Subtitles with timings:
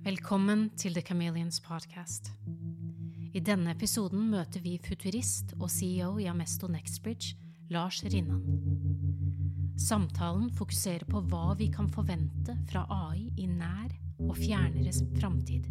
[0.00, 2.30] Velkommen til The Chameleons podcast.
[3.36, 7.34] I denne episoden møter vi futurist og CEO i Amesto Nextbridge,
[7.68, 8.40] Lars Rinnan.
[9.76, 13.92] Samtalen fokuserer på hva vi kan forvente fra AI i nær
[14.24, 15.68] og fjernere framtid.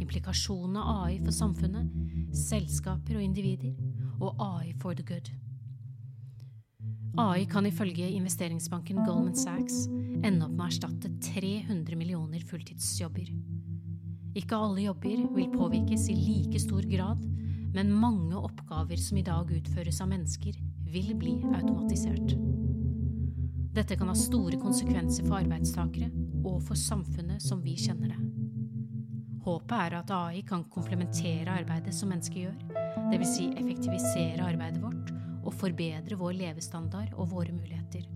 [0.00, 1.92] Implikasjonene av AI for samfunnet,
[2.48, 3.76] selskaper og individer,
[4.16, 5.28] og AI for the good.
[7.20, 9.88] AI kan ifølge investeringsbanken Goldman Sachs
[10.22, 13.28] ende opp med å erstatte 300 millioner fulltidsjobber.
[14.38, 17.24] Ikke alle jobber vil påvirkes i like stor grad,
[17.74, 20.54] men mange oppgaver som i dag utføres av mennesker,
[20.88, 22.36] vil bli automatisert.
[23.74, 26.08] Dette kan ha store konsekvenser for arbeidstakere
[26.46, 28.22] og for samfunnet som vi kjenner det.
[29.44, 32.58] Håpet er at AI kan komplementere arbeidet som mennesker gjør,
[33.12, 33.34] dvs.
[33.34, 35.12] Si effektivisere arbeidet vårt
[35.44, 38.06] og forbedre vår levestandard og våre muligheter,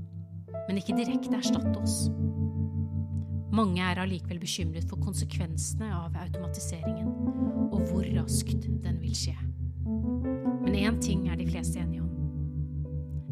[0.68, 2.04] men ikke direkte erstatte oss.
[3.52, 7.10] Mange er allikevel bekymret for konsekvensene av automatiseringen,
[7.68, 9.34] og hvor raskt den vil skje.
[10.62, 12.08] Men én ting er de fleste enige om.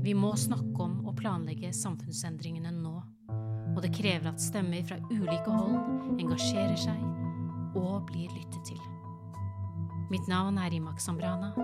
[0.05, 2.95] Vi må snakke om og planlegge samfunnsendringene nå,
[3.73, 7.01] og det krever at stemmer fra ulike hold engasjerer seg
[7.81, 8.81] og blir lyttet til.
[10.13, 11.55] Mitt navn er Imak Sambrana,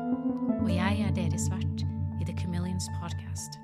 [0.63, 1.85] og jeg er deres vert
[2.23, 3.61] i The Chameleons Podcast.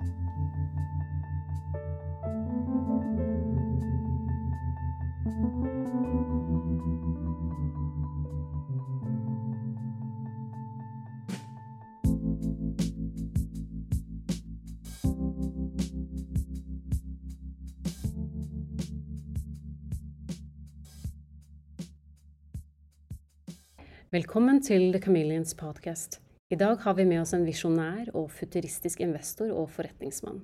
[24.12, 26.18] Velkommen til The Chameleons Podcast.
[26.52, 30.42] I dag har vi med oss en visjonær og futuristisk investor og forretningsmann.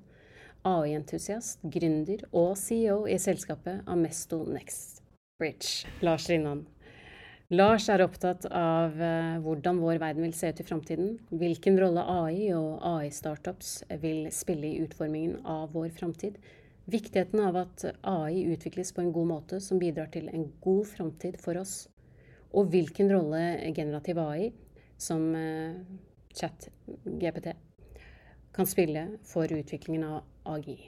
[0.64, 5.02] AI-entusiast, gründer og CEO i selskapet Amesto Next
[5.36, 6.62] Bridge, Lars Rinnan.
[7.52, 12.06] Lars er opptatt av uh, hvordan vår verden vil se ut i framtiden, hvilken rolle
[12.08, 16.40] AI og AI-startups vil spille i utformingen av vår framtid,
[16.88, 21.36] viktigheten av at AI utvikles på en god måte som bidrar til en god framtid
[21.44, 21.82] for oss,
[22.56, 24.50] og hvilken rolle generativ AI
[24.98, 25.78] som uh,
[26.34, 27.52] chat-GPT
[28.56, 30.78] kan spille for utviklingen av AGI.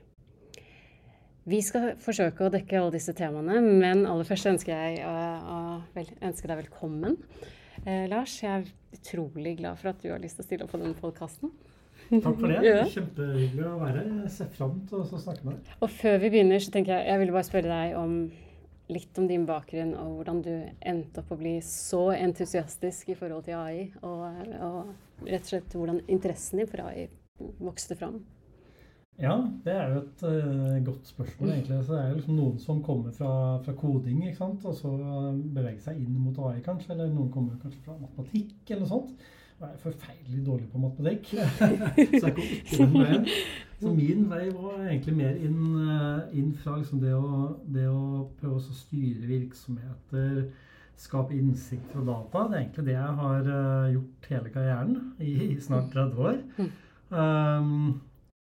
[1.50, 6.04] Vi skal forsøke å dekke alle disse temaene, men aller først ønsker jeg å, å
[6.26, 7.16] ønske deg velkommen.
[7.86, 10.74] Eh, Lars, jeg er utrolig glad for at du har lyst til å stille opp
[10.74, 11.52] på denne podkasten.
[12.10, 12.60] Takk for det.
[12.68, 12.84] ja.
[12.92, 14.12] Kjempehyggelig å være her.
[14.26, 15.74] Jeg ser fram til å snakke med deg.
[15.80, 18.16] Og før vi begynner, så tenker jeg jeg ville bare spørre deg om
[18.90, 23.46] litt om din bakgrunn og hvordan du endte opp å bli så entusiastisk i forhold
[23.46, 24.26] til AI, og,
[24.66, 27.08] og rett og slett hvordan interessen din for AI
[27.62, 28.20] vokste fram.
[29.20, 29.34] Ja,
[29.64, 31.82] det er jo et uh, godt spørsmål, egentlig.
[31.84, 33.32] Så det er jo liksom noen som kommer fra,
[33.66, 36.94] fra, koding, og så beveger seg inn mot AI, kanskje.
[36.94, 39.28] Eller noen kommer kanskje fra matematikk, eller noe sånt.
[39.60, 41.34] Jeg er forferdelig dårlig på matematikk,
[42.20, 43.26] så jeg kom ikke den veien.
[43.80, 48.26] Så min vei var egentlig mer inn, eh, inn fra liksom det, å, det, å,
[48.40, 50.42] prøve å styre virksomheter,
[51.00, 52.46] skape innsikt fra data.
[52.48, 56.40] Det er egentlig det jeg har uh, gjort hele karrieren i, i snart 30 år.
[57.10, 58.00] Um,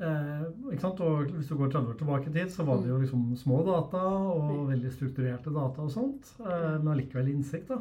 [0.04, 3.28] Eh, og hvis du går 30 år tilbake i tid, så var det jo liksom
[3.40, 4.02] små data
[4.34, 6.34] og veldig strukturerte data og sånt.
[6.42, 7.80] Eh, men allikevel innsikt, da.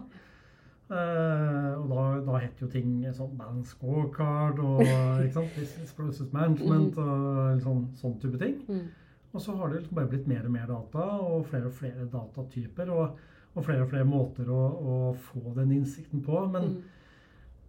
[0.91, 4.83] Eh, og da, da het jo ting sånn band scorecard og
[5.23, 8.59] ikke sant, business process management og sånn, sånn type ting.
[8.69, 8.89] Mm.
[9.33, 12.09] Og så har det liksom bare blitt mer og mer data og flere og flere
[12.13, 13.23] datatyper og,
[13.55, 14.99] og flere og flere måter å, å
[15.31, 16.43] få den innsikten på.
[16.53, 16.83] Men mm.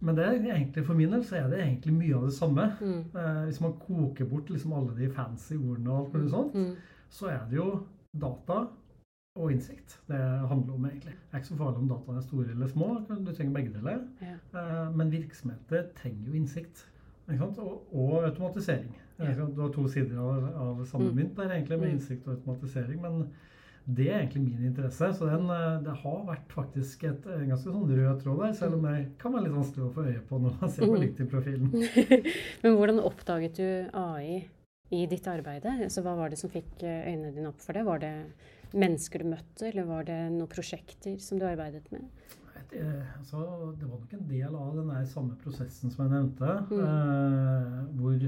[0.04, 2.64] Men det er egentlig, for min del så er det egentlig mye av det samme.
[2.80, 3.04] Mm.
[3.14, 7.06] Uh, hvis man koker bort liksom alle de fancy ordene og alt mulig sånt, mm.
[7.08, 7.68] så er det jo
[8.20, 8.58] data
[9.34, 10.18] og innsikt det
[10.48, 11.12] handler om, egentlig.
[11.12, 12.90] Det er ikke så farlig om dataene er store eller små.
[13.10, 14.04] Du trenger begge deler.
[14.22, 14.36] Ja.
[14.60, 16.84] Eh, men virksomheter trenger jo innsikt.
[17.24, 17.58] Og,
[17.88, 18.92] og, automatisering.
[19.18, 19.32] Ja.
[19.32, 21.16] Du har to sider av, av samme mm.
[21.16, 21.96] mynt der, egentlig, med mm.
[21.96, 23.00] innsikt og automatisering.
[23.02, 23.26] men
[23.84, 25.10] det er egentlig min interesse.
[25.12, 28.78] Så den, eh, det har vært faktisk et, en ganske sånn rød tråd der, selv
[28.78, 31.72] om det kan være litt vanskelig å få øye på når man ser på LinkedIn-profilen.
[32.62, 33.68] Men hvordan oppdaget du
[34.00, 34.44] AI
[34.94, 35.66] i ditt arbeid?
[35.74, 37.84] Altså, hva var det som fikk eh, øynene dine opp for det?
[37.84, 38.14] Var det
[38.74, 42.08] mennesker du møtte, eller var det noen prosjekter som du arbeidet med?
[42.70, 42.80] Det,
[43.18, 43.44] altså,
[43.78, 46.56] det var nok en del av den samme prosessen som jeg nevnte.
[46.70, 46.80] Mm.
[46.80, 48.26] Eh, hvor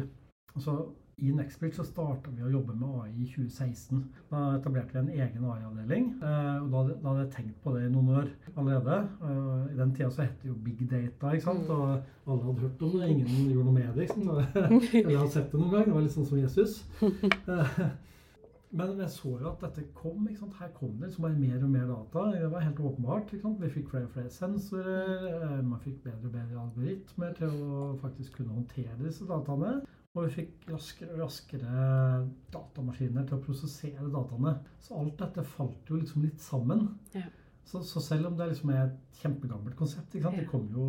[0.54, 0.76] altså,
[1.16, 4.02] i Nextbridge så starta vi å jobbe med AI i 2016.
[4.30, 6.10] Da etablerte vi en egen AI-avdeling.
[6.20, 8.98] Eh, og da, da, hadde jeg tenkt på det i noen år allerede.
[9.24, 11.64] Eh, I den tida så het det jo big data, ikke sant?
[11.64, 11.76] Mm.
[11.76, 13.08] og alle hadde hørt om det.
[13.14, 14.10] Ingen gjorde noe med det.
[14.12, 14.28] sant?
[15.00, 15.88] Eller hadde sett det noen gang.
[15.88, 16.82] Det var litt sånn som Jesus.
[18.76, 20.26] Men jeg så jo at dette kom.
[20.58, 22.24] Her kom det liksom bare mer og mer data.
[22.34, 23.32] Det var helt åpenbart.
[23.32, 25.62] Vi fikk flere og flere sensorer.
[25.64, 29.78] Man fikk bedre og bedre algoritmer til å faktisk kunne håndtere disse dataene.
[30.16, 31.86] Og vi fikk raskere og raskere
[32.52, 34.54] datamaskiner til å prosessere dataene.
[34.84, 36.86] Så alt dette falt jo liksom litt sammen.
[37.16, 37.26] Ja.
[37.66, 40.14] Så, så selv om det liksom er et kjempegammelt konsept.
[40.14, 40.86] Det kom jo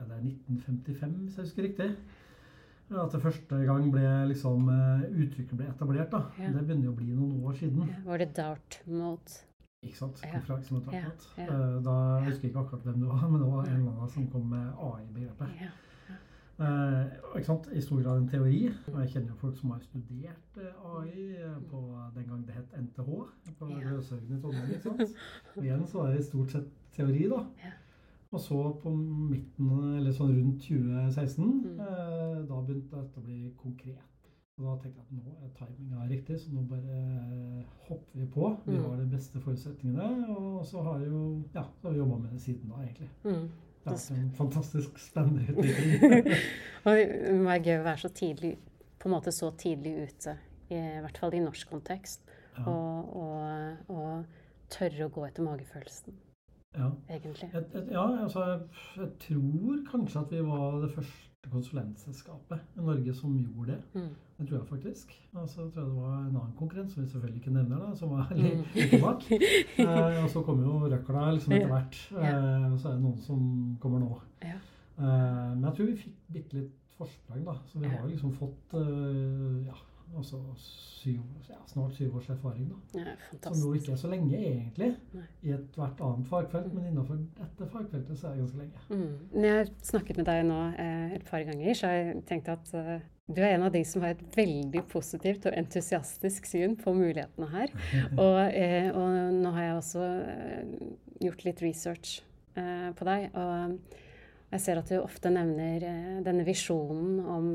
[0.00, 1.90] er det 1955, hvis jeg husker riktig.
[2.90, 6.10] At det første gang ble liksom eh, uttrykket ble etablert.
[6.10, 6.24] da.
[6.38, 6.48] Ja.
[6.56, 7.86] Det begynner jo å bli noen år siden.
[7.88, 9.36] Ja, Var det Dartmouth?
[9.86, 10.18] Ikke sant?
[10.24, 10.32] Ja.
[10.34, 11.04] Konferanse mot Ja,
[11.38, 11.44] ja.
[11.44, 13.92] Eh, Da jeg husker jeg ikke akkurat hvem det var, men det var en eller
[13.94, 15.54] annen som kom med AI-begrepet.
[15.62, 15.70] Ja.
[16.60, 17.06] Eh,
[17.38, 17.68] ikke sant?
[17.72, 18.58] I stor grad en teori.
[18.92, 21.80] Og jeg kjenner jo folk som har studert eh, AI på
[22.18, 23.06] den gang det het NTH,
[23.60, 23.78] på Ja.
[23.86, 24.74] Gløshaugen i Trondheim.
[24.74, 25.14] ikke sant?
[25.56, 27.40] Og igjen så er det stort sett teori, da.
[28.32, 31.80] Og så på midten, eller sånn rundt 2016, Mm.
[31.80, 33.98] eh, da begynte dette å bli konkret.
[34.58, 38.26] Og da tenkte jeg at nå er timinga riktig, så nå bare eh, hopper vi
[38.26, 38.56] på.
[38.66, 38.84] Vi Mm.
[38.84, 42.40] har de beste forutsetningene, og så har, jo, ja, så har vi jobba med det
[42.40, 43.08] siden da, egentlig.
[43.24, 43.48] Mm.
[43.82, 46.34] Det vært en fantastisk spennende utvikling.
[46.86, 48.58] Og det var gøy å være så tidlig,
[49.00, 50.36] på en måte så tidlig ute,
[50.70, 52.20] i, i hvert fall i norsk kontekst,
[52.58, 52.64] Ja.
[52.66, 54.24] og, og, og
[54.68, 56.12] tørre å gå etter magefølelsen,
[56.78, 56.90] Ja.
[57.10, 57.50] egentlig.
[57.54, 58.60] Et, et, ja, altså, jeg,
[58.96, 63.78] jeg tror kanskje at vi var det første konsulentselskapet i Norge som gjorde det.
[63.94, 64.08] Mm.
[64.38, 65.14] Det tror jeg faktisk.
[65.34, 67.94] Og så tror jeg det var en annen konkurrent, som vi selvfølgelig ikke nevner, da,
[67.96, 68.64] som var Mm.
[68.74, 69.24] like bak.
[69.80, 72.00] Eh, og så kommer jo røkla liksom etter hvert.
[72.12, 72.34] Ja.
[72.36, 74.20] Eh, og så er det noen som kommer nå.
[74.44, 74.56] Ja.
[74.98, 77.54] Eh, men jeg tror vi fikk bitte litt forsprang, da.
[77.66, 79.76] Så vi har liksom fått eh, ja,
[80.16, 83.00] altså syv, ja, snart syv års erfaring, da.
[83.00, 85.22] Ja, Som jo ikke er så lenge, egentlig, Nei.
[85.42, 86.74] i ethvert annet fagfelt.
[86.74, 88.82] Men innenfor dette fagfeltet så er det ganske lenge.
[88.90, 89.14] Mm.
[89.32, 92.50] Når jeg har snakket med deg nå eh, et par ganger, så har jeg tenkt
[92.52, 92.92] at eh,
[93.30, 97.50] du er en av de som har et veldig positivt og entusiastisk syn på mulighetene
[97.52, 97.74] her.
[98.24, 100.86] Og, eh, og nå har jeg også eh,
[101.28, 102.16] gjort litt research
[102.58, 103.28] eh, på deg.
[103.38, 103.78] Og
[104.50, 107.52] jeg ser at du ofte nevner eh, denne visjonen om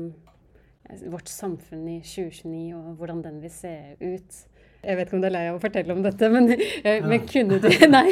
[1.12, 4.42] vårt samfunn i 2029 og hvordan den vil se ut.
[4.86, 6.52] Jeg vet ikke om du er lei av å fortelle om dette, men,
[6.86, 6.98] ja.
[7.02, 8.10] men kunne, du, nei,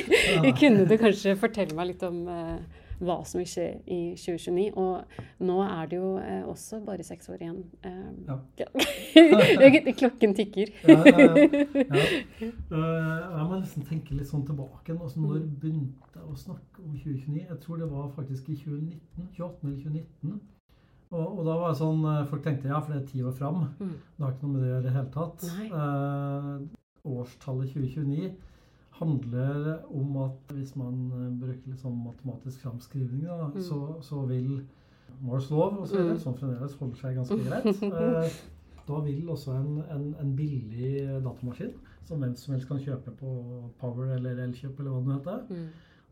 [0.59, 4.73] kunne du kanskje fortelle meg litt om eh, hva som vil skje i 2029?
[4.81, 7.61] Og nå er det jo eh, også bare seks år igjen.
[7.85, 8.03] Eh,
[8.59, 8.67] Ja.
[10.01, 10.73] Klokken tikker.
[10.89, 11.49] Ja, ja, ja.
[11.85, 12.07] ja.
[12.75, 14.95] Eh, jeg må nesten tenke litt sånn tilbake.
[14.97, 17.45] Altså, når begynte jeg å snakke om 2029?
[17.45, 19.31] Jeg tror det var faktisk i 2019.
[19.37, 19.69] 28.
[19.69, 20.41] eller 2019.
[21.15, 23.35] Og, og da var det sånn eh, Folk tenkte ja, for det er ti år
[23.39, 23.61] fram.
[23.79, 23.93] Mm.
[24.17, 25.45] Det har ikke noe med det å gjøre i det hele tatt.
[25.65, 26.49] Eh,
[27.15, 28.33] årstallet 2029
[28.99, 33.63] handler om at hvis man eh, bruker litt sånn matematisk framskrivning, da, Mm.
[33.63, 34.65] så, så vil
[35.23, 36.21] Mars lov og så videre, Mm.
[36.25, 37.83] som fremdeles holder seg ganske greit.
[37.95, 38.37] Eh,
[38.87, 41.71] da vil også en, en, en billig datamaskin,
[42.05, 43.31] som hvem som helst kan kjøpe på
[43.81, 45.69] Power eller Elkjøp eller hva det heter, Mm.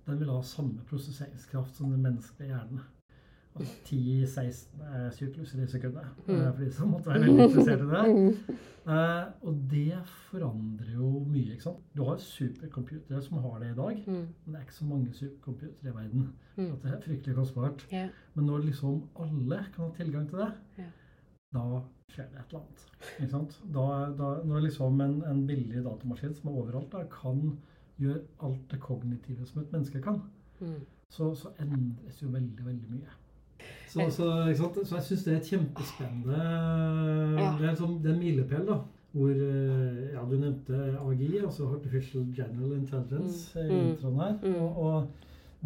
[0.06, 2.80] den vil ha samme prosesseringskraft som den menneskelige hjernen.
[3.52, 6.52] Altså 10-16 sykluser i sekundet, eh, Mm.
[6.54, 8.58] for de som måtte være veldig interessert i det.
[8.82, 9.94] Eh, og det
[10.30, 11.52] forandrer jo mye.
[11.52, 11.76] ikke sant?
[11.96, 14.12] Du har supercomputere som har det i dag, Mm.
[14.14, 16.32] men det er ikke så mange supercomputere i verden.
[16.56, 16.72] Mm.
[16.72, 17.86] At det er fryktelig kostbart.
[18.34, 20.52] Men når liksom alle kan ha tilgang til det,
[21.54, 22.86] da skjer det et eller annet.
[23.20, 23.60] Ikke sant?
[23.72, 23.86] Da,
[24.18, 27.58] da, når liksom en, en billig datamaskin som er overalt, da, kan
[28.00, 30.22] gjøre alt det kognitive som et menneske kan,
[30.60, 30.80] Mm.
[31.08, 33.08] så, så endres jo veldig, veldig mye.
[33.92, 34.10] Så, Eh.
[34.10, 36.38] så, så jeg syns det er kjempespennende.
[37.38, 37.50] Ja.
[37.60, 38.78] Det er, det en milepæl, da.
[39.12, 43.70] Hvor eh, Ja, du nevnte AGI, altså Artificial General Intelligence, Mm.
[43.70, 43.88] i Mm.
[43.90, 44.38] introen her.
[44.42, 44.54] Mm.
[44.54, 45.06] Og, og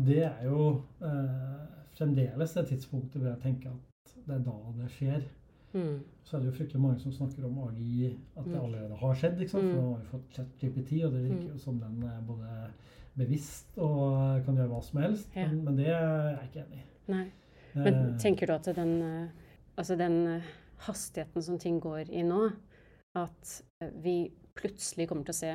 [0.06, 1.60] det er jo eh,
[1.98, 5.22] fremdeles det tidspunktet hvor jeg tenker at det er da det skjer.
[5.74, 6.00] Mm.
[6.24, 8.64] Så er det jo fryktelig mange som snakker om AGI, at det Mm.
[8.64, 9.48] allerede har skjedd.
[9.50, 9.74] For Mm.
[9.74, 12.48] nå har vi fått ChatGPT, og det virker jo som den er både
[13.16, 15.28] bevisst og kan gjøre hva som helst.
[15.36, 15.46] Ja.
[15.48, 17.12] Men, men det er jeg ikke enig i.
[17.12, 17.24] Nei.
[17.76, 19.28] Men Eh, tenker du at den, eh,
[19.76, 20.52] altså den eh,
[20.88, 22.50] hastigheten som ting går i nå,
[23.16, 23.62] at
[24.02, 25.52] vi plutselig kommer til å se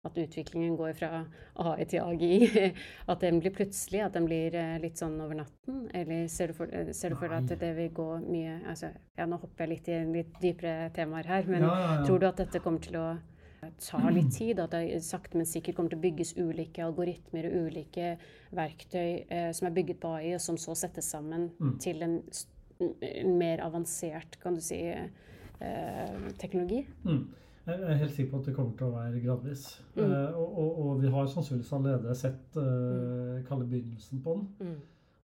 [0.00, 1.24] at utviklingen går fra
[1.60, 2.70] AI til AGI?
[3.10, 5.82] At den blir plutselig, at den blir litt sånn over natten?
[5.92, 9.26] Eller ser du for, ser du for deg at det vil gå mye altså, Ja,
[9.28, 12.06] nå hopper jeg litt i litt dypere temaer her, men ja, ja, ja.
[12.06, 13.10] tror du at dette kommer til å
[13.78, 14.60] ta litt tid?
[14.62, 18.14] At det sakte, men sikkert kommer til å bygges ulike algoritmer og ulike
[18.56, 21.74] verktøy eh, som er bygget på AI, og som så settes sammen Mm.
[21.78, 22.16] til en,
[22.80, 24.80] en mer avansert, kan du si,
[25.60, 26.86] eh, teknologi?
[27.04, 27.26] Mm.
[27.66, 29.66] Jeg er helt sikker på at det kommer til å være gradvis.
[29.94, 30.04] Mm.
[30.06, 34.48] Eh, og, og, og vi har sannsynligvis allerede sett eh, kalle begynnelsen på den.
[34.64, 34.80] Mm.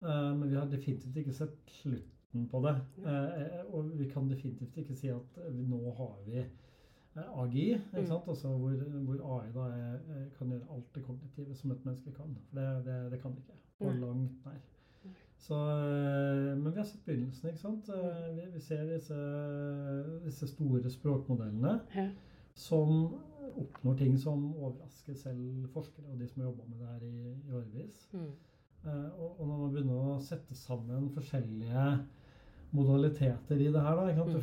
[0.06, 2.76] Eh, men vi har definitivt ikke sett slutten på det.
[3.08, 6.52] Eh, og vi kan definitivt ikke si at nå har vi eh,
[7.24, 8.06] AGI, ikke Mm.
[8.08, 8.24] sant?
[8.28, 8.72] Altså hvor,
[9.06, 12.38] hvor AI da er, er- kan gjøre alt det kognitive som et menneske kan.
[12.50, 13.60] For det, det, det kan det ikke.
[13.80, 14.52] På langt nær.
[14.52, 15.12] Nei.
[15.38, 17.48] Så, eh, men vi har sett begynnelsen.
[17.50, 17.90] ikke sant?
[17.90, 19.16] Eh, Vi, vi ser disse,
[20.26, 22.10] disse store språkmodellene Ja.
[22.54, 23.16] som
[23.58, 27.36] oppnår ting som overrasker selv forskere og de som har jobba med det her i,
[27.50, 28.10] i årevis.
[28.14, 28.32] Mm.
[28.86, 31.86] Eh, og, og når man begynner å sette sammen forskjellige
[32.76, 34.24] modaliteter i det her da?
[34.26, 34.42] Mm.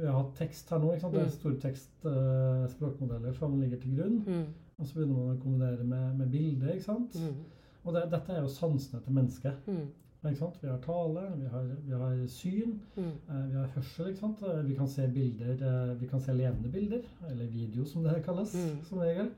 [0.00, 0.92] Vi har hatt tekst her nå.
[0.92, 1.14] ikke sant?
[1.14, 4.18] Det er er store tekstspråkmodeller som ligger til grunn.
[4.26, 4.44] Mm.
[4.80, 6.72] Og så begynner man å kombinere med, med bilder.
[6.74, 7.16] ikke sant?
[7.20, 7.40] Mm.
[7.84, 9.66] Og det, dette er jo sansene til mennesket.
[9.68, 9.88] Mm.
[10.28, 10.58] ikke sant?
[10.62, 13.12] Vi har tale, vi har, vi har syn, Mm.
[13.28, 14.08] eh, vi har hørsel.
[14.10, 14.42] ikke sant?
[14.42, 18.22] Eh, Vi kan se bilder, eh, vi kan se levende bilder, eller video som det
[18.24, 18.84] kalles Mm.
[18.84, 19.30] som regel.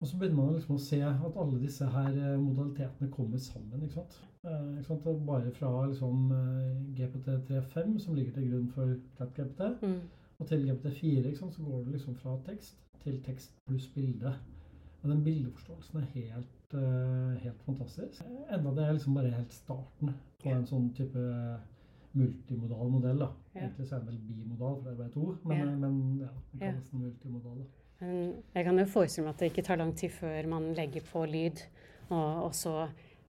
[0.00, 3.82] Og så begynner man liksom å se at alle disse her eh, modalitetene kommer sammen.
[3.82, 4.14] ikke sant?
[4.44, 5.06] Eh, ikke sant?
[5.06, 9.98] Og bare fra liksom, eh, GPT-35, som ligger til grunn for ChatGPT, Mm.
[10.38, 11.54] og til GPT-4, ikke sant?
[11.54, 14.32] så går det liksom fra tekst til tekst pluss bilde.
[15.02, 18.22] Og den bildeforståelsen er helt, uh, helt fantastisk.
[18.52, 20.10] Enda det er liksom bare helt starten
[20.42, 21.22] på en sånn type
[22.12, 23.18] multimodal modell.
[23.18, 23.28] da.
[23.54, 23.60] Ja.
[23.60, 26.28] Egentlig så er den vel bimodal, for det er bare ord, men, eh, men ja,
[26.52, 27.58] den kalles den multimodal.
[27.58, 27.64] da.
[28.00, 31.04] Men jeg kan jo forestille meg at det ikke tar lang tid før man legger
[31.04, 31.62] på lyd,
[32.08, 32.74] og, og så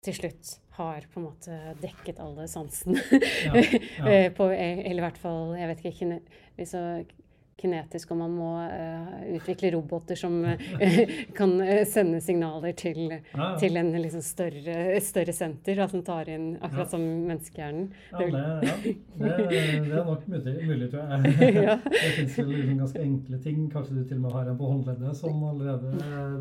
[0.02, 3.02] til slutt har på en måte dekket alle sansene.
[3.46, 3.82] Ja, ja.
[4.12, 6.22] Eh, på, eller i hvert fall, jeg vet ikke, kine,
[7.62, 10.56] kinetisk og man må uh, utvikle roboter som uh,
[11.38, 13.50] kan eh, sende signaler til, Ja, ja.
[13.62, 16.66] til en liksom større, større senter, da, som tar inn Ja.
[16.68, 17.88] akkurat som menneskehjernen.
[18.12, 18.28] Ja, det,
[18.68, 18.76] ja.
[19.22, 21.36] Det, det er nok mulig, mulig tror jeg.
[21.62, 21.76] Ja.
[21.86, 23.58] Det fins liksom ganske enkle ting.
[23.72, 25.92] Kanskje du til og med har en på håndleddet som allerede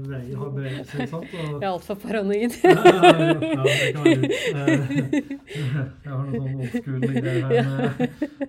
[0.04, 1.06] beveger, har bevegelse.
[1.10, 1.34] sant?
[1.34, 2.58] Og, Jeg er altfor paranoid.
[2.64, 2.76] ja, ja,
[3.40, 3.50] det
[3.94, 4.34] kan være lurt.
[6.04, 7.98] Jeg har noen sånn old greier her med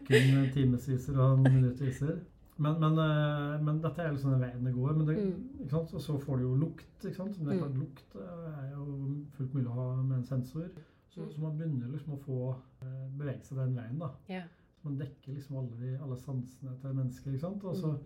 [0.07, 2.15] kun timesviser og minuttviser.
[2.57, 4.93] Men, men, eh, men dette er liksom den veien det går.
[5.05, 5.73] Det, Mm.
[5.73, 7.05] Og så får du jo lukt.
[7.05, 7.37] ikke sant?
[7.39, 7.63] Men det er Mm.
[7.63, 10.69] klart, lukt eh, er jo fullt mulig å ha med en sensor.
[11.09, 11.31] Så, Mm.
[11.31, 13.99] så man begynner liksom å få eh, bevege seg den veien.
[13.99, 14.09] da.
[14.29, 14.41] Ja.
[14.43, 17.31] Så man dekker liksom alle, de, alle sansene til mennesker.
[17.31, 17.63] ikke sant?
[17.63, 17.99] Og så Mm.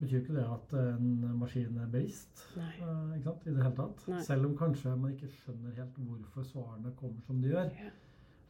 [0.00, 3.16] betyr ikke det at en maskin er bevisst Nei.
[3.16, 3.46] ikke sant?
[3.46, 4.08] i det hele tatt.
[4.08, 4.20] Nei.
[4.22, 7.64] Selv om kanskje man ikke skjønner helt hvorfor svarene kommer som de gjør.
[7.72, 7.90] Ja.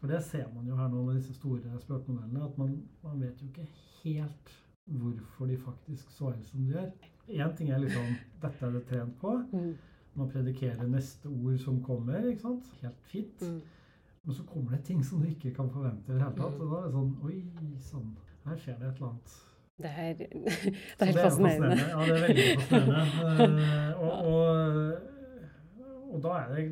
[0.01, 3.37] For det ser man jo her nå med disse store språkmodellene, at man, man vet
[3.41, 3.67] jo ikke
[4.05, 4.51] helt
[4.85, 6.91] hvorfor de faktisk svarer som de gjør.
[7.31, 8.07] Én ting er liksom
[8.43, 9.37] Dette er det trent på.
[9.53, 9.77] Mm.
[10.15, 12.27] Man predikerer neste ord som kommer.
[12.27, 12.65] ikke sant?
[12.83, 13.43] Helt fint.
[13.43, 13.61] Mm.
[14.25, 16.59] Men så kommer det ting som du ikke kan forvente i det hele tatt.
[16.59, 16.61] Mm.
[16.61, 17.39] Og da er det sånn Oi
[17.81, 18.11] sann,
[18.45, 19.39] her skjer det et eller annet.
[19.81, 20.13] Det er,
[20.99, 21.77] det er helt jo fascinerende.
[21.89, 23.69] Ja, det er veldig fascinerende.
[23.71, 24.59] Eh, og, og,
[26.11, 26.65] og da er det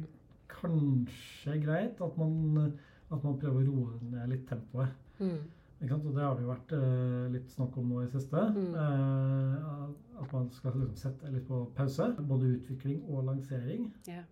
[0.52, 2.74] kanskje greit at man,
[3.08, 4.92] at man prøver å roe ned litt tempoet.
[5.22, 5.40] Mm.
[5.80, 6.06] Ikke sant?
[6.10, 8.40] Og det har det jo vært eh, litt snakk om nå i siste.
[8.56, 8.72] Mm.
[8.74, 12.08] Eh, at man skal liksom sette litt på pause.
[12.28, 13.92] Både utvikling og lansering.
[14.08, 14.24] Yeah.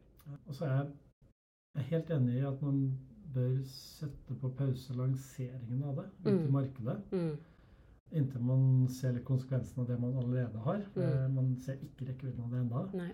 [0.48, 2.80] Og så er jeg, helt enig i at man
[3.34, 6.52] bør sette på pause lanseringen av det ut i Mm.
[6.52, 6.96] markedet.
[7.12, 7.36] Mm.
[8.12, 10.82] Inntil man ser litt konsekvensen av det man allerede har.
[10.96, 11.02] Mm.
[11.02, 13.10] Eh, Man ser ikke rekkevidden av det ennå.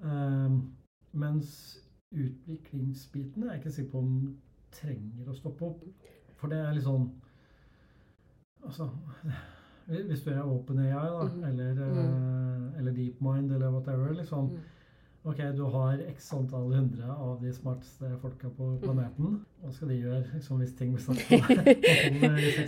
[0.00, 0.72] Um,
[1.12, 1.78] mens
[2.12, 4.36] utviklingsbiten er jeg ikke sikker på om
[4.76, 5.84] trenger å stoppe opp.
[6.36, 7.06] For det er litt sånn
[8.66, 8.88] Altså
[10.08, 11.44] Hvis du er OpenAI, da, mm.
[11.44, 12.72] eller, mm.
[12.78, 14.64] eller DeepMind, eller whatever, liksom Mm.
[15.26, 19.40] Ok, du har x antall hundre av de smarteste folka på planeten.
[19.58, 21.02] Hva skal de gjøre liksom, hvis ting blir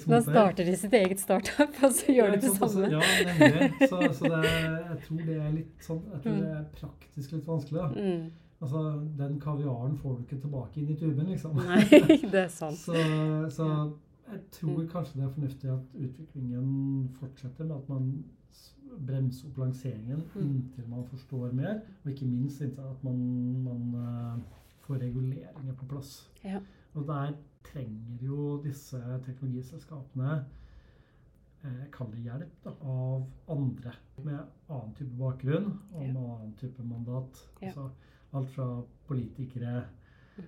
[0.00, 2.88] satt Da starter de sitt eget startup, og så gjør de det samme.
[2.90, 3.70] Ja, nemlig.
[3.84, 6.42] Så, så det, jeg tror det er litt sånn Jeg tror Mm.
[6.42, 7.78] det er praktisk litt vanskelig.
[7.78, 7.88] da.
[7.94, 8.26] Mm.
[8.58, 8.82] Altså,
[9.22, 11.62] Den kaviaren får du ikke tilbake inn i tuben, liksom.
[11.62, 11.84] Nei,
[12.34, 12.82] det er sant.
[12.82, 12.98] Så,
[13.54, 13.70] så
[14.32, 14.88] jeg tror Mm.
[14.88, 18.24] kanskje det er fornuftig at utviklingen fortsetter med at man
[19.06, 20.42] bremser opp lanseringen Mm.
[20.42, 23.18] inntil man forstår mer, og ikke minst inntil at man,
[23.64, 24.40] man eh,
[24.80, 26.30] får reguleringer på plass.
[26.44, 26.60] Ja.
[26.94, 27.32] Og der
[27.64, 30.44] trenger jo disse teknologiselskapene
[31.64, 33.92] eh, Kall det hjelp da, av andre
[34.24, 34.38] med
[34.70, 37.40] annen type bakgrunn og med annen type mandat.
[37.60, 37.66] Ja.
[37.68, 37.90] Altså,
[38.32, 39.84] alt fra politikere,
[40.38, 40.44] Mm.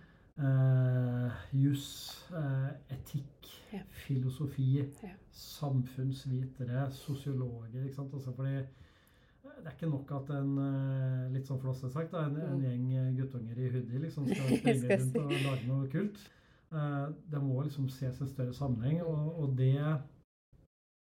[0.47, 3.40] eh, juss, eh, etikk,
[3.73, 3.83] Ja.
[4.07, 5.11] filosofi, Ja.
[5.33, 7.85] samfunnsvitere, sosiologer.
[7.85, 8.15] ikke sant?
[8.15, 12.59] Altså fordi det er ikke nok at en eh, litt sånn flossete sagt, en, en
[12.59, 12.63] Mm.
[12.65, 16.19] gjeng eh, guttunger i hoodie liksom skal spille rundt og lage noe kult.
[16.73, 20.01] Eh, Det må liksom ses i en større sammenheng, og, og det er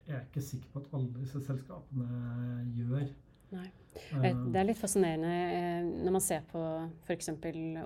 [0.08, 2.06] jeg ikke sikker på at alle disse selskapene
[2.76, 3.08] gjør.
[3.54, 3.66] Nei.
[3.68, 6.60] Eh, Eh, Det er litt fascinerende eh, når man ser på
[7.06, 7.28] f.eks.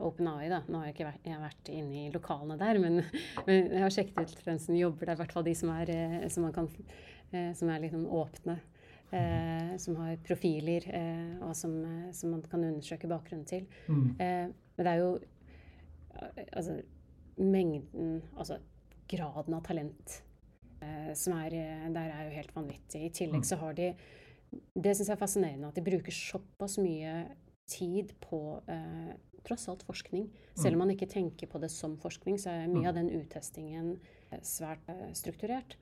[0.01, 0.49] OpenAI.
[0.51, 0.63] da.
[0.69, 3.01] Nå har jeg ikke vært, jeg har vært inne i lokalene der, men,
[3.47, 5.17] men jeg har sjekket ut hvem som jobber der.
[5.17, 5.95] I hvert fall de som er,
[6.29, 6.69] som man kan,
[7.57, 8.59] som er litt sånn åpne
[9.13, 11.79] eh, som har profiler, eh, og som,
[12.13, 13.67] som, man kan undersøke bakgrunnen til.
[13.89, 14.09] Mm.
[14.21, 15.13] Eh, men det er jo
[16.53, 16.77] altså,
[17.41, 18.59] mengden Altså
[19.09, 20.19] graden av talent
[20.85, 21.57] eh, som er
[21.93, 23.07] der, er jo helt vanvittig.
[23.07, 23.49] I tillegg Mm.
[23.49, 23.95] så har de
[24.75, 27.13] Det syns jeg er fascinerende at de bruker såpass mye
[27.71, 29.13] tid på eh,
[29.47, 30.29] tross alt forskning.
[30.55, 32.89] Selv om man ikke tenker på det som forskning, så er mye Mm.
[32.89, 33.99] av den uttestingen
[34.31, 35.77] eh, svært eh, strukturert.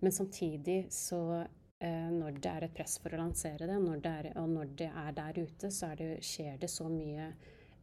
[0.00, 1.46] Men samtidig så
[1.80, 4.74] eh, når det er et press for å lansere det, når det er, og når
[4.76, 7.30] det er der ute, så er det, skjer det så mye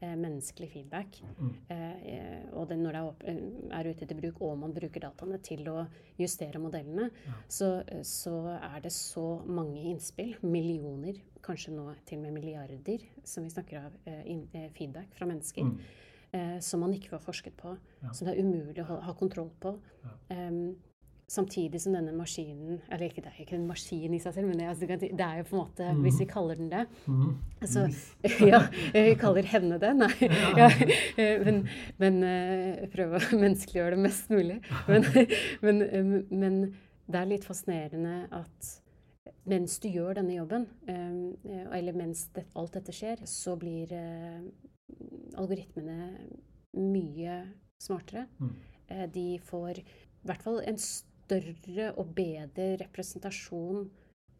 [0.04, 1.18] eh, menneskelig feedback.
[1.40, 1.52] Mm.
[1.72, 5.40] Eh, og det, når det er, eh, er ute til bruk, og man bruker dataene
[5.46, 5.88] til å
[6.20, 7.34] justere modellene, Ja.
[7.48, 7.72] så,
[8.04, 13.50] så er det så mange innspill, millioner, kanskje nå til og med milliarder, som vi
[13.52, 15.78] snakker av, eh, in, eh, feedback fra mennesker, Mm.
[16.34, 17.78] eh, som man ikke får forsket på.
[18.04, 18.12] Ja.
[18.12, 19.78] Som det er umulig å ha, ha kontroll på.
[20.04, 20.10] Ja.
[20.36, 20.76] Em,
[21.30, 24.60] samtidig som denne maskinen Eller ikke, det er ikke en maskin i seg selv, men
[24.60, 27.36] det, altså, det er jo på en måte, hvis vi kaller den det Mm.
[27.62, 27.88] Altså,
[28.52, 28.60] ja,
[28.94, 29.92] vi kaller henne det.
[29.98, 30.12] Nei.
[30.58, 30.70] Ja,
[31.46, 31.64] men
[32.02, 34.60] men eh, prøve å menneskeliggjøre det mest mulig.
[34.90, 35.08] Men,
[35.64, 36.60] men, eh, men
[37.08, 38.72] det er litt fascinerende at
[39.50, 43.92] mens du gjør denne jobben, eh, eller mens det, alt dette skjer, så blir
[45.40, 46.14] algoritmene
[46.80, 47.40] mye
[47.82, 48.28] smartere.
[48.40, 48.54] Mm.
[49.14, 53.90] De får i hvert fall en større og bedre representasjon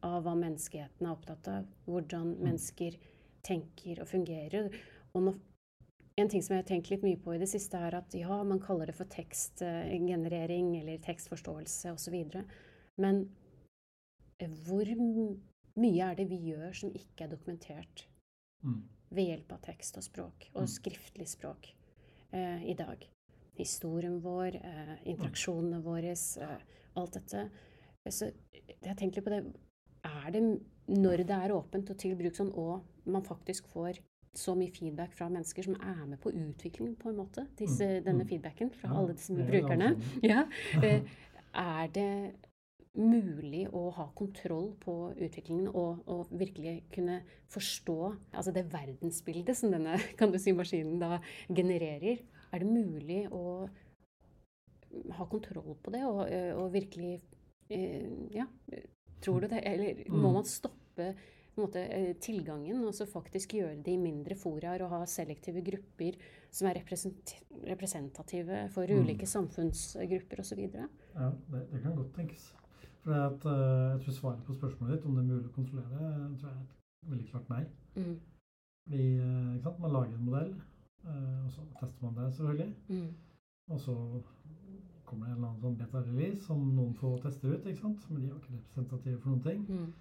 [0.04, 1.66] av hva menneskeheten er opptatt av.
[1.86, 2.98] Hvordan mennesker
[3.44, 4.70] tenker og fungerer.
[5.16, 5.34] Og nå,
[6.18, 8.44] en ting som jeg har tenkt litt mye på i det siste, er at ja,
[8.44, 12.44] man kaller det for tekstgenerering eller tekstforståelse osv.
[13.02, 13.30] Men
[14.40, 14.86] eh, hvor
[15.76, 18.08] mye er det vi gjør som ikke er dokumentert
[18.64, 18.84] Mm.
[19.12, 20.68] ved hjelp av tekst og språk, og Mm.
[20.72, 21.74] skriftlig språk,
[22.32, 23.10] eh, i dag.
[23.58, 26.58] Historien vår, eh, interaksjonene våre, eh,
[26.96, 27.50] alt dette.
[28.10, 28.32] Så
[28.82, 29.44] jeg tenker litt på det.
[30.04, 30.42] Er det
[30.88, 34.00] når det er åpent og til bruk sånn, og man faktisk får
[34.36, 38.04] så mye feedback fra mennesker som er med på utviklingen, på en måte, disse, Mm,
[38.04, 38.30] denne mm.
[38.30, 40.02] feedbacken fra alle disse er brukerne?
[40.24, 40.48] Ja.
[40.82, 41.02] Eh,
[41.54, 42.34] er det
[42.98, 47.98] mulig å ha kontroll på utviklingen og, og virkelig kunne forstå
[48.34, 52.22] altså det verdensbildet som denne kan du si, maskinen da genererer?
[52.54, 53.68] Er det mulig å
[55.18, 57.16] ha kontroll på det og, eh, og virkelig
[57.74, 58.46] eh, Ja,
[59.24, 59.64] tror du det?
[59.66, 60.34] Eller må Mm.
[60.34, 61.16] man stoppe
[61.58, 66.16] måte, eh, tilgangen, og så faktisk gjøre det i mindre foraer og ha selektive grupper
[66.52, 66.76] som er
[67.66, 69.00] representative for Mm.
[69.04, 70.60] ulike samfunnsgrupper osv.?
[71.16, 72.54] Ja, det, det kan godt tenkes.
[73.04, 76.50] For at, jeg tror svaret på spørsmålet ditt, om det er mulig å kontrollere, tror
[76.50, 77.66] jeg er et veldig klart nei.
[77.96, 78.20] Mm.
[78.88, 80.54] Fordi man lager en modell,
[81.04, 82.76] og så tester man det selvfølgelig.
[82.88, 83.10] Mm.
[83.74, 83.96] Og så
[85.06, 88.08] kommer det en eller annen sånn beta-release som noen får teste ut, ikke sant?
[88.10, 89.68] men de er ikke representative for noen ting.
[89.68, 89.92] Mm.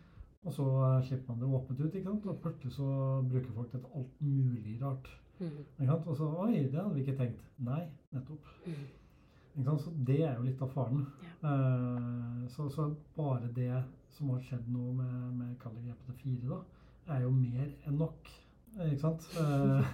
[0.42, 2.26] Og så eh, slipper man det åpent ut, ikke sant?
[2.26, 2.88] og plutselig så
[3.28, 5.12] bruker folk det til alt mulig rart.
[5.38, 5.60] Mm.
[5.60, 6.06] Ikke sant?
[6.06, 7.46] Og så Oi, det hadde vi ikke tenkt.
[7.62, 7.82] Nei,
[8.14, 8.50] nettopp.
[8.66, 8.84] Mm.
[9.52, 9.84] Ikke sant?
[9.84, 11.04] Så det er jo litt av faren.
[11.42, 11.52] Ja.
[11.52, 13.82] Eh, så, så bare det
[14.16, 16.62] som har skjedd nå med, med kall GPT4, da,
[17.14, 18.32] er jo mer enn nok.
[18.80, 19.26] Eh, Ikke sant?
[19.36, 19.84] Eh,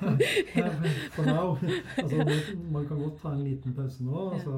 [1.17, 1.57] For now.
[1.99, 2.17] Altså,
[2.73, 4.55] man kan godt ta en liten pause nå og så,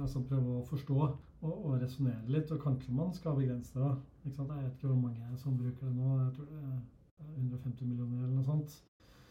[0.00, 1.16] altså prøve å forstå og,
[1.50, 2.52] og resonnere litt.
[2.54, 3.94] Og kanskje man skal begrense det.
[4.24, 4.54] Ikke sant?
[4.54, 6.14] Jeg vet ikke hvor mange som bruker det nå.
[6.22, 6.78] Jeg tror det er
[7.34, 8.78] 150 millioner eller noe sånt.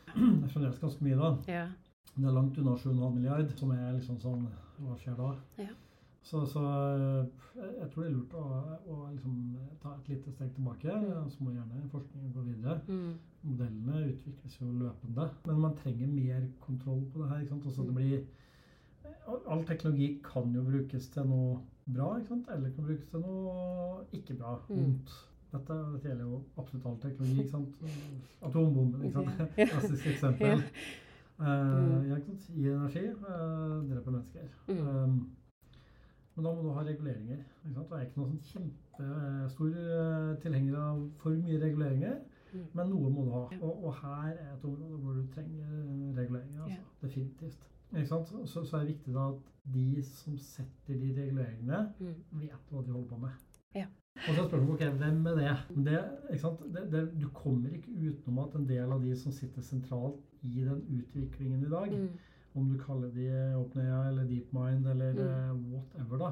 [0.16, 1.32] Det er fremdeles ganske mye, da.
[1.52, 1.64] Ja.
[2.16, 4.46] Det er langt unna 7,5 milliard, som er liksom sånn
[4.78, 5.32] Hva skjer da?
[5.60, 5.74] Ja.
[6.26, 6.62] Så, så
[7.56, 8.44] jeg tror det er lurt å,
[8.90, 9.36] å liksom
[9.82, 10.90] ta et lite steg tilbake.
[10.90, 11.28] Mm.
[11.30, 12.80] Så må gjerne forskningen gå videre.
[12.88, 13.12] Mm.
[13.46, 15.28] Modellene utvikles jo løpende.
[15.46, 17.40] Men man trenger mer kontroll på det her.
[17.44, 17.66] ikke sant?
[17.66, 17.96] Også det Mm.
[17.96, 18.20] blir,
[19.52, 21.60] all teknologi kan jo brukes til noe
[21.94, 22.48] bra, ikke sant?
[22.56, 24.56] eller kan brukes til noe ikke bra.
[24.70, 25.00] Mm.
[25.54, 27.40] Dette, dette gjelder jo absolutt all teknologi.
[27.40, 27.76] ikke sant?
[28.42, 29.56] Atombomben, ikke sant?
[29.72, 30.64] Klassisk eksempel.
[31.40, 32.50] Eh, ja, ikke sant?
[32.56, 34.48] Gi energi, uh, dreper mennesker.
[34.68, 34.88] Mm.
[34.88, 35.30] Um,
[36.36, 37.38] men da må du ha reguleringer.
[37.66, 37.92] Ikke sant?
[37.92, 42.18] Og jeg er ikke noen sånn kjempestor eh, tilhenger av for mye reguleringer,
[42.56, 42.66] Mm.
[42.74, 43.44] men noe må du ha.
[43.52, 43.58] Ja.
[43.62, 45.66] Og, og her er et område hvor du trenger
[46.18, 46.64] reguleringer.
[46.64, 46.78] Altså.
[46.78, 47.08] Ja.
[47.08, 47.68] Definitivt.
[47.96, 48.28] Ikke sant?
[48.50, 52.16] Så, så er det viktig da at de som setter de reguleringene, Mm.
[52.42, 53.30] vet hva de holder på med.
[53.76, 53.86] Ja.
[54.16, 55.86] Og så er spørsmålet okay, hvem er det?
[55.86, 56.60] Det, ikke sant?
[56.76, 57.04] Det, det?
[57.22, 61.66] Du kommer ikke utenom at en del av de som sitter sentralt i den utviklingen
[61.66, 62.10] i dag, Mm.
[62.56, 63.28] om du kaller de
[63.60, 65.20] OpenAI eller DeepMind eller Mm.
[65.20, 66.32] eh, whatever, da.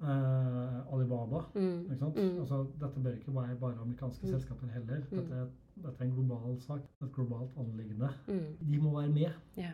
[0.00, 0.08] Mm.
[0.08, 1.40] Eh, Alibaba.
[1.54, 1.80] Mm.
[1.90, 2.16] Ikke sant?
[2.16, 2.38] Mm.
[2.40, 4.30] Altså, dette bør ikke være bare amerikanske Mm.
[4.32, 5.00] selskaper heller.
[5.10, 5.16] Mm.
[5.16, 5.46] Dette, er,
[5.82, 6.80] dette er en global sak.
[7.02, 8.08] Et globalt anliggende.
[8.28, 8.68] Mm.
[8.70, 9.30] De må være med.
[9.58, 9.72] Yeah.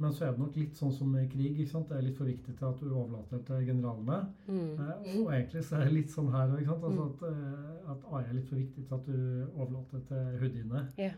[0.00, 1.58] Men så er det nok litt sånn som i krig.
[1.58, 1.88] ikke sant?
[1.88, 4.18] Det er litt for viktig til at du overlater til generalene.
[4.46, 4.72] Mm.
[4.78, 6.68] Eh, Og egentlig så er det litt sånn her òg.
[6.68, 10.86] Altså at, eh, at AI er litt for viktig til at du overlater til hoodiene.
[10.98, 11.12] Yeah.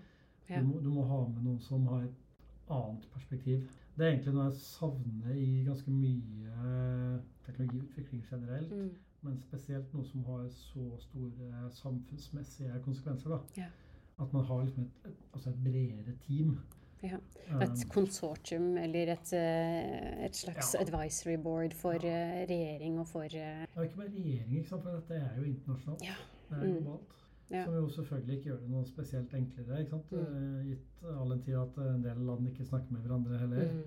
[0.51, 0.63] Yeah.
[0.63, 2.15] Du, må, du må ha med noen som har et
[2.71, 3.69] annet perspektiv.
[3.97, 8.71] Det er egentlig noe jeg savner i ganske mye teknologiutvikling generelt.
[8.73, 8.91] Mm.
[9.23, 13.31] Men spesielt noe som har så store samfunnsmessige konsekvenser.
[13.35, 13.41] da.
[13.63, 13.67] Ja.
[14.21, 16.59] At man har liksom et, altså et bredere team.
[17.03, 17.17] Ja.
[17.51, 20.81] Um, Et konsortium eller et, eh, et slags Ja.
[20.83, 24.83] advisory board for eh, regjering og for eh, det er ikke bare regjering, ikke sant?
[24.83, 26.03] for dette er jo internasjonalt.
[26.05, 26.15] Ja.
[26.51, 26.73] Det er Mm.
[26.85, 27.17] globalt.
[27.51, 27.65] Ja.
[27.67, 29.81] Som jo selvfølgelig ikke gjør det noe spesielt enklere.
[29.91, 30.21] Mm.
[30.21, 33.73] Eh, Gitt all den tid at en del land ikke snakker med hverandre heller.
[33.73, 33.83] mm.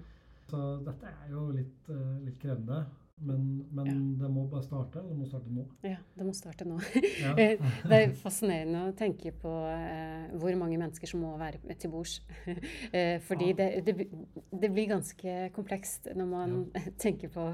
[0.51, 2.81] Så dette er jo litt, eh, litt krevende.
[3.23, 4.99] Men, men det må bare starte.
[5.07, 5.63] Det må starte nå.
[5.85, 6.79] Ja, det må starte nå.
[7.21, 7.31] Ja.
[7.39, 11.93] Eh, Det er fascinerende å tenke på eh, hvor mange mennesker som må være til
[11.93, 12.17] bords.
[12.91, 13.55] eh, fordi Ja.
[13.61, 14.07] det, det,
[14.51, 16.57] det blir ganske komplekst når man
[17.05, 17.47] tenker på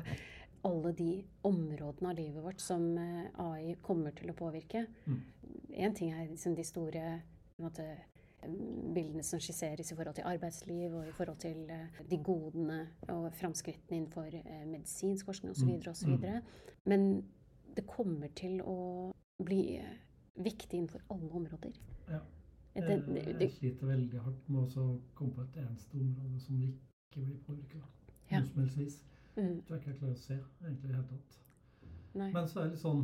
[0.67, 1.09] alle de
[1.47, 4.85] områdene av livet vårt som eh, AI kommer til å påvirke.
[5.05, 5.19] Mm.
[5.95, 7.03] Ting er liksom de store
[7.59, 7.85] måte,
[8.95, 12.79] bildene som skisseres i forhold til arbeidsliv og i forhold til eh, de godene
[13.11, 15.69] og framskrittene innenfor eh, medisinsk forskning osv.
[15.69, 16.27] Mm, osv.
[16.89, 17.07] Men
[17.75, 18.77] det kommer til å
[19.43, 19.79] bli
[20.39, 21.79] viktig innenfor alle områder.
[22.09, 22.19] Ja.
[22.79, 24.83] Det, Jeg, jeg sliter veldig hardt med å
[25.17, 27.81] komme på et eneste område som ikke blir påvirket.
[28.29, 28.39] Ja.
[28.39, 28.99] Noe som helst vis.
[29.37, 31.39] Mm, Du er ikke klar å se egentlig i det hele tatt.
[32.15, 32.31] nei.
[32.33, 33.03] Men så er det litt sånn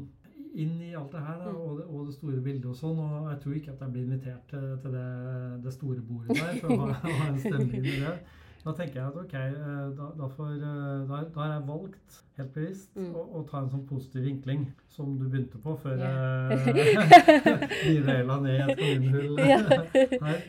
[0.56, 1.58] inn i alt det her da, Mm.
[1.60, 3.00] og, det, og det store bildet og sånn.
[3.00, 6.60] Og jeg tror ikke at jeg blir invitert til, til det, det store bordet der
[6.62, 8.16] for å ha, en stemning i det.
[8.66, 12.16] Da tenker jeg at ok, eh, da, da, får, eh, da, da har jeg valgt
[12.38, 13.12] helt bevisst Mm.
[13.14, 16.74] å, å ta en sånn positiv vinkling som du begynte på før jeg
[17.86, 19.38] bilreila ned i et kommunehull
[20.26, 20.42] her.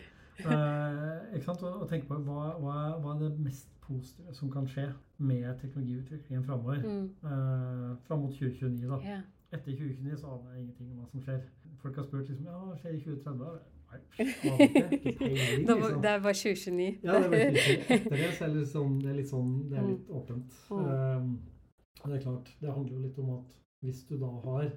[0.46, 1.62] Uh, ikke sant?
[1.64, 5.46] Og, og tenke på hva, hva, hva er det mest positive som kan skje med
[5.60, 6.82] teknologiutviklingen framover.
[6.84, 8.98] Mm, Eh, fram mot 2029, da.
[9.04, 9.22] Yeah.
[9.52, 11.40] Etter 2029 så aner jeg ingenting om hva som skjer.
[11.82, 13.58] Folk har spurt liksom, ja, hva skjer i 2030?
[13.86, 14.54] Nei, ikke.
[14.96, 16.00] Ikke peiling, liksom.
[16.02, 16.88] Det er bare 2029.
[17.02, 17.94] Ja, det er bare 2029.
[17.96, 19.92] Etter det så er det, liksom, det er litt sånn, det er Mm.
[19.94, 20.58] litt åpent.
[20.70, 20.82] Mm.
[20.82, 21.38] Um,
[22.06, 24.68] det er klart, det handler jo litt om at hvis du da har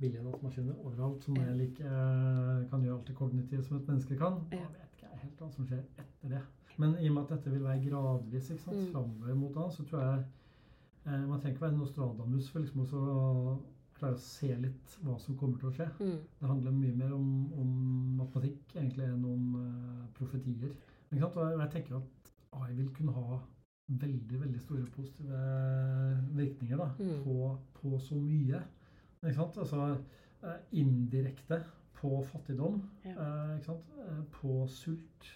[0.00, 4.16] billige datamaskiner overalt som er like, eh, kan gjøre alt det kognitive som et menneske
[4.18, 6.40] kan, da vet ikke jeg helt hva som skjer etter det.
[6.80, 8.92] Men i og med at dette vil være gradvis ikke sant, Mm.
[8.94, 10.24] framover mot da, så tror jeg
[11.06, 13.58] eh, man trenger ikke være Nostradamus for liksom også å
[13.98, 15.88] klare å se litt hva som kommer til å skje.
[16.00, 17.26] Mm, Det handler mye mer om,
[17.60, 17.72] om
[18.20, 20.70] matematikk egentlig enn om uh, profetier.
[21.12, 21.36] Ikke sant?
[21.36, 22.30] Og jeg tenker at
[22.62, 23.40] AI vil kunne ha
[23.90, 25.40] veldig veldig store positive
[26.38, 27.22] virkninger da, Mm.
[27.24, 28.62] på, på så mye.
[29.22, 29.58] Ikke sant?
[29.58, 29.98] Altså
[30.42, 31.62] eh, indirekte
[32.00, 33.10] på fattigdom, Ja.
[33.10, 33.84] eh, ikke sant?
[34.32, 35.28] På sult.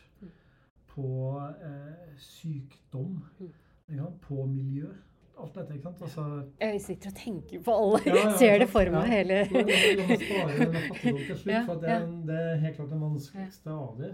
[0.94, 1.09] På
[1.42, 4.12] eh, sykdom, Mm.
[4.22, 4.88] på miljø.
[5.37, 6.02] Alt dette, ikke sant?
[6.02, 6.24] Altså,
[6.61, 7.98] Jeg sitter og tenker på alle.
[8.07, 12.04] Ja, ja, Ser det for meg hele spare fattigdom til slutt, Ja, for det, er,
[12.28, 14.12] det er helt klart det vanskeligste av det.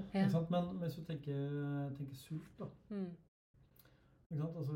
[0.51, 1.43] Men hvis du tenker,
[1.99, 2.71] tenker sult, da.
[2.89, 3.11] mm?
[4.31, 4.73] Altså,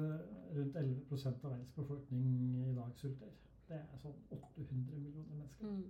[0.58, 2.24] rundt 11% av verdens befolkning
[2.68, 3.32] i dag sulter.
[3.68, 5.64] Det er sånn 800 millioner mennesker.
[5.70, 5.84] mm,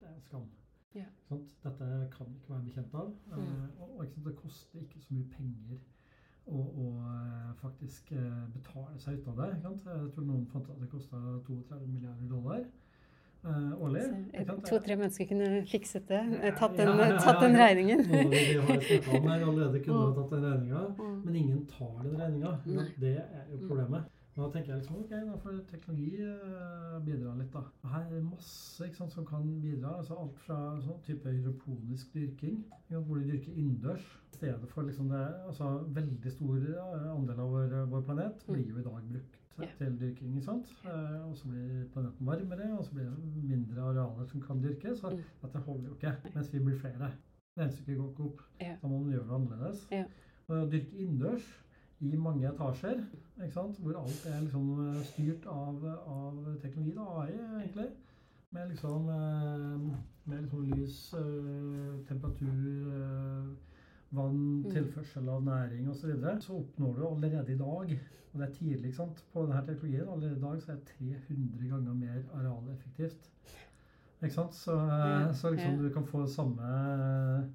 [0.00, 0.48] Det er en skam.
[0.94, 1.04] Ja.
[1.30, 3.12] Dette kan vi ikke være bekjent av.
[3.36, 3.68] Mm.
[3.80, 5.78] Og, og det koster ikke så mye penger
[6.48, 9.48] å, å eh, faktisk eh, betale seg ut av det.
[9.52, 9.88] Ikke sant?
[9.92, 11.16] Jeg tror noen fant at det kosta
[11.48, 12.68] 32 milliarder dollar
[13.46, 14.00] Uh, årlig.
[14.66, 16.18] To-tre mennesker kunne fikset det.
[16.42, 18.00] Ja, Tatt ja, den, ja, tatt den regningen.
[18.10, 20.16] Noen av de vi har snakket om her allerede kunne ha Mm.
[20.16, 20.80] tatt den regninga.
[20.98, 21.12] Mm.
[21.24, 22.50] Men ingen tar den regninga.
[22.98, 24.02] Det er jo Mm.
[24.38, 24.52] Problemet.
[24.52, 27.52] Da tenker jeg liksom, ok, da får teknologi eh, bidra litt.
[27.52, 27.62] da.
[27.88, 29.96] Her er det masse ikke sant, som kan bidra.
[29.98, 34.04] altså Alt fra sånn type hydroponisk dyrking, hvor du dyrker innendørs.
[34.32, 38.54] I stedet for liksom det, altså Veldig stor eh, andel av vår, vår planet Mm.
[38.54, 40.34] blir jo i dag brukt til dyrking.
[40.36, 40.66] ikke sant?
[40.84, 45.00] Eh, og så blir planeten varmere, og så blir det mindre arealer som kan dyrkes.
[45.00, 45.22] Så Mm.
[45.42, 47.10] dette holder jo ikke mens vi blir flere.
[47.56, 48.42] Det Regnestykket går ikke opp.
[48.60, 49.88] Da må man gjøre det annerledes.
[50.48, 51.44] Å dyrke innendørs
[52.00, 53.02] i mange etasjer,
[53.44, 53.78] ikke sant?
[53.78, 57.88] hvor alt er liksom eh, styrt av, av teknologi, da, AI egentlig.
[58.50, 59.88] Med liksom, eh,
[60.24, 63.56] med liksom lys, eh, temperatur,
[64.10, 64.70] vann, Mm.
[64.72, 66.00] tilførsel av næring osv.
[66.00, 67.98] Så, videre, så oppnår du allerede i dag,
[68.32, 70.86] og det er tidlig ikke sant, på denne teknologien, allerede i dag så er det
[70.98, 73.28] 300 ganger mer arealeffektivt.
[74.18, 74.54] Ikke sant?
[74.58, 75.82] Så, eh, Ja, så liksom ja.
[75.82, 76.68] du kan få det samme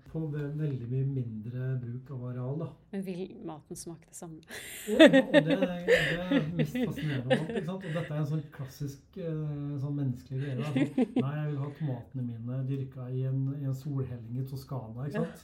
[0.08, 2.60] på veldig mye mindre bruk av areal.
[2.62, 2.67] da.
[2.93, 4.39] Men vil maten smake det samme?
[4.88, 7.49] ja, og det, det er mest fascinerende av alt.
[7.49, 7.88] ikke sant?
[7.89, 10.69] Og dette er en sånn klassisk eh, sånn menneskelig greie.
[10.69, 15.08] Sånn, Nei, jeg vil ha tomatene mine dyrka i en, i en solhelling i Toskana.
[15.10, 15.43] ikke sant?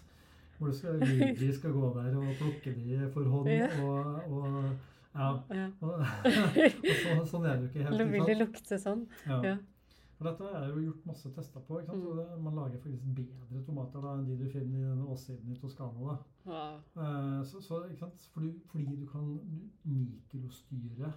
[0.60, 0.99] Hvor du skal,
[1.39, 3.51] de skal gå der og plukke de for hånd.
[3.51, 3.67] Ja.
[3.84, 4.71] Og, og
[5.19, 5.29] ja.
[5.51, 5.67] Ja.
[5.82, 5.99] Og,
[7.03, 7.91] så, sånn er det jo ikke helt.
[7.93, 9.03] Eller vil det lukte sånn?
[9.27, 9.41] Ja.
[9.43, 9.58] Ja.
[10.19, 11.79] Og dette er jo gjort masse tester på.
[11.79, 12.03] ikke sant?
[12.03, 12.17] Mm.
[12.17, 15.60] Det, man lager faktisk bedre tomater da, enn de du finner i den åssiden i
[15.62, 16.10] Toskana.
[16.10, 16.17] da.
[16.51, 16.65] Ja.
[17.03, 18.27] Eh, så, så, ikke sant?
[18.34, 19.29] Fordi, fordi du kan
[19.88, 21.13] mikrostyre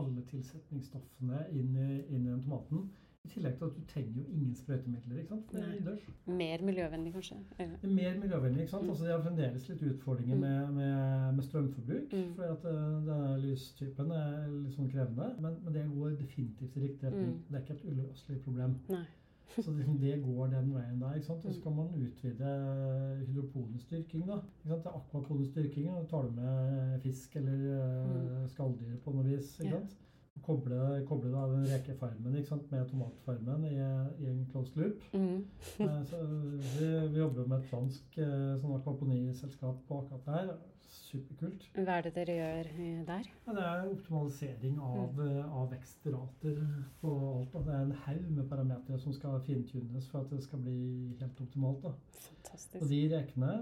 [0.00, 2.88] alle tilsetningsstoffene inn i, inn i den tomaten.
[3.24, 5.18] I tillegg til at du trenger jo ingen sprøytemidler.
[5.20, 5.50] ikke sant?
[5.52, 6.04] Det innendørs.
[6.26, 7.36] Mer miljøvennlig, kanskje?
[7.58, 7.76] Eller?
[7.84, 8.60] Er mer miljøvennlig.
[8.64, 8.82] ikke sant?
[8.84, 8.90] Mm.
[8.90, 10.40] Altså, De har fremdeles litt utfordringer Mm.
[10.40, 12.12] med, med, med strømforbruk.
[12.12, 12.34] Mm.
[12.34, 12.80] fordi at eh,
[13.10, 15.28] denne lystypen er litt sånn krevende.
[15.40, 17.32] Men, men det går definitivt i riktig retning.
[17.36, 17.42] Mm.
[17.50, 18.74] Det er ikke et uløselig problem.
[18.88, 19.04] Nei.
[19.64, 21.14] Så liksom det går den veien der.
[21.14, 21.44] ikke sant?
[21.44, 21.62] Og så Mm.
[21.62, 22.50] kan man utvide
[23.26, 24.26] hydroponestyrking.
[24.26, 24.36] da.
[24.64, 24.84] Ikke sant?
[24.84, 25.86] Det er akvaponestyrking.
[25.96, 29.58] Da tar du med fisk eller eh, skalldyr på noe vis.
[29.60, 29.90] ikke sant?
[29.90, 30.06] Ja.
[30.50, 33.76] Og Koble, koble da den rekefarmen med tomatfarmen i,
[34.24, 35.04] i en closed loop.
[35.14, 35.44] Mm.
[35.78, 36.18] Eh, Så
[36.78, 40.52] vi, vi jobber med et fransk eh, sånn akvaponiselskap på akkurat det her.
[40.90, 41.68] Superkult.
[41.76, 43.28] Hva er det dere gjør eh, der?
[43.46, 45.52] Ja, det er optimalisering av, Mm.
[45.60, 46.58] av vekstrater
[47.00, 47.52] på alt.
[47.52, 47.62] Da.
[47.68, 51.40] Det er en haug med parametere som skal fintunes for at det skal bli helt
[51.46, 51.82] optimalt.
[51.86, 51.94] Da.
[51.94, 52.88] Og Fantastisk.
[52.90, 53.52] de rekene,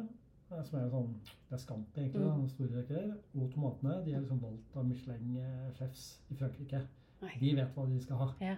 [0.49, 1.11] som er sånn,
[1.49, 2.41] det er Scampi egentlig, Mm.
[2.41, 6.81] den store reker, og tomatene, de er liksom valgt av Michelin-sjefs i Frankrike.
[7.23, 7.33] Nei.
[7.41, 8.29] De vet hva de skal ha.
[8.41, 8.57] Ja,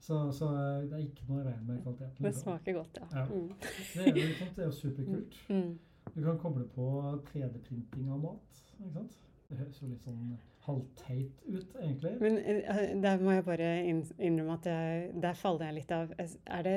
[0.00, 2.22] Så, så eh, det er ikke noe i veien med kvaliteten.
[2.24, 3.06] det smaker godt, ja.
[3.12, 3.24] Ja.
[3.26, 3.48] Mm.
[3.94, 5.38] Det er jo, det er jo superkult.
[5.50, 5.78] Mm.
[6.14, 6.86] Du kan koble på
[7.32, 8.62] 3D-printing av mat.
[8.78, 9.16] ikke sant?
[9.48, 12.14] Det høres jo litt sånn halvteit ut, egentlig.
[12.20, 16.12] Men eh, der må jeg bare innrømme at jeg, der faller jeg litt av.
[16.46, 16.76] Er det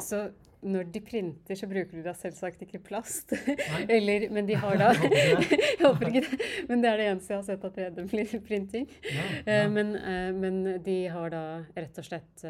[0.00, 0.30] Så
[0.62, 3.32] når de printer, så bruker de da selvsagt ikke plast?
[3.96, 6.38] Eller, men de har da Jeg håper ikke det.
[6.38, 6.68] Det.
[6.68, 7.76] Men det er det eneste jeg har sett at
[8.10, 8.88] 3D-printing.
[9.08, 9.68] Ja, Eh, ja.
[9.72, 11.42] Men, eh, men de har da
[11.76, 12.44] rett og slett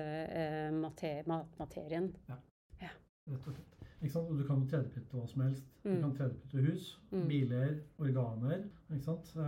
[0.74, 2.12] matmaterien.
[2.28, 2.36] Ja.
[2.80, 2.94] matmaterien.
[3.30, 3.66] Rett og slett.
[4.00, 5.64] Du kan 3D-printe hva som helst.
[5.84, 6.00] Du Mm.
[6.02, 7.26] kan 3D-printe hus, Mm.
[7.28, 8.62] biler, organer.
[8.90, 9.32] ikke sant?
[9.36, 9.42] Eh,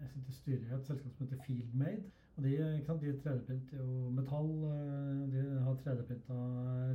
[0.00, 2.02] Jeg sitter i styret i et selskap som heter Fieldmade.
[2.36, 3.00] Og de, sant?
[3.02, 4.50] de 3D-printer jo metall.
[4.70, 6.36] eh, De har 3D-printa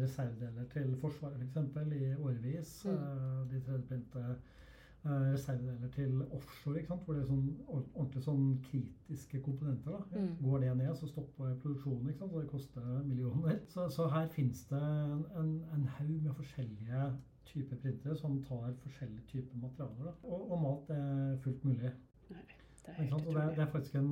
[0.02, 1.58] reservedeler til Forsvaret f.eks.
[2.00, 2.72] i årevis.
[2.86, 2.92] Mm.
[2.92, 10.02] Eh, De 3D-printer eh, reservedeler til offshore, hvor det er sånn ordentlig sånn kritiske komponenter.
[10.16, 10.32] Mm.
[10.48, 12.34] Går det ned, så stopper produksjonen, ikke sant?
[12.34, 13.60] og det koster millioner.
[13.70, 17.06] Så, så her finnes det en, en, en haug med forskjellige
[17.46, 20.10] typer printere som tar forskjellige typer materialer.
[20.10, 20.16] Da.
[20.24, 21.92] Og, og mat er fullt mulig.
[22.32, 22.42] Nei,
[22.86, 24.10] det er det, er- det er faktisk en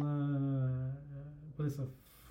[1.57, 1.85] På disse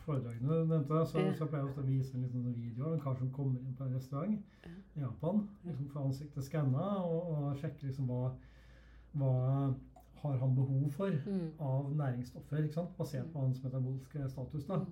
[0.04, 1.32] foredragene du nevnte, så, Ja.
[1.38, 3.74] så pleier jeg ofte å vise en liten video av en kar som kommer inn
[3.78, 4.40] på en restaurant
[4.96, 5.48] i Japan.
[5.64, 8.32] liksom Får ansiktet skanna og, og sjekker liksom hva,
[9.14, 9.30] hva
[10.22, 11.52] har han behov for Mm.
[11.60, 14.64] av næringsstoffer, basert på hans metabolske status.
[14.66, 14.76] da.
[14.76, 14.86] Mm.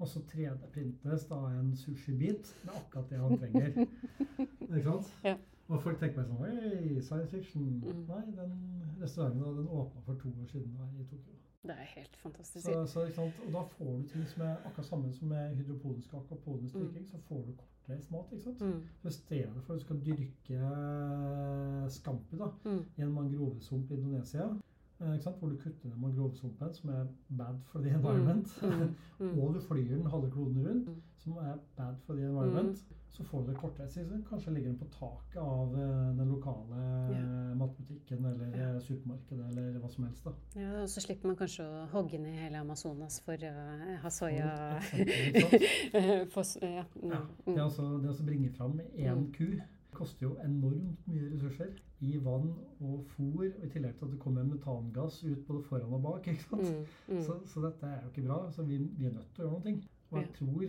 [0.00, 3.86] Og så 3D-printes da en sushibit med akkurat det han trenger.
[4.76, 5.12] ikke sant?
[5.24, 5.36] Ja.
[5.68, 7.62] Og folk tenker meg sånn Oi, science fiction.
[7.84, 8.04] Mm.
[8.08, 8.52] Nei, den
[9.02, 11.34] restauranten den åpna for to år siden da, i Tokyo.
[11.68, 12.64] Det er helt fantastisk.
[12.66, 13.00] Så, så?
[13.46, 16.80] Og da får du ting som er akkurat samme som med hydroponisk og akvaponisk Mm.
[16.86, 17.06] dyrking.
[17.08, 18.32] Så får du kortreist mat.
[18.32, 18.60] ikke sant?
[18.60, 18.86] Mm.
[19.02, 22.84] Så I stedet for at du skal dyrke scampi da, Mm.
[22.96, 24.48] i en mangrovesump i Indonesia?
[24.98, 27.06] Hvor du kutter ned mangrovesumpen, som er
[27.38, 28.94] bad for the environment, Mm.
[29.20, 29.38] Mm.
[29.42, 31.02] og du flyr den halve kloden rundt, Mm.
[31.16, 33.98] som er bad for the environment, så får du det kortreist.
[34.28, 36.76] Kanskje ligger den på taket av eh, den lokale
[37.10, 37.56] yeah.
[37.56, 40.24] matbutikken eller eh, supermarkedet eller hva som helst.
[40.24, 40.30] da.
[40.60, 43.54] Ja, og så slipper man kanskje å hogge ned hele Amazonas for å
[44.02, 44.78] ha soya
[46.34, 46.84] For ja.
[47.02, 47.10] Mm.
[47.10, 47.56] Ja, det, Mm.
[47.58, 49.32] er altså, det å bringe fram én Mm.
[49.32, 49.44] ku
[49.98, 51.72] koster jo enormt mye ressurser
[52.06, 55.92] i vann og fôr, og i tillegg til at det kommer metangass ut både foran
[55.98, 56.26] og bak.
[56.30, 56.68] ikke sant?
[57.08, 57.16] Mm.
[57.16, 57.22] Mm.
[57.26, 58.38] Så, så dette er jo ikke bra.
[58.54, 59.82] Så vi, vi er nødt til å gjøre noe.
[60.10, 60.36] Og jeg Ja.
[60.38, 60.68] tror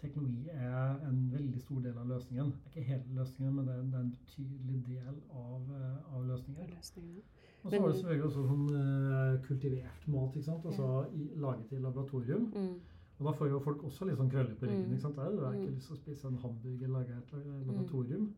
[0.00, 2.50] teknologi er en veldig stor del av løsningen.
[2.52, 6.14] Det er ikke hele løsningen, men det er, det er en betydelig del av, eh,
[6.14, 6.68] av løsningen.
[6.76, 7.22] løsningen.
[7.64, 10.66] Og så har du selvfølgelig også sånn uh, kultivert mat, ikke sant?
[10.68, 12.44] altså i, laget i laboratorium.
[12.54, 12.74] Mm.
[13.18, 14.84] Og da får jo folk også litt sånn krøller på ryggen.
[14.86, 14.92] Mm.
[14.92, 15.18] ikke sant?
[15.18, 15.74] Er jeg har ikke Mm.
[15.80, 18.20] lyst til å spise en hamburger laget i et laboratorium.
[18.28, 18.34] Mm.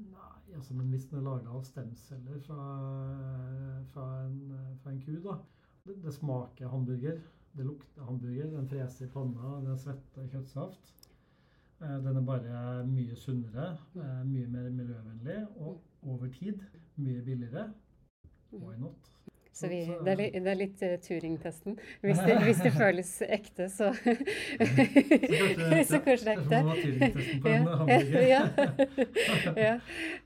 [0.00, 2.60] Nei, altså, men hvis den er laga av stemceller fra,
[3.92, 4.38] fra, en,
[4.82, 5.36] fra en ku, da
[5.86, 7.20] det, det smaker hamburger.
[7.56, 8.50] Det lukter hamburger.
[8.56, 9.58] Den freser i panna.
[9.64, 10.94] Den svetter kjøttsaft.
[11.80, 16.60] Eh, Den er bare mye sunnere, eh, mye mer miljøvennlig og over tid
[16.96, 17.70] mye billigere.
[18.52, 19.12] Why not?
[19.60, 21.74] Så vi, det, er litt, det er litt eh, Turing-testen.
[22.02, 23.90] Hvis, det- hvis det føles ekte, så
[25.90, 26.60] Så kanskje det er ekte.
[26.82, 28.22] Turing-testen på en Ja, hamburger.
[29.56, 29.74] ja,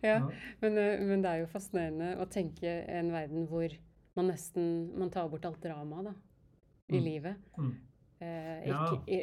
[0.03, 0.19] ja.
[0.63, 3.75] Men, eh, men det er jo fascinerende å tenke en verden hvor
[4.17, 4.69] man nesten
[4.99, 6.15] man tar bort alt drama
[6.89, 7.05] i Mm.
[7.05, 7.37] livet.
[7.59, 7.73] Mm.
[8.21, 9.17] Eh, ikke, i,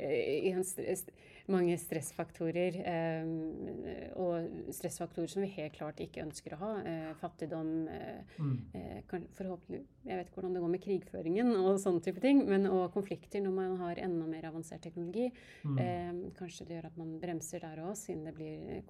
[0.50, 1.06] i en stress,
[1.48, 2.76] mange stressfaktorer.
[2.86, 6.72] Eh, og stressfaktorer som vi helt klart ikke ønsker å ha.
[6.86, 8.58] Eh, fattigdom, eh, Mm.
[8.74, 12.46] eh, kan, forhåpentlig Jeg vet ikke hvordan det går med krigføringen og sånne type ting,
[12.50, 15.32] men, og konflikter når man har enda mer avansert teknologi.
[15.64, 16.32] Mm.
[16.34, 18.82] Kanskje det gjør at man bremser der òg, siden det blir,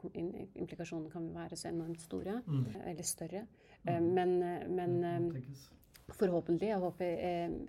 [0.55, 2.41] implikasjonene kan være så enormt store.
[2.47, 2.65] Mm.
[2.85, 3.45] Eller større.
[3.85, 4.13] Mm.
[4.13, 4.39] men
[4.75, 5.45] men.
[6.11, 6.67] Forhåpentlig.
[6.67, 7.59] Jeg håper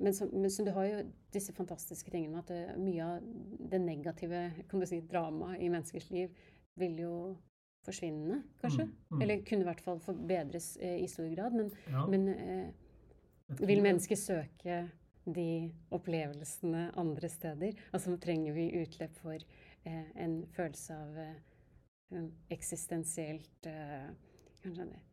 [0.00, 1.00] men, så, men så du har jo
[1.34, 3.28] disse fantastiske tingene med at det, mye av
[3.72, 6.34] det negative kan du si, dramaet i menneskers liv
[6.80, 7.14] vil jo
[7.84, 8.86] forsvinne, kanskje.
[8.86, 9.22] Mm, mm.
[9.22, 11.56] Eller kunne i hvert fall forbedres eh, i stor grad.
[11.56, 14.82] Men, Ja, men eh, vil mennesket søke
[15.24, 17.76] de opplevelsene andre steder?
[17.92, 24.10] Altså trenger vi utløp for eh, en følelse av eh, eksistensielt eh,
[24.60, 25.06] Kanskje eh,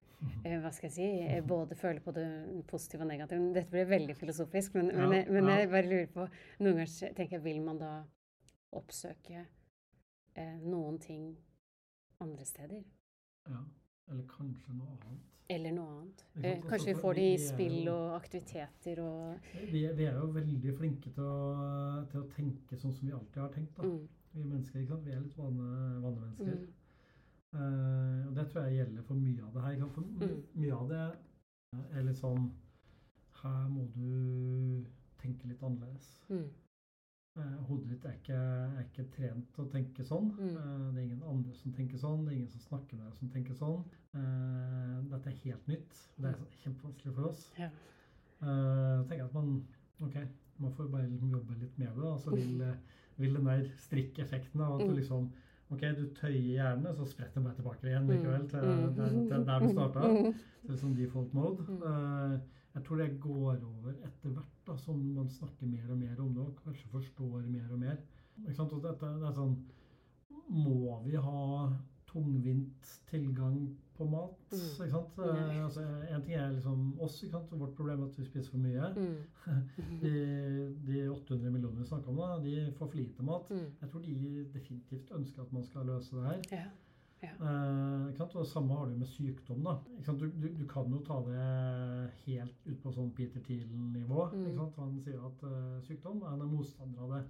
[0.64, 2.28] hva skal jeg si, eh, både føle på det
[2.68, 3.54] positive og negative.
[3.54, 5.58] Dette blir veldig filosofisk, men, men, jeg, men ja.
[5.62, 6.28] jeg bare lurer på
[6.60, 7.92] Noen ganger tenker jeg, vil man da
[8.78, 9.46] oppsøke
[10.36, 11.30] eh, noen ting
[12.24, 12.84] andre steder?
[13.48, 13.62] Ja,
[14.12, 15.26] eller kanskje noe annet.
[15.50, 16.24] Eller noe annet?
[16.42, 20.18] Eh, altså, kanskje vi får det i spill og aktiviteter og Vi, er- vi er
[20.20, 21.38] jo veldig flinke til å,
[22.12, 23.78] til å tenke sånn som vi alltid har tenkt.
[23.78, 23.84] da.
[23.88, 25.06] mm, Vi mennesker, ikke sant?
[25.06, 25.70] Vi er litt vane,
[26.04, 26.58] vanemennesker.
[26.58, 26.74] mm,
[27.56, 29.88] Eh, og det tror jeg gjelder for mye av det her.
[29.96, 30.44] For Mm.
[30.56, 31.18] mye av det
[31.96, 32.52] er litt sånn
[33.44, 34.84] Her må du
[35.22, 36.22] tenke litt annerledes.
[36.30, 36.48] mm,
[37.38, 40.32] Uh, hodet ditt er ikke, er ikke trent til å tenke sånn.
[40.40, 40.56] Mm.
[40.58, 42.24] Eh, det er ingen andre som tenker sånn.
[42.26, 43.84] Det er ingen som snakker med deg som tenker sånn.
[44.16, 46.00] Uh, dette er helt nytt.
[46.18, 47.52] Det er kjempevanskelig for oss.
[47.60, 47.70] ja.
[48.42, 49.68] Uh, tenker jeg at man
[50.02, 50.18] ok,
[50.60, 52.02] man får bare liksom jobbe litt med det.
[52.02, 52.76] da, så vil, eh,
[53.20, 54.98] vil den der strikkeffekten av at du Mm.
[54.98, 55.32] liksom
[55.72, 58.12] Ok, du tøyer hjernen, så spretter den bare tilbake igjen Mm.
[58.14, 58.94] likevel til, Mm.
[58.96, 60.00] til, til der du starta.
[60.08, 60.34] Mm.
[60.68, 61.66] Til sånn default mode.
[61.68, 61.82] Mm.
[61.84, 62.40] Eh,
[62.76, 66.34] jeg tror det går over etter hvert da, som man snakker mer og mer om
[66.34, 67.98] det, og kanskje forstår mer og mer.
[68.46, 68.74] Ikke sant?
[68.74, 69.58] Og dette, det er sånn
[70.50, 71.74] Må vi ha
[72.08, 74.40] tungvint tilgang på mat?
[74.52, 74.64] Mm.
[74.70, 75.20] Ikke sant?
[75.20, 75.52] Mm.
[75.66, 75.84] Altså,
[76.16, 77.54] en ting er liksom oss, ikke sant?
[77.60, 78.90] vårt problem er at vi spiser for mye.
[78.98, 79.22] Mm.
[80.04, 80.16] De,
[80.88, 83.54] de 800 millionene vi snakker om, da, de får for lite mat.
[83.54, 83.70] Mm.
[83.82, 86.44] Jeg tror de definitivt ønsker at man skal løse det her.
[86.52, 86.68] Ja.
[87.24, 88.36] Eh, ikke sant?
[88.36, 89.64] Og det samme har du med sykdom.
[89.66, 89.76] da.
[89.98, 90.20] Ikke sant?
[90.20, 94.28] Du, du, du kan jo ta det helt ut på sånn Peter Thiel-nivå.
[94.34, 94.48] Mm.
[94.52, 94.82] ikke sant?
[94.84, 97.24] Han sier at uh, sykdom han er motstander av det.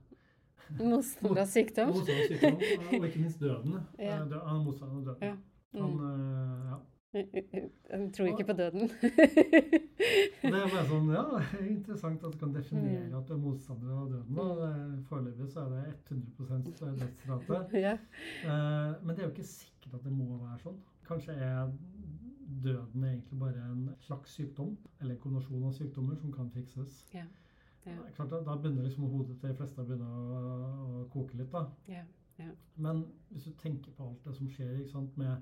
[0.82, 1.93] Motstander av sykdom?
[1.95, 3.77] Motstander av sykdom, Og ikke minst døden.
[3.95, 4.10] Ja.
[4.10, 5.32] Eh, Han er motstander av døden.
[5.32, 5.36] Ja.
[5.73, 5.99] Han, Mm.
[5.99, 6.77] eh, ja.
[7.13, 8.89] Jeg tror ikke på døden.
[10.41, 11.23] Det er bare sånn, ja,
[11.65, 13.15] interessant at du kan definere Mm.
[13.17, 14.38] at du er motstander av døden.
[14.39, 17.80] og Foreløpig så er det 100% dødsrate.
[17.82, 17.93] ja.
[18.43, 20.77] Eh, men det er jo ikke sikkert at det må være sånn.
[21.08, 21.71] Kanskje er
[22.63, 27.03] døden egentlig bare en slags sykdom, eller en kombinasjon av sykdommer som kan fikses.
[27.13, 27.23] Ja.
[27.86, 27.95] Ja.
[28.15, 31.51] Klart Da, da begynner liksom hodet til de fleste å å, å koke litt.
[31.51, 31.65] da.
[31.88, 32.03] Ja.
[32.77, 35.38] Men hvis du tenker på alt det som skjer ikke sant, med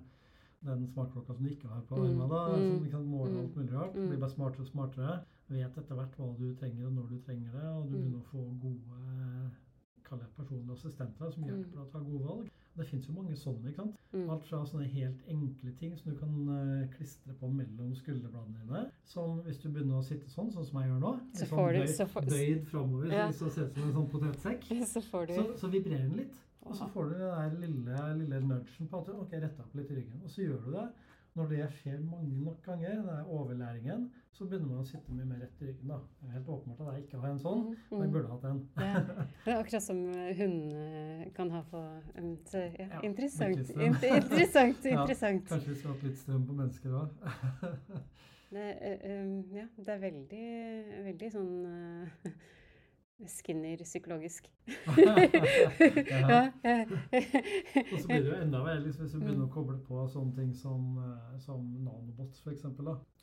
[0.65, 3.39] den smartklokka som du ikke har på Mm, armen, da, mm, som kan måle mm,
[3.43, 6.93] alt mulig rart, blir bare smartere og smartere, vet etter hvert hva du trenger og
[6.93, 9.51] når du trenger det, og du begynner å få gode
[10.06, 12.49] kall det personlige assistenter som hjelper deg å ta gode valg.
[12.75, 13.69] Det fins jo mange sånne.
[13.71, 13.95] ikke sant?
[14.30, 18.82] Alt fra sånne helt enkle ting som du kan uh, klistre på mellom skulderbladene dine.
[19.08, 21.80] Som hvis du begynner å sitte sånn, sånn som jeg gjør nå, Så sånn du-
[21.80, 23.30] bøyd, så får- bøyd framover, Ja.
[23.32, 26.17] så det ser ut som en sånn potetsekk, Så får du så, så vibrerer den
[26.17, 26.36] litt.
[26.65, 29.91] Og så får du den der lille, lille nudgen på at ok, rette opp litt
[29.91, 30.23] i ryggen.
[30.23, 30.88] Og så gjør du det.
[31.36, 35.41] Når det skjer mange nok ganger, den overlæringen, så begynner man å sitte mye mer
[35.43, 35.91] rett i ryggen.
[35.91, 35.97] da.
[36.21, 38.13] Det er helt åpenbart at jeg ikke har en sånn, men jeg mm.
[38.15, 38.62] burde hatt en.
[38.80, 39.01] Ja.
[39.43, 39.99] Det er akkurat som
[40.39, 41.82] hundene kan ha på
[42.15, 43.60] um, så, ja, Ja, Interessant.
[43.75, 45.43] interessant, interessant.
[45.43, 45.51] Ja.
[45.51, 47.10] Kanskje vi skulle hatt litt strøm på mennesker òg.
[48.56, 49.01] Eh,
[49.51, 50.43] ja, det er veldig,
[51.10, 52.36] veldig sånn eh,
[53.28, 54.51] Skinner psykologisk.
[56.12, 56.49] Ja.
[57.91, 59.47] Og så blir det jo enda verre hvis vi begynner Mm.
[59.47, 62.65] å koble på sånne ting som, eh, som nanobots, f.eks.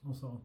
[0.07, 0.41] Altså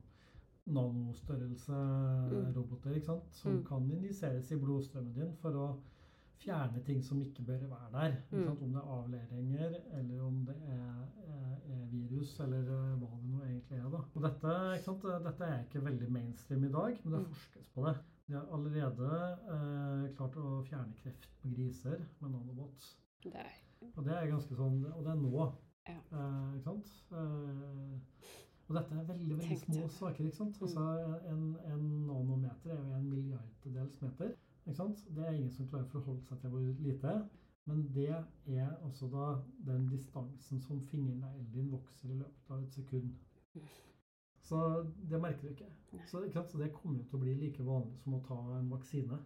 [0.67, 3.23] nanostørrelse-roboter ikke sant?
[3.31, 3.63] som Mm.
[3.65, 5.75] kan injiseres i blodstrømmen din for å
[6.43, 8.15] fjerne ting som ikke bør være der.
[8.31, 8.47] Mm.
[8.49, 13.29] Om det er avleiringer, eller om det er, er, er virus, eller eh, hva det
[13.31, 13.89] nå egentlig er.
[13.89, 13.97] da.
[14.13, 14.47] Og dette,
[15.23, 17.25] dette er ikke veldig mainstream i dag, men det Mm.
[17.33, 17.95] forskes på det.
[18.27, 19.09] De har allerede
[19.55, 22.87] eh, klart å fjerne kreft på griser med nanobot.
[23.31, 23.53] Er,
[23.95, 25.45] Og det er ganske sånn, og det er nå.
[25.87, 25.95] Ja.
[25.95, 26.91] Eh, ikke sant?
[27.15, 28.33] Eh,
[28.67, 29.71] og dette er veldig veldig Tenkte.
[29.77, 30.25] små saker.
[30.27, 30.59] ikke sant?
[30.59, 30.65] Mm.
[30.67, 30.85] Altså,
[31.31, 34.33] en, en nanometer er jo en milliardedels meter.
[34.65, 35.05] ikke sant?
[35.15, 37.15] Det er ingen som klarer å forholde seg til hvor lite.
[37.67, 39.29] Men det er også da
[39.67, 43.15] den distansen som fingerneglen din vokser i løpet av et sekund.
[44.47, 44.59] Så
[45.09, 45.71] det merker du ikke.
[46.07, 46.43] Så, ikke?
[46.47, 49.17] Så det kommer jo til å bli like vanlig som å ta en vaksine.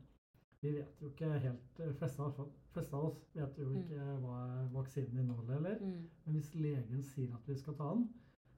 [0.62, 4.40] Vi vet jo ikke helt De fleste, av- fleste av oss vet jo ikke hva
[4.74, 5.78] vaksinen inneholder heller.
[5.82, 6.08] Mm.
[6.26, 8.08] Men hvis legen sier at vi skal ta den,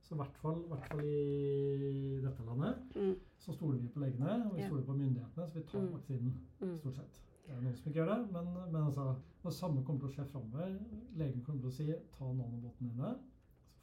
[0.03, 3.15] så i hvert fall, hvert fall i dette landet, Mm.
[3.39, 5.93] så stoler vi på legene og vi stoler på myndighetene, så vi tar Mm.
[5.93, 6.33] vaksinen.
[6.61, 6.77] Mm.
[6.79, 7.21] Stort sett.
[7.47, 10.13] Det er noen som ikke gjør det, men, men altså, det samme kommer til å
[10.15, 10.79] skje framover.
[11.15, 11.87] Legen kommer til å si
[12.17, 13.15] ta nanobåtene dine,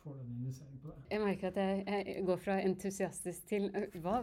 [0.03, 1.03] får du en investering på det.
[1.11, 3.71] Jeg merker at jeg, jeg går fra entusiastisk til
[4.05, 4.21] Hva?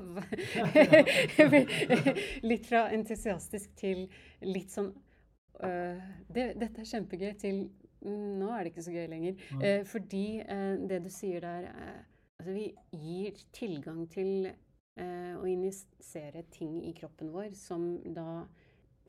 [2.51, 4.05] litt fra entusiastisk til
[4.45, 4.91] litt sånn
[5.63, 7.63] øh, det, Dette er kjempegøy til
[8.01, 9.41] mm, Nå er det ikke så gøy lenger.
[9.61, 11.97] Eh, fordi eh, det du sier der eh,
[12.37, 18.43] Altså, vi gir tilgang til eh, å injisere ting i kroppen vår som da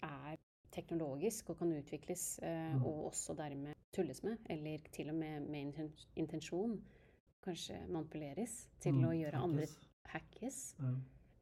[0.00, 0.38] er
[0.70, 2.84] teknologisk og kan utvikles, eh, Mm.
[2.84, 5.72] og også dermed tulles med, eller til og med med
[6.16, 6.80] intensjon
[7.42, 9.78] kanskje manipuleres til Mm, å gjøre andre hackes.
[10.04, 10.76] hackes.
[10.80, 10.94] Ja.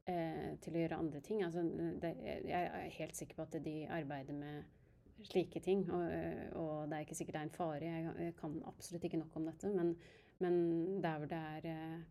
[0.08, 1.42] Eh, til å gjøre andre ting.
[1.42, 1.62] Altså,
[2.00, 4.62] det, jeg er helt sikker på at de arbeider med
[5.24, 7.80] slike ting, og, eh, og det er ikke sikkert det er en fare.
[7.80, 9.96] Jeg, jeg kan absolutt ikke nok om dette, men,
[10.38, 12.02] men der hvor det er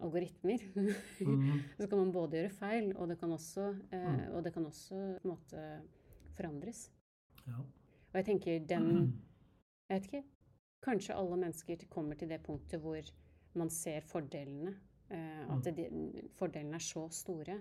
[0.00, 0.58] algoritmer,
[1.26, 1.60] Mm.
[1.78, 4.34] så kan man både gjøre feil, og det kan også, eh, Mm.
[4.36, 5.80] og det kan også på en måte
[6.38, 6.86] forandres.
[7.46, 7.58] Ja.
[8.08, 8.90] Og jeg tenker den
[9.88, 10.24] Jeg vet ikke.
[10.84, 13.06] Kanskje alle mennesker kommer til det punktet hvor
[13.58, 14.74] man ser fordelene.
[15.08, 15.76] Uh, at Mm.
[15.78, 17.54] de, fordelene er så store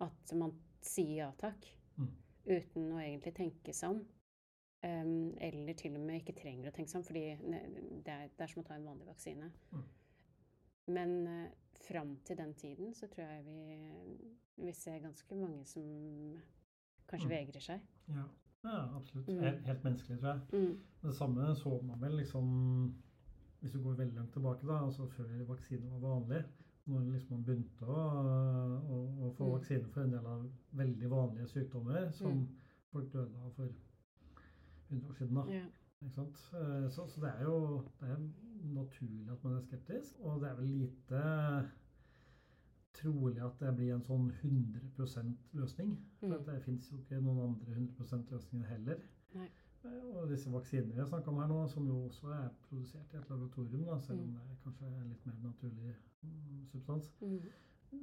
[0.00, 1.66] at man sier ja takk.
[1.98, 2.06] Mm.
[2.46, 4.00] Uten å egentlig tenke seg om.
[4.86, 7.24] Um, eller til og med ikke trenger å tenke seg om, fordi
[8.06, 9.50] det er, det er som å ta en vanlig vaksine.
[9.72, 9.84] Mm.
[10.96, 11.46] Men uh,
[11.84, 13.60] fram til den tiden så tror jeg vi,
[14.64, 15.84] vi ser ganske mange som
[17.08, 17.34] kanskje Mm.
[17.36, 17.80] vegrer seg.
[18.08, 18.24] Ja.
[18.64, 19.28] ja, absolutt.
[19.28, 19.40] Mm.
[19.40, 20.40] Helt, helt menneskelig, tror jeg.
[20.52, 20.78] Mm.
[21.02, 22.94] Det samme så man vel liksom
[23.60, 26.44] Hvis du går veldig langt tilbake, da, altså før vaksine var vanlig,
[26.86, 28.02] når liksom man begynte å,
[28.94, 29.52] å, å få Mm.
[29.52, 32.46] vaksine for en del av veldig vanlige sykdommer som Mm.
[32.92, 33.68] folk døde av for
[34.90, 35.34] 100 år siden.
[35.34, 36.10] da.
[36.10, 36.36] Sant?
[36.54, 38.18] Eh, Så, så det er jo det er
[38.62, 40.14] naturlig at man er skeptisk.
[40.20, 41.70] Og det er vel lite
[43.06, 45.96] trolig at det blir en sånn 100 løsning.
[46.20, 46.44] For Mm.
[46.46, 48.98] det fins jo ikke noen andre 100% løsninger heller.
[49.34, 49.48] Nei.
[49.84, 53.12] Eh, Og disse vaksinene vi har snakka om her nå, som jo også er produsert
[53.14, 54.32] i et laboratorium, da, selv om Mm.
[54.32, 55.94] det er kanskje er litt mer naturlig
[56.24, 57.40] mm, substans, Mm.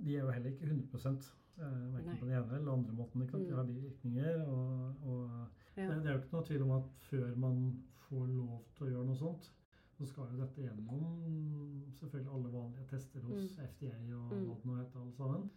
[0.04, 3.22] de er jo heller ikke 100 eh, verken på den ene eller andre måten.
[3.22, 3.44] Ikke sant?
[3.48, 3.58] De Mm.
[3.58, 4.48] har bivirkninger.
[4.48, 5.48] og, og
[5.78, 5.88] Ja.
[5.88, 8.90] det, det er jo ikke noe tvil om at før man får lov til å
[8.90, 9.52] gjøre noe sånt,
[9.98, 13.66] så skal jo dette gjennom selvfølgelig alle vanlige tester hos Mm.
[13.68, 14.48] FDA og Mm.
[14.48, 15.50] hva det nå heter alle sammen.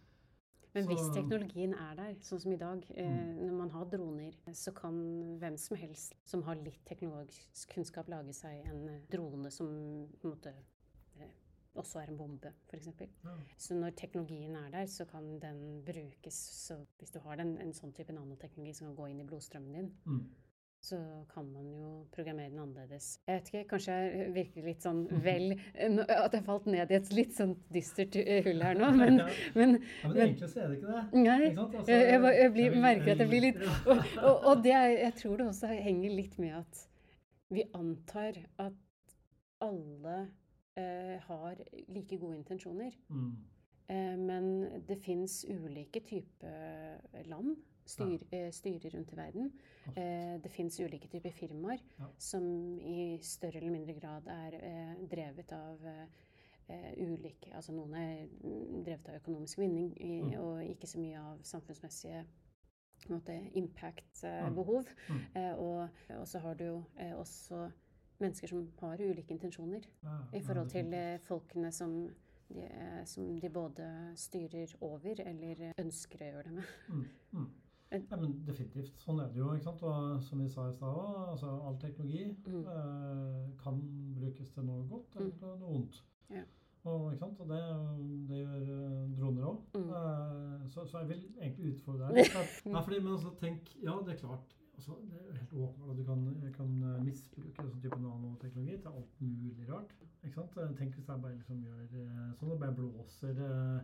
[0.73, 3.45] Men hvis teknologien er der, sånn som i dag, eh, Mm.
[3.47, 4.93] når man har droner, så kan
[5.39, 9.67] hvem som helst som har litt teknologisk kunnskap, lage seg en eh, drone som
[10.21, 10.53] på en måte
[11.19, 11.29] eh,
[11.75, 12.87] også er en bombe, f.eks.
[13.23, 13.37] Ja.
[13.57, 16.33] Så når teknologien er der, så kan den brukes
[16.67, 19.73] så Hvis du har den, en sånn type nanoteknologi som kan gå inn i blodstrømmen
[19.73, 20.29] din, Mm.
[20.83, 20.97] Så
[21.33, 23.19] kan man jo programmere den annerledes.
[23.27, 25.55] Jeg vet ikke, kanskje jeg virker litt sånn vel
[26.05, 29.27] At jeg falt ned i et litt sånn dystert eh, hull her nå, men, ja.
[29.57, 31.03] men ja, men egentlig så er det ikke det.
[31.17, 31.37] Nei.
[31.49, 31.77] Ikke sant?
[31.81, 35.13] Altså, Jeg, jeg, jeg, blir, merker at jeg blir litt Og, og, og det jeg
[35.21, 36.83] tror det også henger litt med at
[37.53, 39.15] vi antar at
[39.63, 40.17] alle
[40.77, 42.91] eh, har like gode intensjoner.
[43.09, 43.31] Mm.
[43.87, 44.49] Eh, men
[44.87, 47.55] det fins ulike typer land,
[47.87, 48.51] styr, ja.
[48.51, 49.51] styrer rundt i verden.
[49.87, 49.97] Absolutt.
[49.97, 52.07] Eh, det fins ulike typer firmaer Ja.
[52.17, 52.43] som
[52.79, 56.07] i større eller mindre grad er eh, drevet av eh,
[56.69, 60.33] eh, ulike Altså noen er mm, drevet av økonomisk vinning, Mm.
[60.39, 62.25] og ikke så mye av samfunnsmessige
[63.09, 63.21] Mm.
[63.53, 64.87] impact-behov.
[65.09, 65.19] Mm.
[65.35, 67.69] Eh, og, og så har du jo eh, også
[68.19, 71.93] mennesker som har ulike intensjoner Ja, i forhold til eh, folkene som
[72.49, 76.63] de, eh, som de både styrer over eller eh, ønsker å gjøre det med.
[76.89, 77.47] Mm, mm.
[77.91, 78.97] Ja, men definitivt.
[78.99, 79.53] Sånn er det jo.
[79.55, 79.83] ikke sant?
[79.87, 82.65] Og som vi sa i stad òg, altså, all teknologi Mm.
[82.67, 83.79] eh, kan
[84.19, 85.37] brukes til noe godt eller Mm.
[85.39, 86.03] til noe vondt.
[86.29, 86.43] Ja.
[86.85, 87.39] Og, ikke sant?
[87.39, 87.61] og det,
[88.29, 89.57] det gjør eh, droner òg.
[89.75, 90.67] Mm.
[90.69, 92.15] så, så jeg vil egentlig utfordre deg.
[92.27, 94.53] litt, Nei, fordi, men altså, tenk, ja, det er klart.
[94.77, 98.91] Altså, det er helt åpenbart at du kan, kan eh, misbruke sånn type nanoteknologi til
[98.91, 99.95] alt mulig rart.
[100.23, 100.57] Ikke sant?
[100.57, 103.79] Eh, Tenk hvis jeg bare liksom gjør eh, sånn, og bare blåser eh,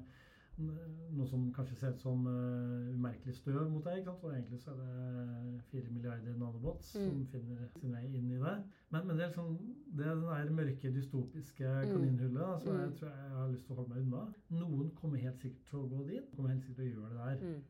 [0.58, 4.08] noe som kanskje ser ut som uh, umerkelig støv mot deg.
[4.08, 7.26] Og egentlig så er det fire milliarder nanobots som Mm.
[7.28, 8.64] finner sin vei inn i det.
[8.92, 9.58] Men, men det er liksom,
[9.98, 11.92] det er den der mørke, dystopiske Mm.
[11.94, 12.98] kaninhullet da, som jeg Mm.
[12.98, 14.34] tror jeg har lyst til å holde meg unna.
[14.50, 16.32] Noen kommer helt sikkert til å gå dit.
[16.36, 17.48] Kommer helt sikkert til å gjøre det der.
[17.56, 17.64] Mm.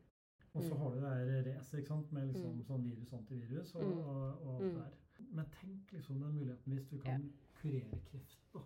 [0.54, 0.78] Og så Mm.
[0.78, 2.62] har du det der racet med liksom Mm.
[2.64, 4.92] sånn virus, antivirus og, og, og alt det der.
[5.32, 8.38] Men tenk liksom den muligheten hvis du kan kurere kreft.
[8.52, 8.60] da.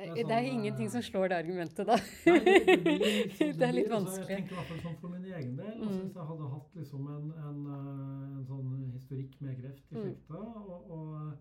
[0.00, 1.96] Det er er, sånn, ingenting eh, som slår det argumentet, da.
[2.26, 4.28] Nei, det, det, blir sånn- Det er litt altså, vanskelig.
[4.30, 5.72] Jeg tenker i hvert fall sånn for min egen del.
[5.74, 6.02] Altså, Mm.
[6.06, 10.02] hvis jeg hadde hatt liksom en, en, eh, en sånn historikk med kreft i Mm.
[10.04, 11.32] slekta, og, og,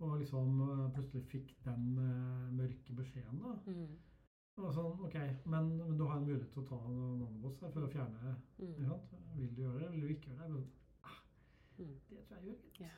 [0.00, 1.88] og liksom eh, plutselig fikk den
[2.58, 3.56] mørke beskjeden, da.
[3.66, 3.96] Mm.
[4.58, 5.14] Og sånn, ok,
[5.46, 8.36] men, men du har en mulighet til å ta noen nanobos her for å fjerne
[8.58, 8.74] Mm.
[8.74, 9.22] ikke?
[9.38, 10.50] Vil du gjøre det, vil du ikke gjøre det?
[10.54, 10.64] Men,
[11.04, 11.18] ah,
[11.78, 11.94] Mm.
[12.10, 12.80] det tror jeg gjør.
[12.80, 12.94] Ja.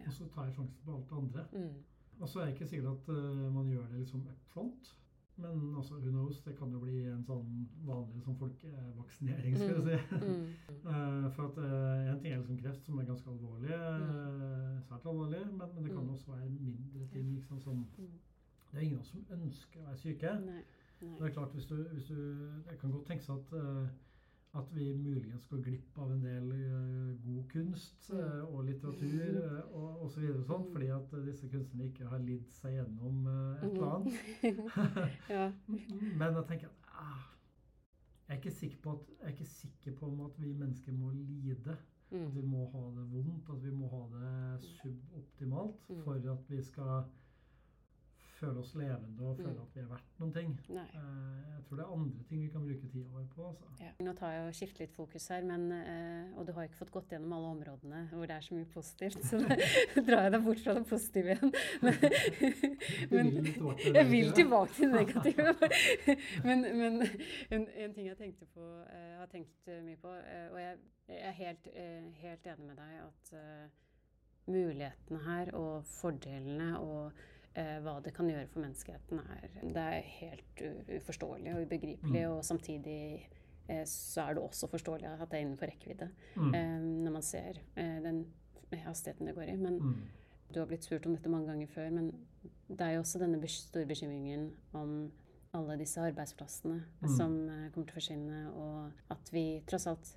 [0.00, 0.06] Ja.
[0.06, 1.44] Og så tar jeg sjansen på alt det andre.
[2.20, 2.22] Mm.
[2.22, 4.96] Og så er det ikke sikkert at uh, man gjør det liksom up front.
[5.40, 9.86] Men altså, who knows, det kan jo bli en sånn vanlig sånn folkevaksinering, skal jeg
[9.86, 10.16] si.
[10.20, 10.50] Mm.
[10.90, 14.78] Eh, for at uh, en ting er liksom kreft, som er ganske alvorlig, mm.
[14.88, 16.12] svært alvorlig, men, men det kan Mm.
[16.14, 18.18] også være mindre ting liksom, som Mm.
[18.70, 20.34] Det er ingen av oss som ønsker å være syke.
[20.44, 20.60] Nei.
[21.00, 22.16] Det er klart, hvis du, hvis du
[22.68, 23.88] Jeg kan godt tenke seg at, eh,
[24.54, 29.36] at vi muligens går glipp av en del eh, god kunst eh, og litteratur
[29.70, 30.14] og osv.
[30.14, 30.72] Så videre og sånt, Mm.
[30.72, 33.94] fordi at eh, disse kunstnerne ikke har lidd seg gjennom eh, et eller Mhm.
[33.94, 35.54] annet.
[36.18, 37.22] Men jeg tenker at ah,
[38.26, 40.92] jeg, er ikke sikker på at, jeg er ikke sikker på om at vi mennesker
[40.92, 41.76] må lide.
[42.10, 42.48] At vi Mm.
[42.50, 46.02] må ha det vondt, at vi må ha det suboptimalt Mm.
[46.02, 47.04] for at vi skal
[48.40, 49.60] føle oss levende og føle Mm.
[49.62, 50.54] at vi er verdt noen ting.
[50.68, 50.86] Nei.
[50.96, 53.44] Eh, Jeg tror det er andre ting vi kan bruke tida vår på.
[53.48, 53.66] Altså.
[53.80, 53.90] Ja.
[54.04, 56.90] Nå tar jeg og skifter litt fokus her, men, eh, og du har ikke fått
[56.90, 59.38] gått gjennom alle områdene hvor det er så mye positivt, så
[60.08, 61.52] drar jeg deg bort fra det positive igjen.
[63.14, 65.54] Men, men jeg vil tilbake til det negative.
[66.44, 67.02] Men, men
[67.50, 70.08] en, en ting jeg tenkte på, eh, har tenkt mye på,
[70.52, 70.78] og jeg,
[71.08, 71.68] jeg er helt,
[72.24, 73.34] helt enig med deg at
[74.50, 77.12] mulighetene her og fordelene og
[77.82, 80.62] hva det kan gjøre for menneskeheten, er, det er helt
[81.00, 82.22] uforståelig og ubegripelig.
[82.26, 82.32] Mm.
[82.36, 83.28] Og samtidig
[83.68, 86.54] eh, så er det også forståelig at det er innenfor rekkevidde Mm.
[86.54, 88.26] eh, når man ser eh, den
[88.84, 89.56] hastigheten det går i.
[89.56, 89.96] Men Mm.
[90.54, 92.12] du har blitt spurt om dette mange ganger før, men
[92.68, 95.10] det er jo også denne store bekymringen om
[95.54, 97.16] alle disse arbeidsplassene Mm.
[97.16, 100.16] som eh, kommer til å forsvinne, og at vi tross alt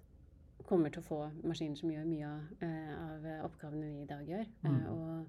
[0.68, 4.06] kommer til å få maskiner som gjør mye av, eh, av eh, oppgavene vi i
[4.06, 4.46] dag gjør.
[4.64, 4.86] Eh, Mm.
[4.88, 5.26] og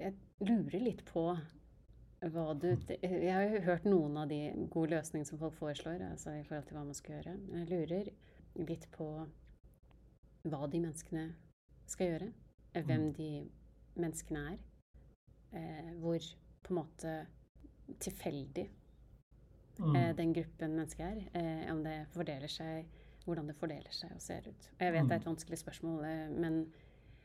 [0.00, 1.26] jeg lurer litt på
[2.24, 2.70] hva du
[3.02, 4.38] Jeg har jo hørt noen av de
[4.72, 7.34] gode løsningene som folk foreslår, altså i forhold til hva man skal gjøre.
[7.52, 8.08] Jeg lurer
[8.68, 9.08] litt på
[10.48, 11.26] hva de menneskene
[11.86, 12.32] skal gjøre.
[12.74, 13.12] eh, Hvem Mm.
[13.16, 13.50] de
[13.96, 14.58] menneskene er.
[15.52, 16.18] Eh, hvor
[16.62, 17.26] på en måte
[18.00, 18.68] tilfeldig
[19.78, 19.96] Mm.
[19.96, 21.28] eh, den gruppen mennesker er.
[21.34, 22.86] Eh, om det fordeler seg
[23.26, 24.70] Hvordan det fordeler seg og ser ut.
[24.78, 26.02] Jeg vet det er et vanskelig spørsmål,
[26.38, 26.72] men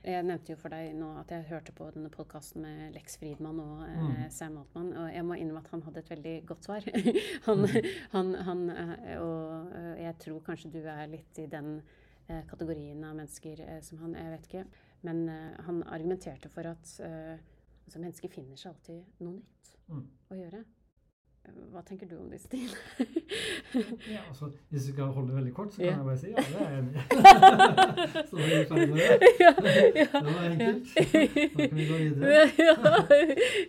[0.04, 3.60] jeg nevnte jo for deg nå at jeg hørte på denne podkasten med Lex Friedmann
[3.60, 4.30] og eh, Mm.
[4.32, 6.86] Sam Altmann, og jeg må innrømme at han hadde et veldig godt svar.
[7.47, 7.89] han, Mm.
[8.14, 11.82] han, han, eh, og eh, jeg tror kanskje du er litt i den
[12.30, 14.66] eh, kategorien av mennesker eh, som han Jeg vet ikke.
[15.04, 15.30] Men
[15.64, 20.04] han argumenterte for at altså mennesker finner seg alltid noe nytt Mm.
[20.30, 20.60] å gjøre.
[21.50, 22.76] Eh, Hva tenker du om disse tingene?
[24.10, 25.95] Ja, altså, hvis vi skal holde det veldig kort, så kan Ja.
[25.97, 27.02] jeg bare si ja, det er jeg enig i.
[28.30, 29.08] så da er vi ferdig med det.
[30.00, 30.86] ja, Det var enkelt.
[31.58, 32.28] Da kan vi gå videre.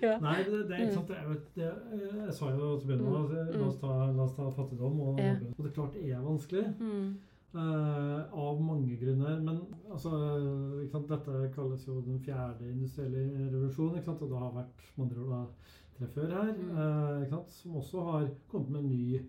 [0.07, 0.15] ja.
[0.27, 1.11] Nei, det, det er ikke sant.
[1.11, 1.73] Jeg, vet, jo det,
[2.27, 5.01] jeg sa jo til å begynne med, altså, la, oss ta, la oss ta fattigdom.
[5.01, 5.35] Og, Ja.
[5.57, 6.65] og det er klart det er vanskelig.
[6.81, 7.11] Mm.
[7.51, 9.41] Uh, av mange grunner.
[9.43, 9.57] Men
[9.91, 10.11] altså,
[11.11, 14.03] dette kalles jo den fjerde industrielle revolusjonen.
[14.07, 15.43] Og det har vært med andre ord da,
[16.01, 16.73] tre før her, Mm.
[16.73, 17.53] eh, ikke sant?
[17.61, 19.21] som også har kommet med en ny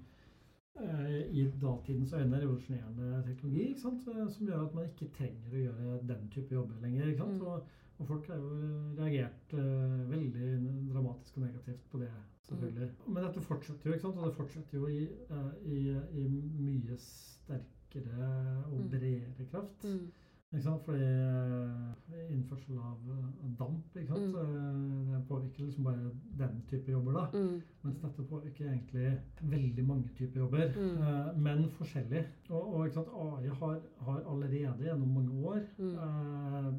[0.82, 4.08] eh, i datidens øyne revolusjonerende teknologi, ikke sant?
[4.08, 7.12] eh, som gjør at man ikke trenger å gjøre den type jobber lenger.
[7.12, 7.42] Ikke sant?
[7.42, 7.48] Mm.
[7.48, 7.68] Og,
[8.02, 8.54] og folk har jo
[8.98, 10.48] reagert eh, veldig
[10.94, 12.10] dramatisk og negativt på det,
[12.48, 12.90] selvfølgelig.
[13.08, 14.18] Men dette fortsetter jo, ikke sant?
[14.18, 15.82] og det fortsetter jo i, eh, i,
[16.24, 18.90] i mye sterkere og Mm.
[18.90, 19.84] bredere kraft.
[19.84, 20.08] Mm.
[20.52, 20.82] Ikke sant?
[20.84, 23.28] Fordi eh, innførsel av eh,
[23.60, 24.34] damp ikke sant?
[24.36, 25.12] Mm.
[25.14, 26.10] det påvirker liksom bare
[26.42, 27.14] den type jobber.
[27.14, 27.26] da.
[27.40, 27.62] Mm.
[27.84, 30.98] Mens dette påvirker egentlig veldig mange typer jobber, Mm.
[31.08, 32.26] eh, men forskjellig.
[32.50, 33.14] Og, og ikke sant?
[33.16, 35.96] AI har, har allerede gjennom mange år Mm.
[35.96, 36.74] eh,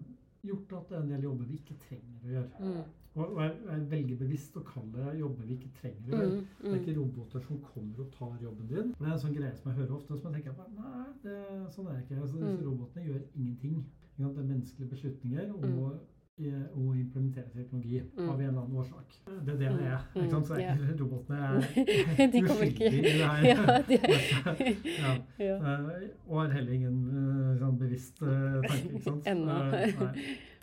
[0.44, 2.84] gjort at det er en del jobber vi ikke trenger å gjøre.
[3.14, 3.22] Mm.
[3.22, 6.30] Og, jeg, er veldig bevisst å kalle det jobber vi ikke trenger å gjøre.
[6.32, 6.46] Mm.
[6.62, 6.80] Det er Mm.
[6.80, 8.94] ikke roboter som kommer og tar jobben din.
[8.98, 11.36] Det er en sånn greie som jeg hører ofte, som jeg tenker at nei, det,
[11.74, 12.20] sånn er det ikke.
[12.22, 12.66] Altså, disse Mm.
[12.70, 13.84] robotene gjør ingenting.
[14.16, 16.00] Det er menneskelige beslutninger og,
[16.38, 16.64] Mm.
[16.74, 18.28] og implementere teknologi Mm.
[18.30, 19.08] av en eller annen årsak.
[19.44, 20.00] Det er det det er.
[20.14, 20.22] Mm.
[20.22, 20.46] Ikke sant?
[20.46, 20.74] Så er Ja.
[20.74, 21.60] ikke robotene er
[22.32, 23.42] de uskyldige i det her.
[23.52, 23.98] Ja, de,
[25.02, 25.12] Ja.
[25.38, 25.56] ja.
[25.56, 28.88] Eh, og har heller ingen eh, sånn bevisst eh, tanke.
[28.94, 29.26] ikke sant?
[29.26, 29.52] Ennå.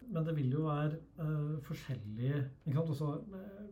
[0.10, 2.32] Men det vil jo være uh, forskjellig
[2.66, 2.89] ikke sant?
[2.95, 3.66] Også, eh,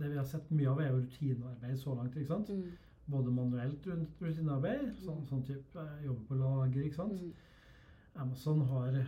[0.00, 2.14] Det vi har sett mye av, er jo rutinearbeid så langt.
[2.16, 2.48] ikke sant?
[2.48, 2.70] Mm.
[3.10, 6.84] Både manuelt rut- rutinearbeid, sånn, sånn type eh, jobbe på lager.
[6.86, 7.20] ikke sant?
[7.20, 7.32] Mm.
[8.20, 9.04] Amazon har det,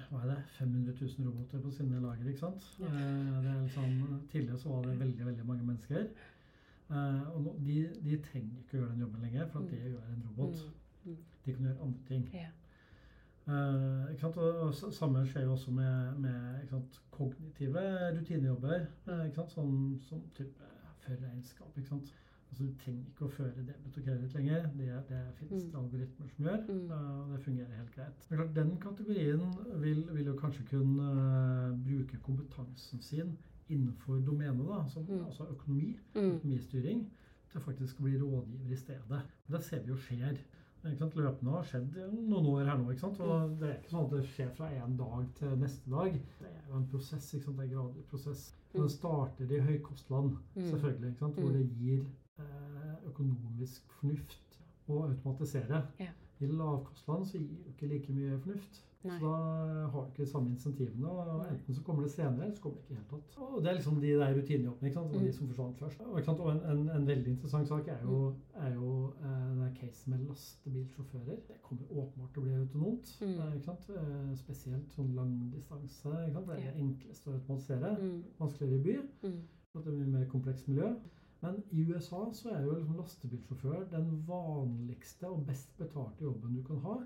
[0.58, 2.28] 500 000 roboter på sine lager.
[2.28, 2.66] ikke sant?
[2.80, 2.90] Ja.
[3.46, 6.06] Det liksom, tidligere så var det veldig veldig mange mennesker.
[6.92, 10.10] Uh, og de, de trenger ikke å gjøre den jobben lenger, for at det gjør
[10.12, 10.58] en robot.
[11.04, 11.16] Mm.
[11.46, 12.26] De kan gjøre andre ting.
[12.34, 12.50] Ja.
[13.48, 16.68] Eh, samme skjer jo også med, med
[17.10, 17.82] kognitive
[18.16, 18.86] rutinejobber.
[19.08, 19.30] eh?
[19.48, 20.68] Sånn som type
[21.02, 21.72] føre regnskap.
[21.76, 22.12] ikke sant?
[22.52, 24.66] Altså, du trenger ikke å føre debet og kreditt lenger.
[24.76, 25.78] Det, det fins Mm.
[25.80, 26.60] algoritmer som gjør.
[26.68, 26.90] Mm.
[26.90, 28.26] eh, og det fungerer helt greit.
[28.30, 33.38] Men klart, Den kategorien vil, vil jo kanskje kunne eh, bruke kompetansen sin
[33.70, 35.24] innenfor domenet, da, som, Mm.
[35.26, 36.36] altså økonomi, Mm.
[36.36, 37.10] økonomistyring,
[37.50, 39.22] til faktisk å bli rådgiver i stedet.
[39.50, 40.38] Det ser vi jo skjer.
[40.82, 42.90] Løpende har skjedd noen år her nå.
[42.90, 43.20] ikke sant?
[43.22, 46.16] Og det er ikke sånn at det skjer fra en dag til neste dag.
[46.40, 47.28] Det er jo en prosess.
[47.34, 47.56] ikke sant?
[47.60, 48.42] Det er en gradvis prosess.
[48.72, 48.82] Og Mm.
[48.86, 50.70] det starter i høykostland, Mm.
[50.70, 51.34] selvfølgelig, ikke sant?
[51.36, 51.52] hvor Mm.
[51.52, 52.04] det gir
[52.38, 54.58] eh, økonomisk fornuft
[54.88, 55.86] å automatisere.
[56.40, 58.82] I lavkostland så gir det ikke like mye fornuft.
[59.04, 59.18] Nei.
[59.18, 61.08] Så da har du ikke de samme insentivene.
[61.10, 63.38] og Enten så kommer det senere, eller så kommer det ikke i det hele tatt.
[63.42, 64.86] Og det er liksom de der rutinejobbene.
[64.88, 65.14] ikke sant?
[65.14, 65.26] Og Mm.
[65.26, 66.00] de som forsvant først.
[66.00, 68.90] Og, og en, en, en veldig interessant sak er jo, er jo
[69.22, 71.36] eh, den der casen med lastebilsjåfører.
[71.48, 73.16] Det kommer åpenbart til å bli autonomt.
[73.20, 73.32] Mm.
[73.38, 73.88] eh, ikke sant?
[73.90, 76.14] Eh, spesielt sånn langdistanse.
[76.26, 76.46] ikke sant?
[76.46, 77.96] Det er det enkleste å automatisere.
[78.00, 78.22] Mm.
[78.38, 78.96] Vanskeligere i by.
[79.28, 79.40] Mm.
[79.74, 80.94] Det er mye mer komplekst miljø.
[81.42, 86.62] Men i USA så er jo liksom lastebilsjåfør den vanligste og best betalte jobben du
[86.62, 87.00] kan ha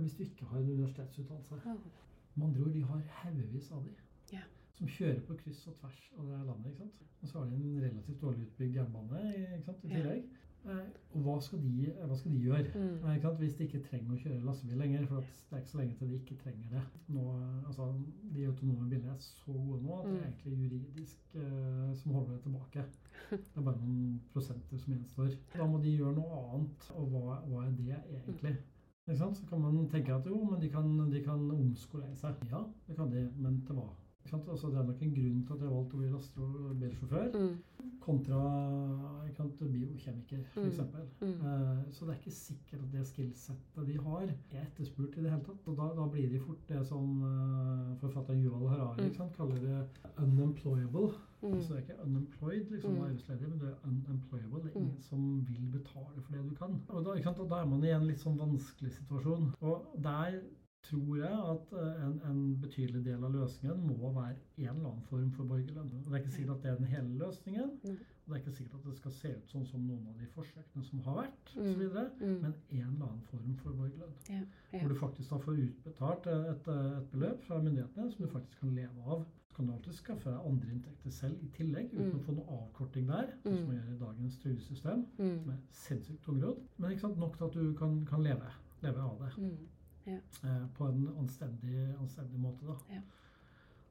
[0.00, 1.54] hvis du ikke har en universitetsutdannelse.
[2.34, 3.90] Med andre ord, de har haugevis av de.
[4.32, 4.44] Ja.
[4.72, 6.70] Som kjører på kryss og tvers av det her landet.
[6.72, 7.02] ikke sant?
[7.22, 10.24] Og så har de en relativt dårlig utbygd jernbane ikke sant, i tillegg.
[10.64, 10.78] Eh,
[11.14, 13.04] og hva skal, de, eh, hva skal de gjøre Mm.
[13.10, 15.06] eh, hvis de ikke trenger å kjøre lastebil lenger?
[15.06, 16.82] For at det er ikke så lenge til de ikke trenger det.
[17.08, 17.88] Nå, eh, altså,
[18.34, 20.32] de autonome bilene er så gode nå at det er Mm.
[20.32, 22.84] egentlig juridisk eh, som holder det tilbake.
[23.30, 25.36] Det er bare noen prosenter som gjenstår.
[25.56, 28.56] Da må de gjøre noe annet, og hva, hva er det egentlig?
[29.10, 32.36] Så kan man tenke at jo, men de kan, de kan omskolere seg.
[32.52, 33.88] Ja, det kan de, men til hva?
[34.32, 37.56] Altså, det er nok en grunn til at jeg har valgt å bli lastebilsjåfør, Mm.
[38.02, 38.38] kontra
[39.34, 40.78] sant, biokjemiker, f.eks.
[41.20, 41.34] Mm.
[41.42, 45.30] Uh, Så det er ikke sikkert at det skillsettet de har, er etterspurt i det
[45.34, 45.66] hele tatt.
[45.66, 49.30] Og da, da blir de fort det som uh, forfatteren Yuval Harari Mm.
[49.36, 49.88] kaller det
[50.18, 51.10] unemployable.
[51.42, 51.52] Mm.
[51.54, 53.00] Altså, det er ikke unemployed, liksom, Mm.
[53.02, 54.58] arbeidsledig, men det er unemployable.
[54.70, 54.82] Er Mm.
[54.86, 56.80] ingen som vil betale for det du kan.
[56.88, 57.10] Og da,
[57.42, 59.54] og da er man i en litt sånn vanskelig situasjon.
[59.60, 60.40] Og der
[60.82, 65.02] tror jeg at eh, en, en betydelig del av løsningen må være en eller annen
[65.10, 65.90] form for borgerlønn.
[66.04, 67.70] Det er ikke sikkert at det er den hele løsningen.
[67.84, 67.98] Mm.
[68.22, 70.26] Og det er ikke sikkert at det skal se ut sånn som noen av de
[70.34, 71.62] forsøkene som har vært, Mm.
[71.62, 71.76] og
[72.20, 72.40] Mm.
[72.42, 74.14] Men en eller annen form for borgerlønn.
[74.28, 74.40] Ja,
[74.72, 74.78] ja.
[74.80, 78.74] Hvor du faktisk da får utbetalt et, et beløp fra myndighetene som du faktisk kan
[78.74, 79.24] leve av.
[79.56, 82.18] Kan du alltid skaffe deg andre inntekter selv i tillegg, uten Mm.
[82.18, 83.56] å få noe avkorting der, mm.
[83.56, 85.38] som man gjør i dagens trygdesystem, Mm.
[85.42, 86.58] som er sinnssykt tungrodd.
[86.78, 88.48] Men ikke sant, nok til at du kan, kan leve,
[88.82, 89.56] leve av det Mm.
[90.44, 92.66] eh, på en anstendig, anstendig måte.
[92.66, 92.76] da.
[92.94, 93.00] Ja.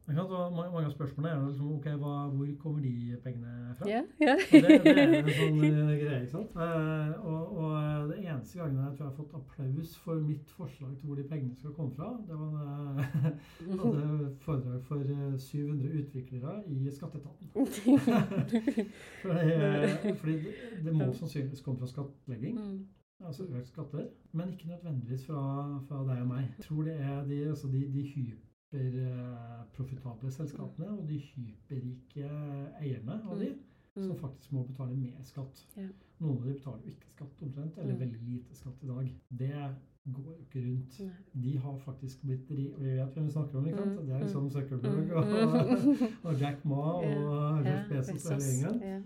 [0.07, 3.85] Mange, mange av spørsmålene er liksom, ok, hva, hvor kommer de pengene fra?
[3.87, 4.37] Yeah, yeah.
[4.51, 6.55] Det, det er en sånn eh, greie, ikke sant?
[6.57, 10.51] Eh, og, og eh, det eneste gangen jeg tror jeg har fått applaus for mitt
[10.57, 12.65] forslag til hvor de pengene skal komme fra, det var da
[13.05, 17.47] jeg hadde foredrag for eh, 700 utviklere i Skatteetaten.
[19.21, 23.25] fordi fordi det, det må sannsynligvis komme fra skattlegging, Mm.
[23.25, 25.41] altså økt skatter, men ikke nødvendigvis fra,
[25.87, 26.47] fra deg og meg.
[26.57, 28.03] Jeg tror det er de, altså de, de
[28.71, 32.29] hyperprofitable selskapene og de hyperrike
[32.81, 33.53] eierne av de
[33.93, 34.17] som Mm.
[34.21, 35.65] faktisk må betale mer skatt.
[36.19, 37.99] Noen av de betaler jo ikke skatt omtrent, eller Mm.
[37.99, 39.09] veldig lite skatt i dag.
[39.37, 39.75] Det
[40.13, 41.01] går jo ikke rundt.
[41.41, 42.71] De har faktisk blitt ri...
[42.77, 43.99] Vi vet hvem vi snakker om, ikke sant?
[43.99, 46.07] Mm, Det er liksom mm, Zuckerberg og, Mm.
[46.25, 49.03] og Jack Ma og Jeff Bezos og hele gjengen.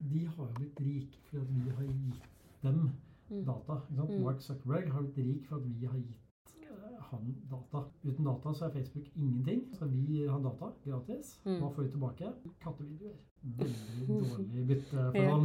[0.00, 2.22] De har jo blitt rike fordi at vi har gitt
[2.62, 2.90] dem
[3.30, 3.44] Mm.
[3.44, 3.74] data.
[3.90, 4.22] Mm.
[4.22, 6.27] Mark Zuckerberg har blitt rik for at vi har gitt eh,
[7.10, 7.84] han data.
[8.04, 9.64] Uten data så er Facebook ingenting.
[9.74, 11.38] Så vi gir han data gratis.
[11.46, 11.58] Mm.
[11.62, 12.32] Hva får vi tilbake?
[12.64, 13.16] Kattevideoer.
[13.58, 15.44] Veldig dårlig bytteforhold.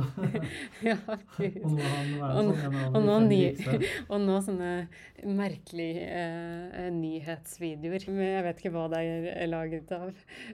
[0.82, 0.96] ja,
[1.64, 3.84] og nå har han vært sånn en av og nå ny-
[4.14, 4.72] Og nå sånne
[5.30, 8.08] merkelige eh, nyhetsvideoer.
[8.10, 9.04] Men jeg vet ikke hva det
[9.36, 10.10] er laget av.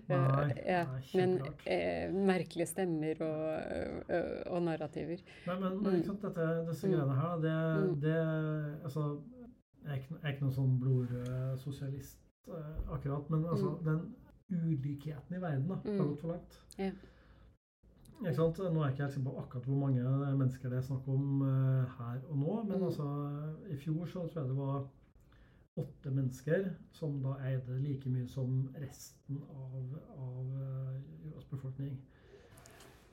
[0.09, 0.83] Nei, Eh, ja,
[1.15, 3.41] men eh, merkelige stemmer og,
[4.11, 5.23] og, og narrativer.
[5.47, 6.03] Men, men, men Mm.
[6.05, 6.93] sant, dette, disse Mm.
[6.93, 7.99] greiene her, det, Mm.
[8.03, 9.05] det altså,
[9.89, 12.17] er ikke, er ikke noen sånn blodrød sosialist
[12.47, 13.85] eh, akkurat, men altså, Mm.
[13.85, 14.15] den
[14.49, 16.07] ulikheten i verden da, har Mm.
[16.09, 16.59] gått for langt.
[16.77, 16.91] Ja.
[18.19, 18.57] Ikke sant?
[18.59, 20.03] Nå er jeg ikke helt sikker på akkurat hvor mange
[20.37, 22.83] mennesker det er snakk om eh, her og nå, men Mm.
[22.87, 23.05] altså,
[23.69, 24.87] i fjor så tror jeg det var
[25.77, 31.97] åtte mennesker som da eide like mye som resten av, av eh, jordas befolkning.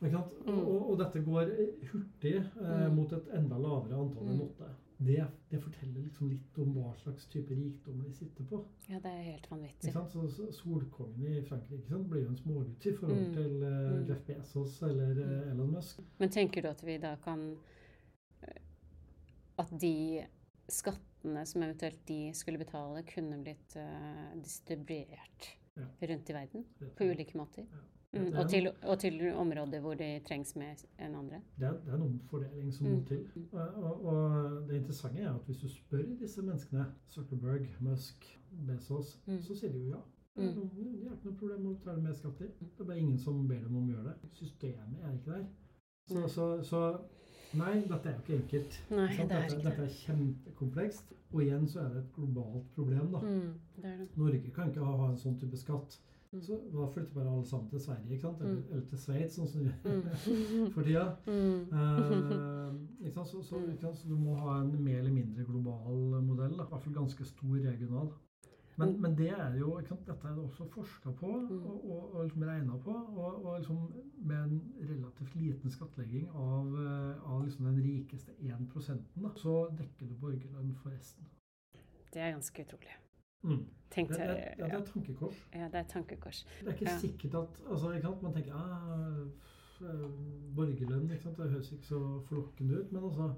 [0.01, 0.33] Sant?
[0.47, 0.59] Mm.
[0.59, 1.53] Og, og dette går
[1.93, 2.95] hurtig eh, Mm.
[2.97, 4.68] mot et enda lavere antall enn åtte.
[4.99, 8.63] Det, det forteller liksom litt om hva slags type rikdom de sitter på.
[8.89, 9.93] Ja, det er helt Ikke vanvittig.
[9.93, 10.11] sant?
[10.13, 13.35] Så, så Solkongen i Frankrike blir jo en smågutt i forhold Mm.
[13.35, 14.07] til eh, Mm.
[14.09, 15.51] Jeff Bezos eller mm.
[15.51, 16.01] Elon Musk.
[16.19, 17.57] Men tenker du at vi da kan
[18.43, 18.63] eh,
[19.59, 20.25] At de
[20.69, 25.85] skattene som eventuelt de skulle betale, kunne blitt uh, distribuert Ja.
[26.09, 26.65] rundt i verden
[26.97, 27.67] på ulike måter?
[27.71, 27.83] Ja.
[28.19, 31.41] Mm, og, til, og til områder hvor de trengs mer enn andre?
[31.59, 32.93] det, er, det er en omfordeling som Mm.
[32.95, 33.27] må til.
[33.53, 39.19] Og, og, og det interessante er at hvis du spør disse menneskene, Zuckerberg, Musk, Bezos,
[39.27, 39.43] Mm.
[39.43, 40.03] så sier de jo ja.
[40.37, 40.71] Mm.
[40.77, 42.41] De har ikke noe problem med å betale mer skatt.
[42.41, 42.45] i.
[42.45, 44.31] Det er bare ingen som ber dem om å gjøre det.
[44.33, 45.45] Systemet er ikke der.
[46.09, 46.29] Så, Mm.
[46.29, 47.01] så, så
[47.55, 48.81] nei, dette er jo ikke enkelt.
[48.91, 49.91] Nei, det er dette, ikke dette det.
[49.91, 51.12] er kjempekomplekst.
[51.33, 53.12] Og igjen så er det et globalt problem.
[53.12, 53.19] da.
[53.21, 54.09] Mm, det det.
[54.17, 55.99] Norge kan ikke ha, ha en sånn type skatt.
[56.33, 56.41] Mm.
[56.43, 58.41] Så da flytter bare alle sammen til Sverige, ikke sant?
[58.41, 58.72] Eller, Mm.
[58.72, 61.16] eller til Sveits, sånn som de gjør for tida.
[61.27, 61.61] Mm.
[61.72, 63.29] Eh, ikke sant?
[63.29, 63.97] Så, så, ikke sant?
[63.99, 66.57] så du må ha en mer eller mindre global modell.
[66.59, 66.64] Da.
[66.64, 68.12] I hvert fall ganske stor regional.
[68.79, 69.01] Men, Mm.
[69.01, 70.05] men det er jo, ikke sant?
[70.07, 71.62] dette er det også forska på Mm.
[71.66, 72.91] og, og, og liksom regna på.
[73.16, 73.79] Og, og liksom
[74.18, 78.68] med en relativt liten skattlegging av, eh, av liksom den rikeste 1
[79.22, 81.24] da, så dekker du borgerlønn for resten.
[82.12, 82.93] Det er ganske utrolig.
[83.45, 83.66] Mm.
[83.91, 84.24] Tenk Det, det,
[84.59, 85.49] ja, det er et tankekors.
[85.55, 86.47] ja, det er et tankekors.
[86.61, 86.99] Det er ikke Ja.
[86.99, 88.22] sikkert at altså, ikke sant?
[88.22, 90.11] Man tenker ah, f- eh,
[90.57, 91.37] borgerlønn ikke sant?
[91.37, 92.93] Det høres ikke så flokkende ut.
[92.93, 93.34] Men altså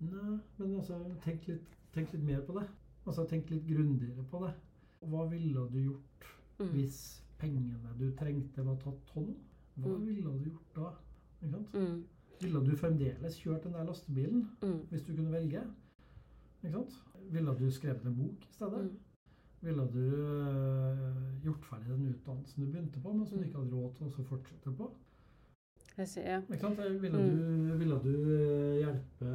[0.00, 2.68] Nei, men altså tenk litt, tenk litt mer på det.
[3.06, 4.54] Altså Tenk litt grundigere på det.
[5.02, 6.26] Hva ville du gjort
[6.58, 6.68] Mm.
[6.72, 9.34] hvis pengene du trengte, var tatt hånd?
[9.78, 10.06] Hva Mm.
[10.06, 10.90] ville du gjort da?
[11.42, 11.72] Ikke sant?
[11.72, 12.04] Mm.
[12.40, 14.86] Ville du fremdeles kjørt den der lastebilen Mm.
[14.90, 15.62] hvis du kunne velge?
[16.64, 16.92] Ikke sant?
[17.30, 18.82] Ville du skrevet en bok i stedet?
[18.82, 18.98] Mm.
[19.62, 23.48] Ville du øh, gjort ferdig den utdannelsen du begynte på, men som du Mm.
[23.48, 24.90] ikke hadde råd til å fortsette på?
[25.98, 26.40] Jeg sier, ja.
[26.50, 26.78] Ikke sant?
[27.02, 27.68] Ville, Mm.
[27.68, 29.28] du, ville du øh, hjelpe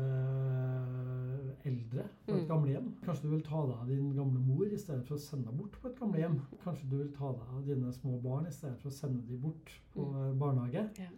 [1.65, 2.47] eldre på et Mm.
[2.47, 2.95] gamlehjem?
[3.05, 5.57] Kanskje du vil ta deg av din gamle mor i stedet for å sende henne
[5.57, 6.41] bort på et gamlehjem?
[6.63, 9.39] Kanskje du vil ta deg av dine små barn i stedet for å sende dem
[9.41, 10.39] bort på Mm.
[10.39, 10.89] barnehage?
[10.99, 11.09] Ja.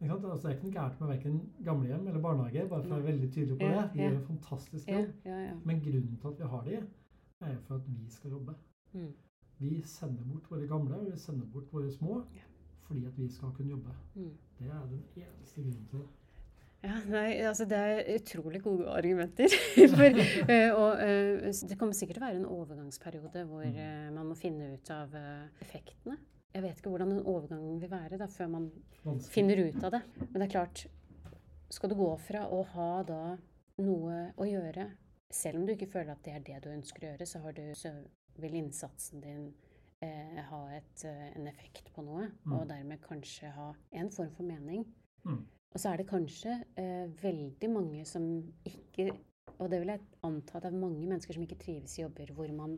[0.00, 0.24] Ikke sant?
[0.24, 3.06] Altså, det er ikke noe gærent med verken gamlehjem eller barnehage, bare for å være
[3.12, 3.84] veldig tydelig på det.
[3.94, 5.12] De gjør en fantastisk jobb.
[5.64, 6.80] Men grunnen til at vi har de,
[7.44, 8.54] er for at vi skal jobbe.
[8.92, 9.12] Mm.
[9.58, 12.22] Vi sender bort våre gamle, og vi sender bort våre små,
[12.88, 13.94] fordi at vi skal kunne jobbe.
[14.14, 14.30] Mm.
[14.58, 16.06] Det er den eneste grunnen til det.
[16.84, 19.48] Ja, nei, altså det er utrolig gode argumenter.
[19.94, 20.18] For,
[20.52, 23.78] eh, og eh, det kommer sikkert til å være en overgangsperiode hvor Mm.
[23.80, 25.14] eh, man må finne ut av
[25.64, 26.18] effektene.
[26.54, 28.68] Jeg vet ikke hvordan den overgangen vil være da, før man
[29.02, 29.32] Vanskelig.
[29.34, 30.02] finner ut av det.
[30.20, 30.84] Men det er klart,
[31.74, 33.22] skal du gå fra å ha da
[33.82, 34.84] noe å gjøre,
[35.34, 37.56] selv om du ikke føler at det er det du ønsker å gjøre, så, har
[37.56, 37.90] du, så
[38.38, 39.48] vil innsatsen din
[40.04, 42.52] eh, ha et, eh, en effekt på noe, Mm.
[42.54, 44.84] og dermed kanskje ha en form for mening.
[45.24, 45.40] Mm.
[45.74, 48.22] Og så er det kanskje eh, veldig mange som
[48.64, 49.10] ikke
[49.58, 52.32] Og det vil jeg anta at det er mange mennesker som ikke trives i jobber
[52.34, 52.72] hvor man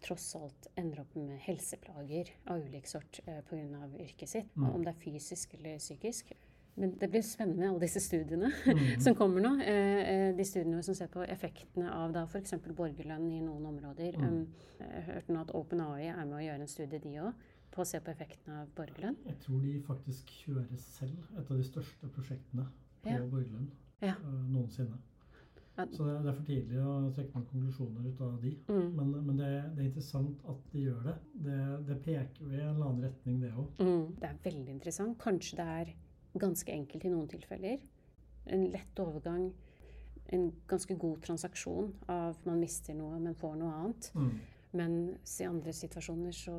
[0.00, 3.88] tross alt ender opp med helseplager av ulik sort eh, pga.
[4.00, 4.54] yrket sitt.
[4.56, 4.70] Mm.
[4.74, 6.32] Om det er fysisk eller psykisk.
[6.76, 9.00] Men det blir spennende med alle disse studiene Mm.
[9.02, 9.50] som kommer nå.
[9.60, 12.54] Eh, eh, de studiene som ser på effektene av da f.eks.
[12.76, 14.16] borgerlønn i noen områder.
[14.16, 14.26] Mm.
[14.28, 14.46] Um,
[14.80, 17.32] jeg hørte nå at OpenAI er med å gjøre en studie, de òg,
[17.70, 19.16] på å se på effektene av borgerlønn.
[19.26, 22.64] Jeg tror de faktisk kjører selv et av de største prosjektene
[23.02, 23.18] på Ja.
[23.26, 23.68] borgerlønn
[24.02, 24.14] Ja.
[24.22, 24.96] noensinne.
[25.76, 28.50] Så det er, det er for tidlig å trekke noen konklusjoner ut av de.
[28.68, 28.88] Mm.
[28.98, 31.14] Men, men det, det er interessant at de gjør det.
[31.46, 31.58] Det,
[31.88, 33.80] det peker jo i en eller annen retning, det òg.
[33.80, 34.04] Mm.
[34.20, 35.18] Det er veldig interessant.
[35.22, 35.92] Kanskje det er
[36.42, 37.86] ganske enkelt i noen tilfeller.
[38.50, 39.48] En lett overgang.
[40.36, 44.10] En ganske god transaksjon av man mister noe, men får noe annet.
[44.14, 44.34] Mm.
[44.78, 46.54] Men i andre situasjoner så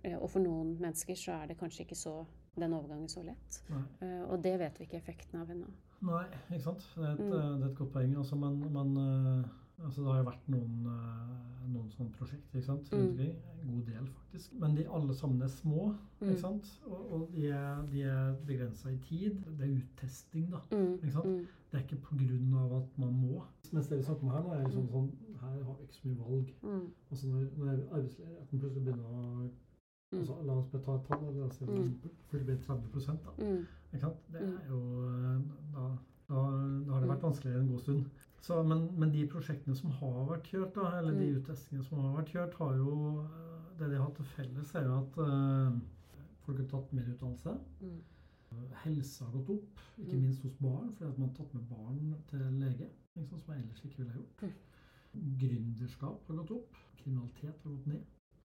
[0.00, 2.14] eh, Og for noen mennesker så er det kanskje ikke så
[2.56, 3.58] den overgangen så lett.
[3.68, 3.82] Nei.
[4.06, 5.68] Eh, Og det vet vi ikke effekten av ennå.
[6.02, 6.86] Nei, ikke sant.
[6.96, 7.32] Det er et, Mm.
[7.32, 8.16] øh, det er et godt poeng.
[8.16, 9.44] Altså, men, men øh,
[9.84, 12.92] altså, det har jo vært noen, øh, noen sånne prosjekter ikke sant?
[12.92, 13.10] rundt Mm.
[13.10, 13.34] omkring.
[13.62, 14.52] En god del, faktisk.
[14.60, 15.94] Men de alle sammen er små.
[16.20, 16.28] Mm.
[16.28, 16.82] ikke sant?
[16.86, 19.34] Og, og de er, de er begrensa i tid.
[19.58, 20.58] Det er uttesting, da.
[20.76, 20.94] Mm.
[20.94, 21.24] Ikke sant?
[21.72, 22.76] Det er ikke pga.
[22.76, 23.42] at man må.
[23.72, 26.08] Mens det vi snakker om her nå, er liksom sånn Her har vi ikke så
[26.08, 26.52] mye valg.
[27.10, 29.50] Altså når, når arbeidsledigheten plutselig begynner å
[30.12, 31.34] altså, La oss ta et tall.
[31.36, 31.70] La oss si at
[32.30, 33.30] plutselig blir 30 da.
[33.44, 33.66] Mm.
[33.94, 34.24] Ikke sant?
[34.32, 34.56] Det Mm.
[34.58, 35.40] er jo eh,
[35.74, 35.84] Da,
[36.28, 36.34] da,
[36.86, 37.28] da har det vært Mm.
[37.28, 38.06] vanskeligere en god stund.
[38.40, 41.40] Så, men, men de prosjektene som har vært kjørt, da, eller de Mm.
[41.40, 44.84] uttestingene som har vært kjørt, har jo eh, Det de har hatt til felles, er
[44.84, 45.80] jo at uh,
[46.46, 47.58] folk har tatt mer utdannelse.
[47.82, 48.02] Mm.
[48.84, 50.20] Helse har gått opp, ikke Mm.
[50.22, 52.88] minst hos barn, fordi at man har tatt med barn til lege.
[53.16, 54.42] Sant, som man ellers ikke ville ha gjort.
[55.14, 55.38] Mm.
[55.40, 56.76] Gründerskap har gått opp.
[56.98, 58.04] Kriminalitet har gått ned.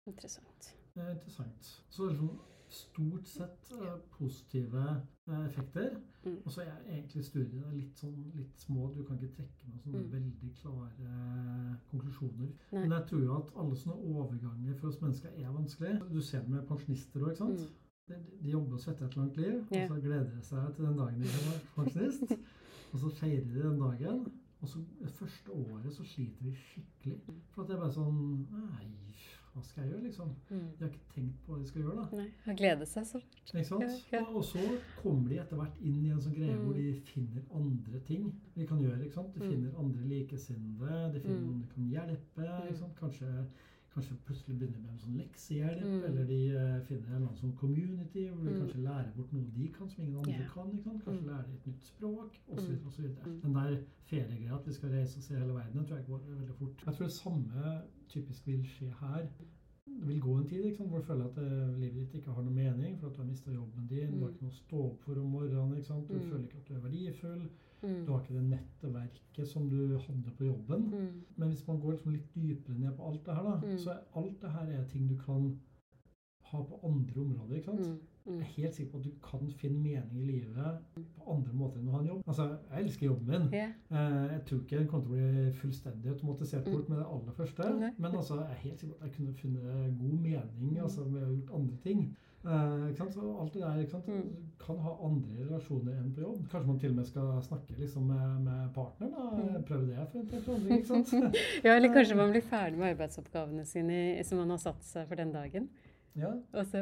[0.08, 0.76] Interessant.
[0.96, 1.64] Det er interessant.
[1.90, 2.40] Så liksom
[2.70, 4.84] stort sett eh, positive
[5.28, 5.98] eh, effekter.
[6.26, 6.38] Mm.
[6.46, 8.90] Og så er egentlig studiene litt sånn litt små.
[8.96, 10.12] Du kan ikke trekke noen sånne Mm.
[10.12, 12.50] veldig klare eh, konklusjoner.
[12.72, 12.82] Nei.
[12.82, 16.02] Men jeg tror jo at alle sånne overganger for oss mennesker er vanskelig.
[16.12, 17.60] Du ser det med pensjonister òg, ikke sant.
[17.60, 17.84] Mm.
[18.08, 19.82] De, de jobber og svetter et langt liv, Ja.
[19.84, 22.38] og så gleder de seg til den dagen de er pensjonist.
[22.94, 24.28] og så feirer de den dagen.
[24.62, 24.80] Og så
[25.20, 27.20] første året så sliter de skikkelig.
[27.52, 28.88] For at det er bare sånn Nei,
[29.58, 30.30] hva skal jeg gjøre, liksom?
[30.50, 30.66] Mm.
[30.78, 32.18] De har ikke tenkt på hva de skal gjøre, da.
[32.22, 33.22] Nei, Har glede seg så.
[33.48, 33.84] Ikke sant?
[33.84, 34.24] Ja, ja.
[34.30, 34.64] Og, så
[35.02, 36.64] kommer de etter hvert inn i en sånn greie Mm.
[36.66, 39.02] hvor de finner andre ting de kan gjøre.
[39.06, 39.34] ikke sant?
[39.34, 39.50] De Mm.
[39.52, 41.48] finner andre likesinnede, de finner Mm.
[41.48, 42.46] noen de kan hjelpe.
[42.48, 42.68] Mm.
[42.68, 42.96] ikke sant?
[43.00, 43.46] Kanskje,
[43.98, 46.04] kanskje plutselig begynner med en sånn leksehjelp, Mm.
[46.08, 48.60] eller de eh, finner en sånn community hvor de Mm.
[48.62, 50.50] kanskje lærer bort noe de kan som ingen andre yeah.
[50.54, 50.70] kan.
[51.04, 51.28] Kanskje Mm.
[51.28, 52.70] lærer de et nytt språk, osv.
[52.72, 52.88] Mm.
[52.88, 53.06] osv.
[53.26, 53.42] Mm.
[53.42, 53.78] Den der
[54.10, 56.84] feriegreia at vi skal reise og se hele verden, den tror jeg går veldig fort.
[56.86, 59.28] Jeg tror det samme typisk vil skje her.
[59.88, 62.42] Det vil gå en tid sant, hvor du føler at eh, livet ditt ikke har
[62.44, 64.12] noe mening for at du har mista jobben din.
[64.12, 64.34] Du har Mm.
[64.34, 65.70] ikke noe å stå opp for om morgenen.
[66.08, 66.30] Du Mm.
[66.30, 67.50] føler ikke at du er verdifull.
[67.84, 68.06] Mm.
[68.06, 70.82] Du har ikke det nettverket som du hadde på jobben.
[70.92, 71.24] Mm.
[71.38, 73.78] Men hvis man går liksom litt dypere ned på alt det her, da, Mm.
[73.78, 75.60] så er alt det her er ting du kan
[76.52, 77.56] ha på andre områder.
[77.56, 77.80] ikke sant?
[77.80, 78.00] Mm.
[78.28, 78.40] Jeg Mm.
[78.42, 80.80] er helt sikker på at du kan finne mening i livet
[81.16, 82.22] på andre måter enn å ha en jobb.
[82.28, 83.54] Altså, Jeg elsker jobben min.
[83.54, 87.32] Eh, Jeg tror ikke den kommer til å bli fullstendig automatisert bort med det aller
[87.32, 87.94] første.
[88.00, 91.22] Men altså, jeg er helt sikker på at jeg kunne funnet god mening altså, med
[91.22, 92.18] å ha gjort andre ting.
[92.46, 93.14] Eh, ikke sant?
[93.14, 94.08] Så alt det der ikke sant?
[94.08, 94.36] Mm.
[94.62, 96.46] Kan ha andre relasjoner enn på jobb.
[96.52, 99.12] Kanskje man til og med skal snakke liksom, med, med partneren.
[99.12, 99.58] da.
[99.58, 99.64] Mm.
[99.68, 100.78] Prøve det for en forandring.
[100.78, 101.36] ikke sant?
[101.66, 105.16] ja, eller kanskje man blir ferdig med arbeidsoppgavene sine som man har satt seg for
[105.20, 105.68] den dagen.
[106.18, 106.80] ja, Og, så,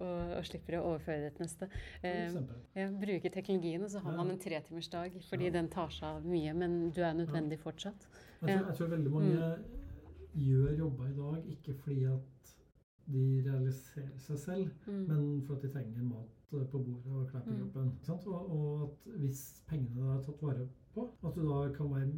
[0.00, 1.68] og, og slipper å overføre det til neste.
[2.02, 2.38] Eh,
[2.78, 4.16] ja, bruke teknologien, og så har Ja.
[4.16, 5.50] man en tretimersdag fordi Ja.
[5.58, 8.06] den tar seg av mye, men du er nødvendig fortsatt.
[8.40, 8.66] Jeg tror, Mm.
[8.68, 9.58] jeg tror veldig mange
[10.38, 12.20] gjør jobber i dag ikke fordi at
[13.12, 15.06] de realiserer seg selv, Mm.
[15.08, 17.58] men for at de trenger mat eh, på bordet og klær på Mm.
[17.58, 17.92] kroppen.
[18.02, 18.26] Sant?
[18.26, 22.12] Og, og at hvis pengene da er tatt vare på, at du da kan være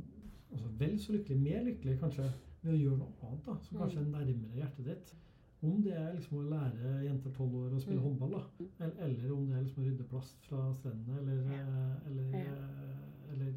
[0.53, 2.30] altså, vel så lykkelig, mer lykkelig kanskje,
[2.62, 4.11] ved å gjøre noe annet da, som kanskje er Mm.
[4.12, 5.14] nærmere hjertet ditt.
[5.62, 8.07] Om det er liksom å lære jenter tolv år å spille Mm.
[8.09, 8.43] håndball, da.
[8.80, 11.61] Eller, eller om det er liksom å rydde plast fra strendene, eller, Ja.
[11.61, 12.55] eh, eller, Ja.
[12.55, 13.53] eh, eller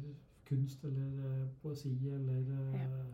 [0.46, 3.04] kunst, eller poesi, eller Ja.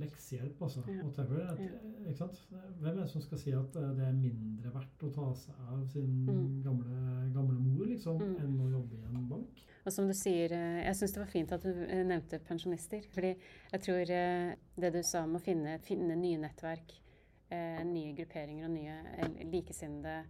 [0.00, 0.82] Leksehjelp, altså.
[0.88, 1.02] Ja.
[1.04, 1.40] Whatever.
[1.52, 1.60] At,
[2.06, 2.40] ikke sant?
[2.50, 5.54] Hvem er det som skal si at eh, det er mindre verdt å ta seg
[5.70, 6.62] av sin Mm.
[6.64, 7.00] gamle,
[7.34, 8.36] gamle mor, liksom, Mm.
[8.44, 9.64] enn å jobbe i en bank?
[9.86, 13.02] Og som du sier, eh, jeg syns det var fint at du eh, nevnte pensjonister.
[13.14, 13.34] Fordi
[13.72, 14.04] jeg tror
[14.80, 16.96] det du sa om å finne, finne nye nettverk,
[17.50, 20.24] nye grupperinger og nye likesinnede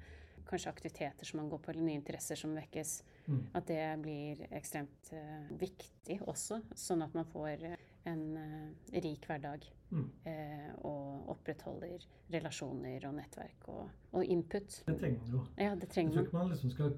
[0.51, 3.03] Kanskje aktiviteter som man går på, eller nye interesser som vekkes.
[3.29, 3.43] Mm.
[3.55, 9.26] At det blir ekstremt uh, viktig også, sånn at man får eh, en eh, rik
[9.28, 9.66] hverdag.
[9.90, 10.05] Mm.
[10.24, 14.76] eh, og opprettholder relasjoner og nettverk og, og input.
[14.86, 15.40] Det trenger man jo.
[15.59, 16.92] Ja, det trenger Jeg trenger tror ikke man liksom skal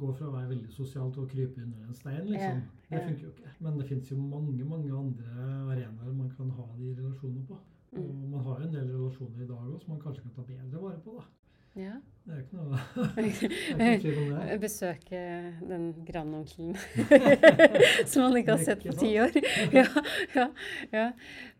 [0.00, 2.60] gå fra å være veldig sosialt og krype under en stein, liksom.
[2.90, 3.54] Ja, Det funker jo ikke.
[3.60, 7.54] Men det finnes jo mange, mange andre arenaer man kan ha de relasjonene på.
[7.94, 8.30] Og Mm.
[8.30, 10.80] man har jo en del relasjoner i dag også som man kanskje kan ta bedre
[10.82, 11.24] vare på, da.
[11.80, 11.96] Ja.
[12.24, 12.78] Det er ikke noe,
[13.76, 14.58] er ikke noe om det.
[14.62, 15.18] Besøke
[15.68, 16.72] den grandonkelen
[18.10, 19.34] som man ikke har sett på ti år.
[19.74, 19.84] Ja,
[20.34, 20.46] ja,
[20.92, 21.04] ja.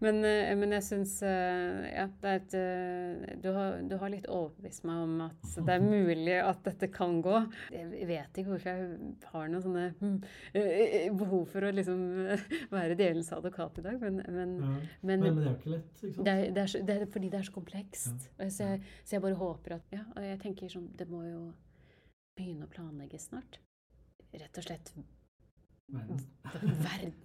[0.05, 4.27] Men, eh, men jeg syns ja, det er et, eh, du, har, du har litt
[4.31, 7.43] overbevist meg om at det er mulig at dette kan gå.
[7.75, 10.17] Jeg vet ikke hvorfor jeg har noe sånne hmm,
[10.57, 14.75] eh, behov for å liksom eh, være djevelens advokat i dag, men, men, Ja.
[15.03, 17.41] men, det er jo ikke lett, ikke det er, det, er det er fordi det
[17.41, 18.29] er så komplekst.
[18.39, 18.49] Ja.
[18.49, 21.53] Så, jeg, så jeg bare håper at Ja, jeg tenker sånn Det må jo
[22.37, 23.61] begynne å planlegges snart.
[24.35, 24.95] Rett og slett
[25.95, 26.21] Verden.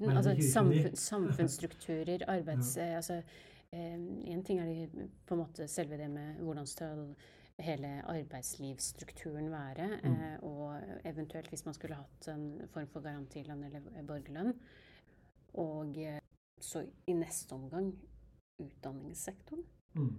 [0.18, 2.76] altså samfunn, samfunnsstrukturer, arbeids...
[2.78, 3.22] eh, altså
[3.72, 7.04] Én ting er det på en måte selve det med hvordan skal
[7.62, 10.14] hele arbeidslivsstrukturen være, Mm.
[10.14, 14.54] eh, og eventuelt hvis man skulle hatt en form for garantilønn eller borgerlønn.
[15.54, 16.20] Og eh,
[16.62, 17.94] så i neste omgang
[18.60, 19.64] utdanningssektoren.
[19.94, 20.18] Mm.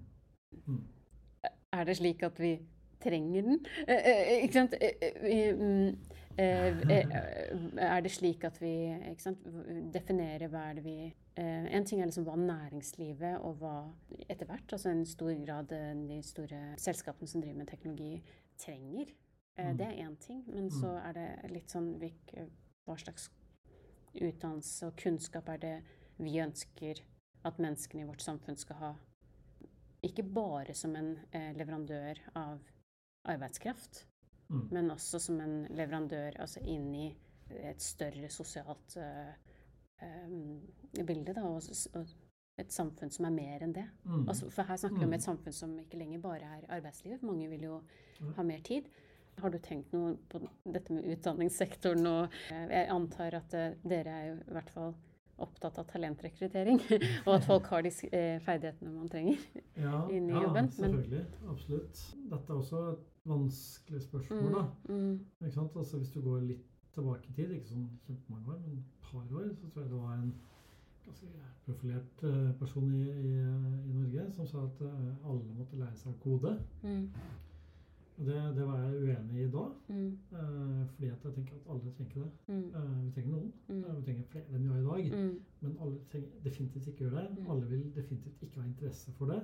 [0.66, 0.84] Mm.
[1.72, 2.58] Er det slik at vi
[3.02, 3.60] trenger den?
[3.86, 4.74] Eh, eh, ikke sant?
[4.80, 5.96] Eh, eh, mm,
[6.36, 7.16] eh, eh,
[7.86, 8.74] er det slik at vi
[9.22, 9.42] sant,
[9.92, 13.74] definerer hva er det vi eh, En ting er liksom hva næringslivet og hva
[14.28, 18.22] etter hvert, altså en stor grad eh, de store selskapene som driver med teknologi,
[18.60, 19.10] trenger.
[19.10, 19.18] Eh,
[19.60, 19.76] Mm.
[19.76, 20.44] Det er én ting.
[20.46, 23.26] Men så er det litt sånn hva slags
[24.14, 25.74] utdannelse og kunnskap er det
[26.18, 27.02] vi ønsker
[27.44, 28.92] at menneskene i vårt samfunn skal ha?
[30.02, 32.62] Ikke bare som en eh, leverandør av
[33.24, 34.06] arbeidskraft,
[34.50, 34.64] Mm.
[34.72, 37.04] men også som en leverandør altså inn i
[37.50, 39.30] et større sosialt uh,
[40.02, 40.60] um,
[41.06, 41.34] bilde.
[41.36, 41.62] Da, og,
[41.94, 42.06] og
[42.58, 43.84] et samfunn som er mer enn det.
[44.04, 44.24] Mm.
[44.28, 45.14] Altså, for her snakker vi om Mm.
[45.20, 47.22] et samfunn som ikke lenger bare er arbeidslivet.
[47.22, 47.80] Mange vil jo
[48.20, 48.32] Ja.
[48.36, 48.88] ha mer tid.
[49.38, 53.50] Har du tenkt noe på dette med utdanningssektoren og eh, Jeg antar at
[53.88, 54.94] dere er jo i hvert fall
[55.38, 56.80] opptatt av talentrekruttering,
[57.26, 59.38] og at folk har de ferdighetene man trenger.
[59.76, 61.22] ja, inn i ja, jobben, Ja, selvfølgelig.
[61.48, 62.02] Absolutt.
[62.30, 64.64] Dette er også et vanskelig spørsmål, da.
[64.94, 65.76] Mm, Ikke sant?
[65.76, 69.36] Altså, hvis du går litt tilbake i tid, ikke sånn kjempemange år, men et par
[69.36, 70.32] år, så tror jeg det var en
[71.06, 71.26] ganske
[71.66, 73.36] profilert eh, person i, i,
[73.90, 76.56] i Norge som sa at eh, alle måtte lære seg kode.
[76.82, 77.06] mm,
[78.20, 81.70] Og det, det var jeg uenig i da, mm, eh, fordi at jeg tenker at
[81.70, 82.32] alle trenger ikke det.
[82.48, 83.52] mm, Eh, vi trenger noen.
[83.68, 85.12] mm, Eh, vi trenger flere enn vi har i dag.
[85.20, 87.38] mm, Men alle trenger definitivt ikke gjøre det.
[87.38, 87.50] Mm.
[87.50, 89.40] Alle vil definitivt ikke ha interesse for det.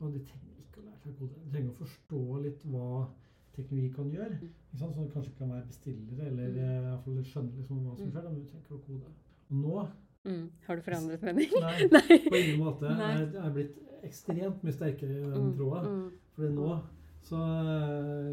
[0.00, 1.34] Og de trenger ikke å lære seg kode.
[1.44, 3.08] De trenger å forstå litt hva
[3.56, 4.38] teknologi kan gjøre.
[4.40, 4.48] Mm.
[4.72, 4.94] Ikke sant?
[4.96, 6.58] Så du kanskje kan være bestillere, eller Mm.
[6.58, 8.12] eh, i hvert fall skjønne liksom hva som Mm.
[8.12, 8.22] skjer.
[8.22, 9.12] Men du trenger å kode.
[9.50, 9.88] Og nå
[10.24, 10.48] mm.
[10.66, 11.50] Har du forandret mening?
[11.60, 12.18] Nei, Nei.
[12.30, 12.88] på ingen måte.
[12.96, 13.12] Nei.
[13.18, 15.84] Jeg er blitt ekstremt mye sterkere i den Mm, tråden.
[15.86, 16.10] mm.
[16.34, 16.80] Fordi nå
[17.22, 17.36] så,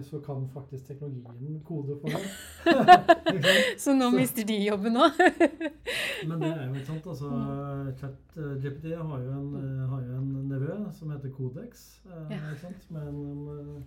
[0.03, 2.25] så kan faktisk teknologien kode for deg.
[3.83, 5.11] Så nå Så- mister de jobben òg?
[6.29, 7.07] Men det er jo ikke sant.
[7.07, 7.29] altså
[7.99, 12.01] ChatGPT har, jo en, eh, har jo en nevø som heter Codex.
[12.05, 12.53] eh, Ja.
[12.89, 13.21] Med en
[13.55, 13.81] eh,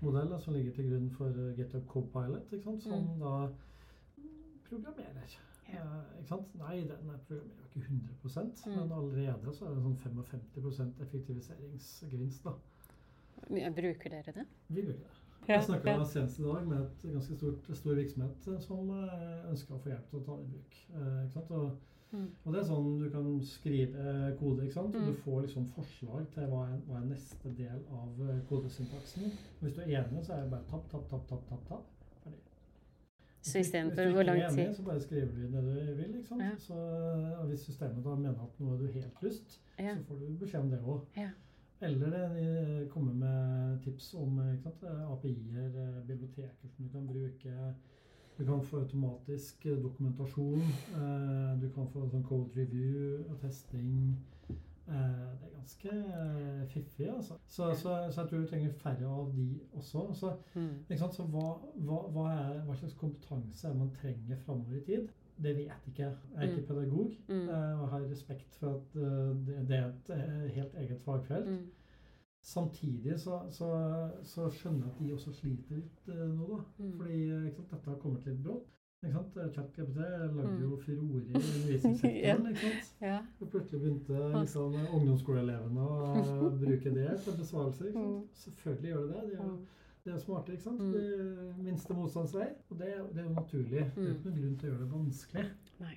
[0.00, 2.50] modell som ligger til grunn for eh, GitHub Copilot,
[2.82, 3.18] som Mm.
[3.20, 3.48] da
[4.68, 5.34] programmerer.
[5.72, 5.80] Ja.
[6.20, 6.38] Eh?
[6.60, 7.40] Nei, den er programmerer ikke
[7.74, 8.14] 100
[8.66, 8.76] Mm.
[8.78, 12.44] men allerede så er det sånn 55 effektiviseringsgevinst.
[12.44, 12.52] da.
[13.50, 14.44] Bruker dere det?
[14.68, 15.20] Vi bruker det.
[15.48, 16.04] Jeg snakka ja.
[16.04, 19.88] senest i dag med et ganske stort, stor virksomhet eh, som uh, ønska å få
[19.92, 20.78] hjelp til å ta i bruk.
[20.94, 21.50] Eh?
[21.50, 21.74] Og,
[22.14, 22.28] Mm.
[22.44, 24.94] og det er sånn du kan skrive eh, kode, ikke sant?
[24.94, 25.06] og Mm.
[25.08, 29.24] du får liksom forslag til hva er, hva er neste del av kodesyntaksen.
[29.24, 31.84] Og Hvis du er enig, så er det bare tapp, tapp, tapp, tapp, tapp, tapp.
[32.22, 32.38] Ferdig.
[33.42, 35.42] Så hvor du- istedenfor hvis du ikke lang er enig, tid- så bare skriver du
[35.42, 36.14] det du vil.
[36.14, 36.42] ikke sant?
[36.42, 36.50] Ja.
[36.58, 40.60] Så Hvis systemet da mener at nå har du helt lyst, så får du beskjed
[40.60, 41.00] om det òg.
[41.80, 44.38] Eller de kommer med tips om
[45.12, 47.74] API-er, biblioteker som du kan bruke.
[48.38, 50.60] Du kan få automatisk dokumentasjon.
[50.94, 54.16] eh, Du kan få sånn code review og testing.
[54.88, 57.34] Eh, Det er ganske eh, fiffig, altså.
[57.46, 60.14] Så, så, så jeg tror du trenger færre av de også.
[60.14, 60.84] Så, Mm.
[61.12, 65.08] så hva, hva, hva, er, hva slags kompetanse er man trenger framover i tid?
[65.42, 66.16] Det vet ikke jeg.
[66.34, 67.14] Jeg er ikke pedagog.
[67.28, 67.48] Mm.
[67.48, 71.48] eh, Og har respekt for at eh, det, det er et eh, helt eget fagfelt.
[71.50, 71.64] Mm.
[72.44, 73.68] Samtidig så, så,
[74.22, 76.58] så skjønner jeg at de også sliter litt nå, da.
[76.78, 76.90] Mm.
[76.98, 77.20] Fordi
[77.56, 78.66] sant, dette har kommet litt brått.
[79.04, 79.38] Ikke sant?
[79.56, 80.60] ChatGPT lagde Mm.
[80.62, 82.46] jo furore i undervisningssektoren.
[82.52, 82.92] ikke sant?
[83.02, 83.18] Ja.
[83.40, 87.90] Og plutselig begynte liksom, ungdomsskoleelevene å bruke det til besvarelser.
[87.96, 88.20] Mm.
[88.44, 89.24] Selvfølgelig gjør det det.
[89.32, 89.56] De er jo,
[90.04, 90.80] de er jo smarte, ikke sant?
[90.80, 90.92] Mm.
[90.92, 91.04] Det
[91.56, 92.48] minste minste motstandsvei.
[92.70, 93.84] Og det, det er jo naturlig.
[93.96, 95.44] Det er ikke noen grunn til å gjøre det vanskelig.
[95.80, 95.94] Nei.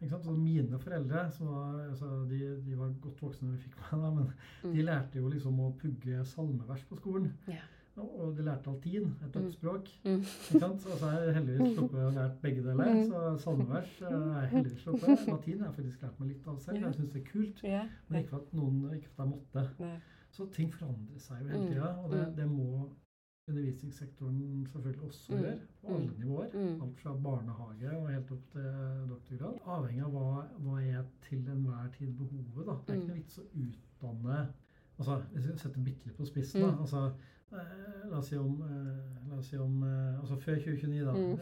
[0.00, 0.24] Ikke sant?
[0.24, 4.02] Så mine foreldre, som var, altså, de, de var godt voksne når vi fikk meg,
[4.02, 4.32] da, men
[4.64, 4.72] Mm.
[4.74, 7.32] de lærte jo liksom å pugge salmevers på skolen.
[7.48, 7.64] Yeah.
[7.96, 9.32] Og, de lærte altin, et Mm.
[9.36, 9.86] dødsspråk.
[10.04, 10.18] Mm.
[10.20, 10.80] Ikke sant?
[10.82, 12.90] Så har jeg heldigvis sluppet å lære begge deler.
[12.92, 13.04] Mm.
[13.08, 15.26] Så salmevers er jeg heldigvis sluppet.
[15.28, 16.80] Latin har jeg faktisk lært meg litt av selv.
[16.84, 17.62] Jeg syns det er kult.
[18.10, 20.00] Men ikke for at noen ikke for at jeg måtte.
[20.36, 21.68] Så ting forandrer seg jo hele Mm.
[21.72, 22.36] tida, og det, Mm.
[22.36, 22.88] det må
[23.48, 25.38] undervisningssektoren selvfølgelig også Mm.
[25.42, 25.58] gjøre.
[25.86, 26.18] På alle Mm.
[26.18, 26.48] nivåer.
[26.54, 26.82] Mm.
[26.82, 28.62] Alt fra barnehage og helt opp til
[29.08, 29.58] doktorgrad.
[29.66, 32.66] Avhengig av hva, hva er til enhver tid behovet.
[32.66, 32.72] da.
[32.86, 34.48] Det er ikke noe vits å utdanne
[34.98, 36.70] altså, Hvis vi setter bitte litt på spissen, da.
[36.80, 37.12] Altså
[37.50, 41.12] La oss si om, eh, la oss si om eh, Altså før 2029, da.
[41.12, 41.38] Mm.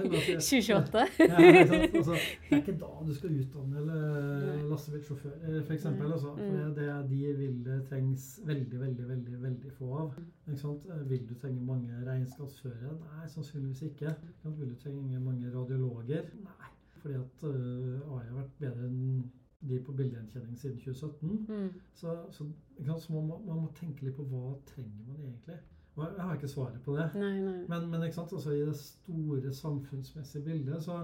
[0.00, 1.02] Eller, si- 2028?
[1.20, 1.36] ja,
[2.00, 5.70] altså, det er ikke da du skal utdanne eller lastebilsjåfør, f.eks.
[5.76, 6.12] eksempel.
[6.16, 6.74] Altså, for Mm.
[6.78, 10.14] det, de vil trengs veldig, veldig, veldig veldig få av.
[10.46, 10.86] Ikke sant?
[10.90, 12.96] Eh, Vil du trenge mange regnskapsførere?
[13.04, 14.14] Nei, sannsynligvis ikke.
[14.44, 16.30] Vil du trenge mange radiologer?
[16.44, 16.72] Nei.
[17.02, 19.30] Fordi at AI har vært bedre enn
[19.68, 21.46] de på bildegjenkjenning siden 2017.
[21.48, 21.70] Mm.
[21.94, 22.46] Så, så,
[22.78, 25.58] ikke så man, må, man må tenke litt på hva trenger man egentlig.
[25.96, 27.06] Og jeg har ikke svaret på det.
[27.16, 27.60] Nei, nei.
[27.68, 28.20] Men, men ikke?
[28.20, 30.98] Altså, i det store samfunnsmessige bildet så,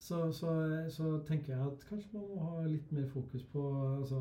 [0.00, 0.50] så, så,
[0.88, 3.64] så tenker jeg at kanskje man må ha litt mer fokus på
[3.98, 4.20] altså,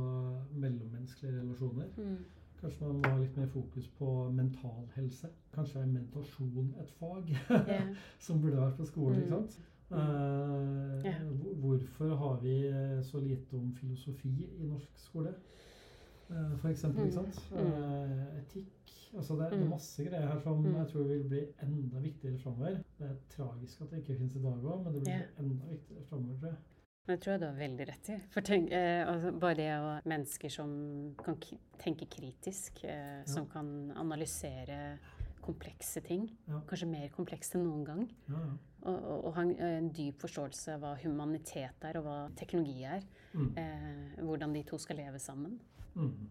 [0.52, 1.88] mellommenneskelige relasjoner.
[1.98, 2.18] Mm.
[2.62, 5.28] Kanskje man må ha litt mer fokus på mental helse.
[5.56, 7.88] Kanskje er mentasjon et fag yeah.
[8.28, 9.24] som burde vært på skolen.
[9.24, 9.48] ikke Mm.
[9.48, 9.60] sant?
[9.94, 11.14] Eh, Ja.
[11.64, 15.34] Hvorfor har vi eh, så lite om filosofi i norsk skole?
[16.30, 17.40] Uh, For eksempel, ikke sant?
[17.52, 18.70] Eh, etikk.
[19.16, 22.80] Altså det, det er masse greier her som jeg tror vil bli enda viktigere framover.
[22.98, 25.28] Det er tragisk at det ikke finnes i dag òg, men det blir Ja.
[25.44, 26.58] enda viktigere framover, tror jeg.
[27.08, 28.18] Det tror jeg du har veldig rett i.
[28.32, 31.36] For tenk, eh, altså bare det å mennesker som kan
[31.84, 34.98] tenke kritisk, eh, som kan analysere
[35.42, 36.62] komplekse ting, Ja.
[36.68, 38.58] kanskje mer komplekst enn noen gang, Ja, ja.
[38.84, 43.06] Og, og, ha en, en dyp forståelse av hva humanitet er, og hva teknologi er.
[43.32, 43.52] Mm.
[43.58, 45.56] Eh, hvordan de to skal leve sammen.
[45.96, 46.30] Mm.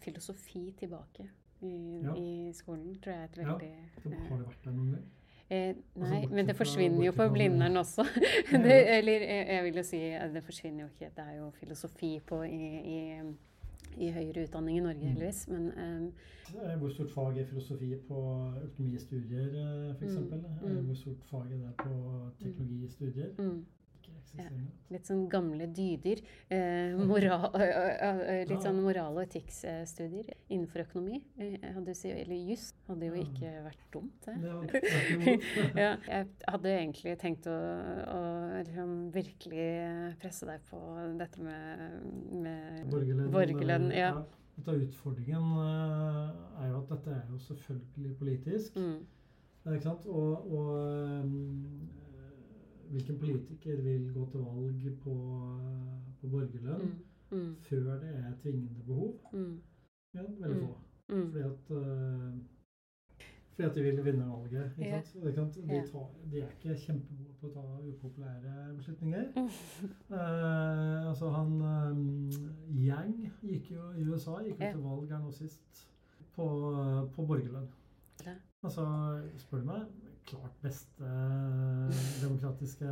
[0.00, 1.28] Filosofi tilbake
[1.60, 2.14] i, Ja.
[2.16, 4.20] i skolen tror jeg er et veldig ja.
[4.28, 5.08] har det vært der noen gang?
[5.50, 8.06] Eh, Altså, nei, men det forsvinner jo på Blindern også.
[8.64, 10.00] Det, eller jeg, jeg vil jo si
[10.34, 11.10] det forsvinner jo ikke.
[11.16, 12.98] Det er jo filosofi på i, i,
[13.98, 15.06] i høyere utdanning i Norge, Mm.
[15.06, 15.48] heldigvis.
[15.48, 16.12] Men eh,
[16.50, 18.18] Eh, Hvor stort fag er filosofi på
[18.64, 20.14] økonomistudier, f.eks.?
[20.14, 20.44] for Mm?
[20.64, 20.84] Eh, mm.
[20.86, 23.28] Hvor stort fag er det på teknologistudier?
[23.38, 23.64] mm,
[24.30, 24.66] Eksisterende.
[24.90, 26.20] litt sånn gamle dyder.
[26.50, 27.66] Eh, moral, ø,
[28.30, 31.20] ø, litt sånn moral- og etikkstudier innenfor økonomi.
[31.38, 34.36] Eh, hadde, eller juss hadde jo ikke vært dumt, det.
[35.80, 38.20] Ja, jeg hadde egentlig tenkt å, å
[38.60, 39.68] liksom virkelig
[40.22, 40.80] presse deg på
[41.20, 41.86] dette med,
[42.44, 43.30] med Borgerlønn.
[43.34, 44.12] Borgerlønn, eh, ja.
[44.60, 48.76] Litt av utfordringen eh, er jo at dette er jo selvfølgelig politisk.
[48.76, 49.00] mm,
[49.70, 49.86] eh?
[50.10, 52.09] Og, og eh,
[52.90, 55.14] hvilken politiker vil gå til valg på,
[56.20, 56.86] på borgerlønn
[57.30, 59.12] mm, mm, før det er tvingende behov?
[59.32, 59.60] mm,
[60.14, 60.66] Ja, veldig Mm.
[60.66, 60.76] få.
[61.14, 61.26] mm.
[61.30, 62.38] Fordi at, uh,
[63.52, 64.72] fordi at de vil vinne valget.
[64.78, 65.00] Ikke Ja.
[65.02, 65.24] sant?
[65.24, 69.24] Det kan, de, tar, de er ikke kjempegode på å ta upopulære beslutninger.
[70.10, 72.30] Eh, altså han um,
[72.74, 75.84] Yang gikk jo i USA gikk jo til valg her nå sist
[76.34, 76.46] på,
[77.14, 77.68] på borgerlønn.
[78.62, 78.84] Altså,
[79.38, 79.86] spør du meg,
[80.26, 81.04] klart beste
[82.22, 82.86] demokratiske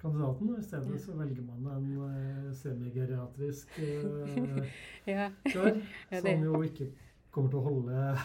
[0.00, 0.56] kandidaten.
[0.58, 0.98] I stedet Ja.
[0.98, 4.64] så velger man en uh, semigeriatrisk uh,
[5.06, 5.30] Ja.
[5.52, 5.80] kar
[6.12, 6.90] Ja, som jo ikke
[7.30, 8.18] kommer til å holde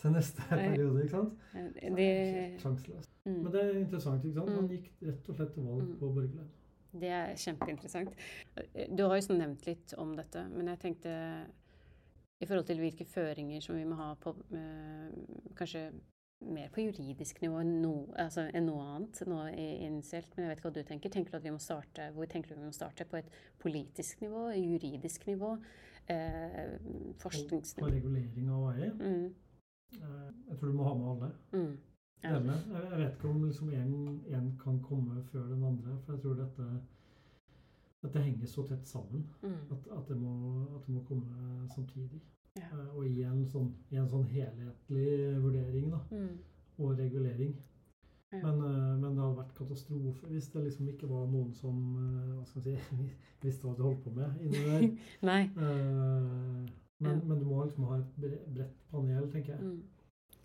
[0.00, 1.32] til neste periode, ikke sant?
[1.52, 3.10] De, Helt sjanseløst.
[3.26, 3.42] mm.
[3.42, 4.50] Men det er interessant, ikke sant?
[4.54, 4.70] Han Mm.
[4.70, 5.96] gikk rett og slett til valg Mm.
[5.98, 6.50] på borgerlønn.
[7.00, 8.14] Det er kjempeinteressant.
[8.96, 11.12] Du har jo sånn nevnt litt om dette, men jeg tenkte
[12.40, 15.10] i forhold til hvilke føringer som vi må ha på eh,
[15.54, 15.92] kanskje
[16.40, 19.40] mer på juridisk nivå enn, noe, altså, enn noe annet nå
[19.86, 20.32] initielt.
[20.36, 21.10] Men jeg vet ikke hva du tenker.
[21.12, 23.04] Tenker du at vi må starte, Hvor tenker du vi må starte?
[23.04, 23.28] På et
[23.58, 24.48] politisk nivå?
[24.56, 25.52] Juridisk nivå?
[26.08, 26.78] Eh,
[27.20, 27.90] På forskningsnivå?
[27.92, 28.90] regulering av AI.
[28.90, 29.34] Mm,
[29.90, 31.32] Eh, Jeg tror du må ha med alle.
[31.52, 31.78] mm,
[32.22, 32.30] ja.
[32.30, 36.80] Jeg vet ikke om liksom kan komme før den andre, for jeg tror dette,
[38.02, 42.20] dette henger så tett sammen Mm, at, at, det, må, at det må komme samtidig.
[42.58, 42.66] Ja.
[42.72, 46.38] Eh, Og i en, sånn, i en sånn helhetlig vurdering da, mm,
[46.78, 47.54] og regulering.
[48.32, 48.40] Ja.
[48.44, 52.34] Men, eh, men det hadde vært katastrofe hvis det liksom ikke var noen som eh,
[52.36, 52.74] hva skal si,
[53.42, 54.84] visste hva de holdt på med inni der.
[55.30, 55.40] Nei.
[55.56, 56.68] Men,
[57.00, 57.14] Ja.
[57.24, 59.62] men du må liksom ha et bre- bredt panel, tenker jeg.
[59.62, 59.82] Mm.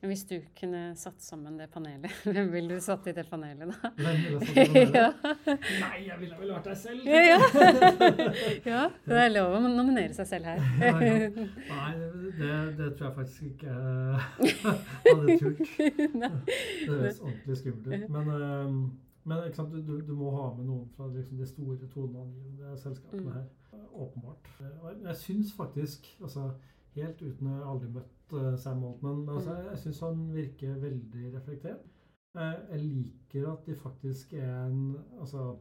[0.05, 3.91] Hvis du kunne satt sammen det panelet, hvem ville du satt i det panelet da?
[3.97, 4.95] Panelet?
[4.95, 5.07] ja.
[5.47, 7.07] Nei, jeg ville vel vært deg selv!
[7.09, 7.39] Ja, ja.
[8.73, 10.61] ja, det er lov å nominere seg selv her.
[10.81, 10.93] Ja.
[10.99, 11.89] Nei,
[12.37, 13.71] det, det tror jeg faktisk ikke
[15.05, 15.59] hadde turt.
[15.77, 18.07] Det høres ordentlig skummelt ut.
[18.15, 18.77] Men, eh,
[19.25, 23.33] men sant, du, du, må ha med noen fra liksom, de store toneangivende selskapene Mm.
[23.39, 23.45] her.
[23.95, 24.47] Åpenbart.
[24.59, 26.49] Jeg, jeg syns faktisk, altså,
[26.95, 29.65] helt uten å ha aldri møtt eh, Sam Altman, men altså, Mm.
[29.69, 31.83] jeg, syns han virker veldig reflektert.
[32.37, 35.55] Eh, jeg liker at de faktisk er en Altså,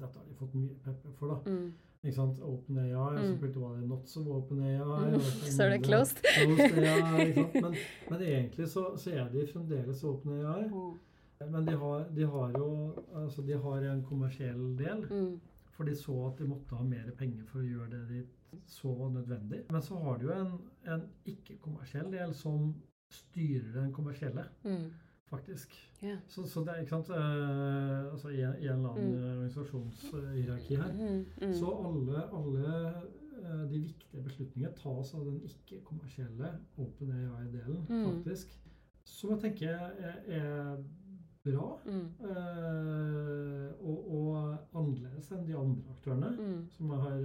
[0.00, 1.50] dette har de fått mye pepper for, da.
[1.50, 1.72] Mm.
[2.04, 2.38] Ikke sant?
[2.40, 3.38] OpenAI, og så Mm.
[3.38, 5.10] plutselig var det not so open AI.
[5.10, 5.20] Mm.
[5.56, 6.22] så er det closed.
[6.34, 7.32] closed AI?
[7.62, 7.74] Men,
[8.10, 10.68] men egentlig så, så er de fremdeles OpenAI.
[10.68, 10.98] Mm.
[11.52, 15.40] Men de har, de har jo altså de har en kommersiell del, Mm.
[15.72, 18.22] for de så at de måtte ha mer penger for å gjøre det de
[18.66, 19.64] så nødvendig.
[19.70, 20.52] Men så har du jo en,
[20.94, 22.74] en ikke-kommersiell del som
[23.10, 24.90] styrer den kommersielle, Mm.
[25.30, 25.72] faktisk.
[26.04, 26.18] Yeah.
[26.28, 29.14] Så, så det er ikke sant eh, altså i, en- eller annen Mm.
[29.18, 30.92] eh, organisasjonshierarki her.
[30.92, 31.24] Mm.
[31.42, 31.52] Mm.
[31.54, 32.92] Så alle, alle
[33.42, 38.04] eh, de viktige beslutningene tas av den ikke-kommersielle OpenAI-delen, Mm.
[38.14, 38.58] faktisk.
[39.04, 40.76] Som jeg tenker er, er
[41.44, 41.78] bra.
[41.86, 42.08] Mm.
[42.28, 46.66] eh, og, og annerledes enn de andre aktørene, Mm.
[46.76, 47.18] som har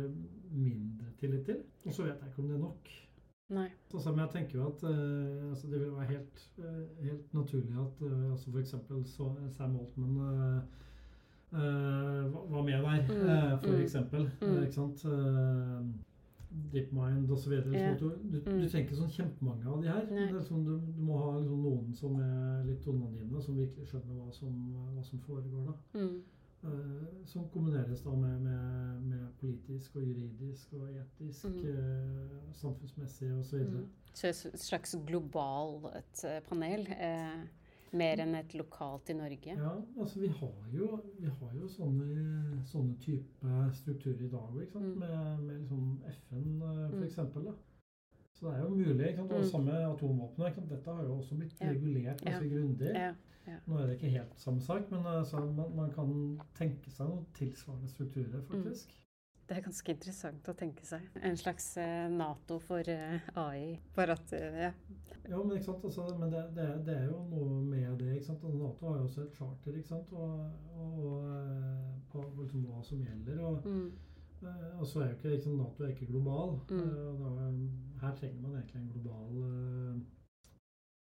[0.53, 1.57] mindre tillit til.
[1.85, 2.89] Og så vet jeg ikke om det er nok.
[3.53, 3.67] Nei.
[3.93, 7.75] Altså, men jeg tenker jo at uh, altså, det vil være helt, uh, helt naturlig
[7.81, 8.75] at uh, altså f.eks.
[9.57, 10.63] Sam Altman var-
[11.53, 14.31] med der, Mm, eh, for mm, eksempel.
[14.41, 14.47] mm.
[14.47, 15.05] eh, ikke sant?
[15.05, 15.85] Uh,
[16.73, 17.51] DeepMind osv.
[17.51, 18.61] Liksom, at du, du, Mm.
[18.61, 20.01] du trenger ikke sånn kjempemange av de her.
[20.01, 24.15] Er liksom, du, du må ha liksom, noen som er litt toneangivende, som virkelig skjønner
[24.19, 24.57] hva som,
[24.95, 25.65] hva som foregår.
[25.65, 25.99] da.
[25.99, 26.21] Mm.
[26.63, 31.65] Eh, som kombineres da med, med, med politisk og juridisk og etisk, Mm.
[31.65, 33.55] eh, samfunnsmessig osv.
[33.67, 33.89] Mm.
[34.13, 36.87] Så et slags globalt eh, panel.
[36.87, 37.43] Eh,
[37.93, 39.53] mer enn et lokalt i Norge.
[39.53, 40.87] Ja, altså vi har jo,
[41.19, 44.95] vi har jo sånne, sånne type strukturer i dag, ikke sant?
[44.95, 44.99] Mm.
[44.99, 47.55] med, med liksom FN eh, for Mm.
[48.33, 49.05] Så det er jo mulig.
[49.07, 49.31] ikke sant?
[49.31, 49.49] Og Mm.
[49.51, 50.69] samme atomvåpenet.
[50.69, 51.69] Dette har jo også blitt Ja.
[51.69, 52.89] regulert ganske grundig.
[52.95, 53.13] Ja.
[53.67, 56.11] Nå er det ikke helt samme sak, men altså, man, man kan
[56.57, 58.93] tenke seg noen tilsvarende strukturer, faktisk.
[59.43, 61.03] Det er ganske interessant å tenke seg.
[61.19, 63.73] En slags eh, Nato for eh, AI.
[63.93, 64.69] For at ja.
[64.69, 64.71] ja.
[65.27, 65.51] Men?
[65.57, 68.13] Altså, men det, det, det er jo noe med det.
[68.15, 68.43] ikke sant?
[68.55, 69.77] Nato har jo også et charter?
[70.15, 70.47] Og,
[70.79, 73.43] og, eh, på liksom, hva som gjelder.
[73.43, 73.91] Og, Mm.
[74.47, 76.55] eh, og så er jo ikke, ikke Nato er ikke global.
[76.71, 76.79] Mm.
[76.79, 80.01] eh, da, her trenger man egentlig en global eh,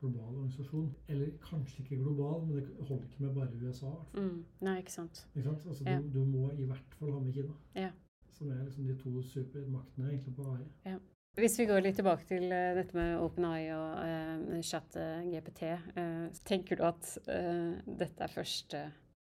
[0.00, 0.90] global organisasjon.
[1.08, 3.92] Eller kanskje ikke global, men det holder ikke med bare USA.
[4.14, 4.44] Mm.
[4.66, 5.24] Nei, ikke sant.
[5.34, 5.66] Ikke sant?
[5.66, 5.98] Altså, Ja.
[6.00, 7.56] du, du må i hvert fall ha med Kina.
[7.76, 7.90] Ja.
[8.30, 10.98] Som er liksom de to supermaktene egentlig på AI.
[11.38, 15.62] Hvis vi går litt tilbake til uh, dette med OpenAI og uh, chat-GPT,
[16.44, 17.12] tenker du at
[17.86, 18.80] dette er første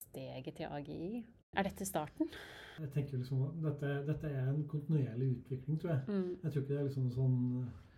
[0.08, 1.24] steget til AGI?
[1.56, 2.30] Er dette starten?
[2.78, 6.02] Jeg tenker liksom at dette, dette er en kontinuerlig utvikling, tror jeg.
[6.08, 6.38] Mm.
[6.42, 7.38] Jeg tror ikke det er liksom sånn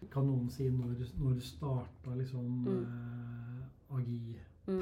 [0.08, 2.82] Kan noen si når, når starta liksom Mm.
[2.82, 4.38] eh, agi.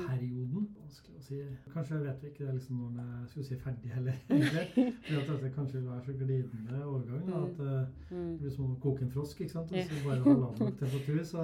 [0.06, 0.69] Perioden.
[0.78, 1.39] Vanskelig å si.
[1.74, 4.16] Kanskje vet vi ikke det liksom når er skulle si ferdig heller.
[4.28, 7.24] Fordi at dette kanskje vil være så glidende overgang.
[7.28, 8.28] Da, at Mm.
[8.32, 9.40] det blir som å koke en frosk.
[9.44, 9.70] ikke sant?
[9.70, 11.43] Hvis du bare har lav nok temperatur, så,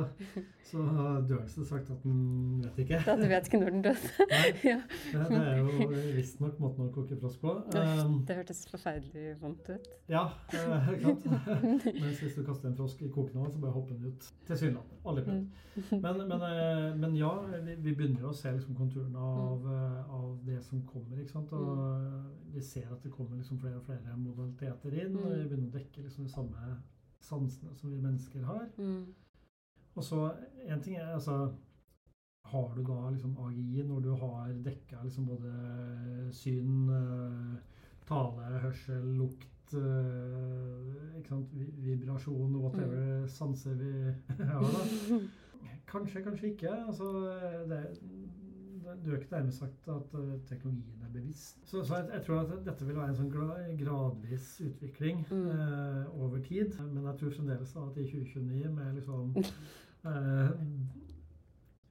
[0.64, 0.84] så
[1.28, 3.00] dør den så sagt at den vet ikke.
[3.06, 4.28] Ja, du vet ikke når den døde.
[4.30, 4.78] Nei, ja.
[5.12, 7.52] det, det er jo visstnok måten å koke frosk på.
[7.76, 9.90] Um, Det hørtes forferdelig vondt ut.
[10.08, 11.28] ja, ikke sant?
[12.00, 14.30] Mens hvis du kaster en frosk i kokende vann, så bare hopper den ut.
[14.48, 15.00] Tilsynelatende.
[15.04, 16.00] Alle prøvd.
[16.00, 17.30] Men, men, eh, men ja,
[17.66, 21.16] vi, vi begynner jo å se liksom konturene av, eh, av det som kommer.
[21.22, 21.52] ikke sant?
[21.56, 25.16] Og vi ser at det kommer liksom flere og flere modaliteter inn.
[25.16, 26.76] og Vi begynner å dekke liksom de samme
[27.24, 28.66] sansene som vi mennesker har.
[28.78, 29.06] Mm.
[29.96, 30.18] Og så
[30.66, 31.54] en ting er altså
[32.46, 37.54] Har du da liksom AGI når du har dekka liksom både syn, eh,
[38.06, 41.48] tale, hørsel, lukt eh, ikke sant?
[41.54, 44.12] vi- Vibrasjon, whatever sanser vi
[44.44, 45.18] har, da.
[45.94, 46.70] Kanskje, kanskje ikke.
[46.88, 47.08] Altså,
[47.68, 47.80] det,
[49.04, 51.60] du har ikke dermed sagt at eh, teknologien er bevisst.
[51.68, 53.32] Så, så jeg, jeg tror at dette vil være en sånn
[53.80, 55.46] gradvis utvikling Mm.
[55.50, 56.76] eh, over tid.
[56.92, 59.34] Men jeg tror fremdeles at i 2029 med liksom
[60.10, 60.50] eh,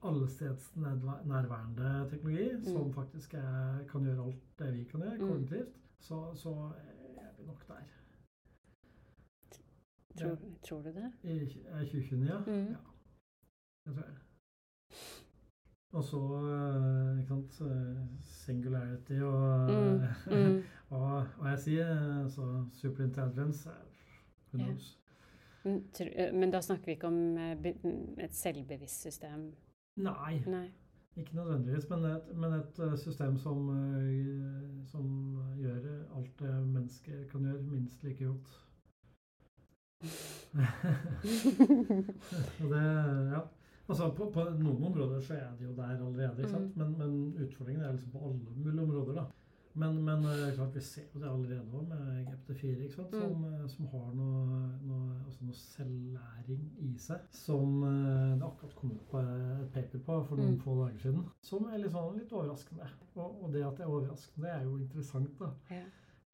[0.04, 5.28] allesteds teknologi, teknologi, som faktisk er, kan gjøre alt det vi kan gjøre Mm.
[5.28, 6.52] kognitivt, så, så
[7.16, 7.84] er vi nok der.
[10.18, 11.08] Tror, tror du det?
[11.24, 12.38] I er 2029, ja.
[12.46, 12.68] Mm.
[12.70, 12.76] ja.
[13.86, 14.14] Det tror jeg.
[15.94, 17.96] Og så eh, ikke sant, eh,
[18.26, 20.62] singularity og Mm, mm.
[20.90, 22.42] hva, hva jeg sier, eh, så
[22.74, 23.78] superintelligence er
[24.52, 24.64] Who Ja.
[24.66, 24.98] knows?
[26.00, 27.56] Eh, Men da snakker vi ikke om eh,
[28.26, 29.52] et selvbevisst system?
[29.96, 30.66] Nei, Nei.
[31.16, 35.04] ikke nødvendigvis, men et, men et eh, system som, eh, som
[35.62, 38.48] gjør alt det mennesker kan gjøre, minst like godt.
[42.62, 42.84] Og det,
[43.32, 43.40] ja.
[43.88, 46.76] Altså, på, på noen områder så er de jo der allerede, ikke sant?
[46.76, 49.14] Men, men utfordringen er liksom på alle mulige områder.
[49.18, 49.24] da.
[49.76, 53.14] Men, men eh, klart vi ser jo det allerede òg med GPT4, ikke sant?
[53.18, 53.64] Som, mm.
[53.72, 57.24] som har noe, noe, altså noe selvlæring i seg.
[57.34, 60.60] Som eh, det akkurat kom ut på et paper på for noen Mm.
[60.62, 61.26] få dager siden.
[61.42, 62.86] Som er litt, sånn, litt overraskende.
[63.16, 65.34] Og, og det at det er overraskende, er jo interessant.
[65.42, 65.50] da.
[65.74, 65.82] Ja.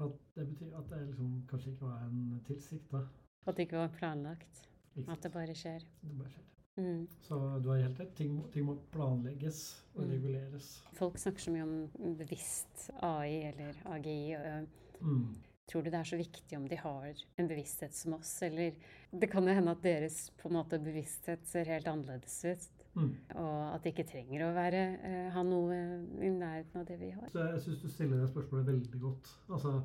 [0.05, 2.93] At det betyr at det liksom kanskje ikke var en tilsikt.
[2.93, 3.03] da.
[3.47, 4.67] At det ikke var planlagt?
[5.09, 5.81] At det bare skjer?
[6.05, 6.45] Det bare skjer.
[6.79, 7.07] Mm.
[7.21, 8.15] Så du har helt rett.
[8.17, 10.11] Ting, ting må planlegges og Mm.
[10.13, 10.83] reguleres.
[10.95, 14.35] Folk snakker så mye om bevisst AI eller AGI.
[14.37, 14.67] og eh,
[15.03, 15.35] Mm.
[15.71, 18.73] Tror du det er så viktig om de har en bevissthet som oss, eller
[19.13, 23.17] Det kan jo hende at deres på en måte bevissthet ser helt annerledes ut, Mm.
[23.37, 25.75] og at det ikke trenger å være, uh, ha noe
[26.21, 27.29] i nærheten av det vi har.
[27.29, 29.29] Så jeg syns du stiller det spørsmålet veldig godt.
[29.49, 29.83] Altså,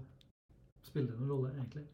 [0.84, 1.86] spiller det noen rolle, egentlig?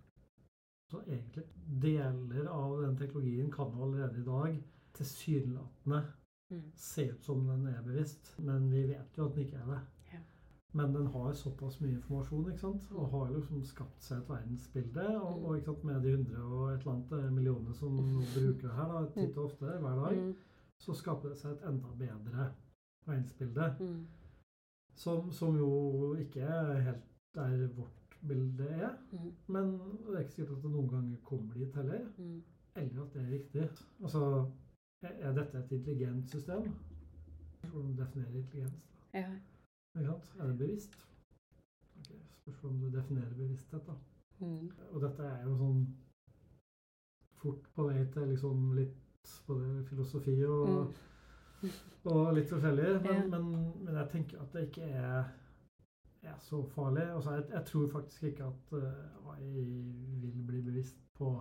[0.92, 1.44] Så egentlig,
[1.82, 4.64] deler av den teknologien kan jo allerede i dag
[5.02, 6.04] tilsynelatende
[6.52, 6.64] Mm.
[6.76, 9.78] se ut som den er bevisst, men vi vet jo at den ikke er det.
[10.12, 10.18] Ja.
[10.74, 12.90] Men den har såpass mye informasjon ikke sant?
[12.92, 15.06] og har liksom skapt seg et verdensbilde.
[15.22, 17.96] Og, og ikke sant, med de hundre og et eller annet eh, millioner som
[18.36, 20.36] bruker det her da, titt og ofte hver dag, Mm.
[20.82, 22.52] så skaper det seg et enda bedre
[23.08, 23.76] verdensbilde.
[23.80, 24.08] Mm.
[24.96, 26.52] Som, som jo ikke
[26.84, 27.06] helt
[27.36, 28.98] der vårt bilde er.
[29.14, 29.32] Mm.
[29.48, 32.04] Men det er ikke sikkert at det noen ganger kommer dit heller.
[32.18, 32.42] Mm.
[32.76, 33.70] Eller at det er riktig.
[34.04, 34.52] Altså,
[35.10, 36.68] er dette et intelligent system?
[37.72, 38.74] Hvordan definerer intelligens?
[39.14, 39.20] da?
[39.20, 40.14] Ja.
[40.40, 40.96] Er det bevisst?
[42.00, 43.94] Okay, Spørs om du definerer bevissthet, da.
[44.46, 44.72] Mm.
[44.92, 45.82] Og dette er jo sånn
[47.42, 50.94] fort på vei til liksom litt både filosofi og,
[52.10, 52.90] og litt forskjellig.
[53.04, 53.34] Men, Mm.
[53.34, 53.40] Ja.
[53.40, 55.32] men, men jeg tenker at det ikke er,
[56.24, 57.04] er så farlig.
[57.16, 59.66] Altså, jeg, jeg tror faktisk ikke at eh, AI
[60.22, 61.36] vil bli bevisst på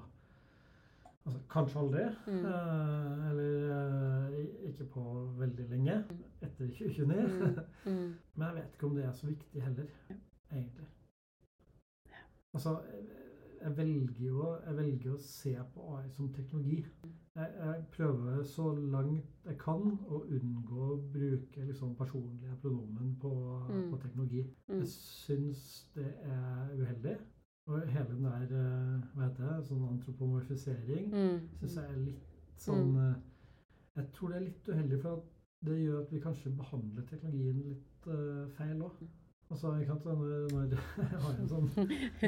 [1.31, 2.05] Altså, Kanskje aldri.
[2.27, 2.44] Mm.
[2.51, 5.05] Eh, eller eh, ikke på
[5.39, 5.98] veldig lenge.
[6.43, 7.28] Etter 2029.
[7.40, 7.59] Mm.
[7.90, 8.15] Mm.
[8.36, 9.86] Men jeg vet ikke om det er så viktig heller,
[10.52, 10.86] egentlig.
[12.55, 12.81] Altså,
[13.62, 16.86] jeg- velger, jo, jeg velger å se på AI som teknologi.
[17.36, 23.32] Jeg, jeg prøver så langt jeg kan å unngå å bruke liksom personlige pronomen på,
[23.69, 23.90] Mm.
[23.90, 24.43] på teknologi.
[24.69, 24.78] Mm.
[24.78, 27.16] Jeg syns det er uheldig.
[27.71, 31.37] Og hele den der eh, hva heter det, sånn antropomorfisering Mm.
[31.61, 32.25] syns jeg er litt
[32.59, 33.15] sånn eh,
[33.97, 35.23] Jeg tror det er litt uheldig, for at
[35.69, 39.01] det gjør at vi kanskje behandler teknologien litt uh, feil òg.
[39.51, 40.69] Altså, ikke sant, når, når
[41.11, 41.67] jeg har en sånn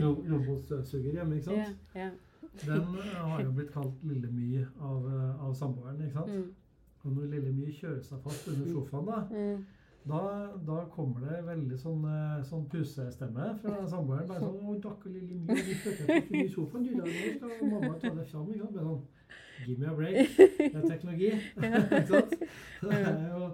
[0.03, 1.97] ro- robotstøvsuger hjemme, ikke sant sant.
[1.97, 2.13] yeah.
[2.67, 2.83] Den
[3.15, 4.49] har jo blitt kalt Lille My
[4.85, 5.07] av,
[5.47, 6.35] av samboeren, ikke sant.
[6.35, 6.51] Mm.
[7.05, 9.65] Og når Lille My kjører seg fast under sofaen, da, Mm.
[10.07, 10.21] Da,
[10.67, 14.27] da kommer det veldig sånn, eh, sånn pusestemme fra samboeren.
[14.29, 16.95] Bare sånn 'Å, dakker Lille My, du flytter under sofaen, du.
[16.97, 18.75] Nå skal mamma ta deg fram.' Ikke sant?
[18.75, 19.03] Bare sånn
[19.67, 20.37] Give me a break.
[20.59, 21.29] Det er teknologi.
[21.57, 22.33] ikke sant?
[22.83, 22.99] Det
[23.31, 23.45] jo,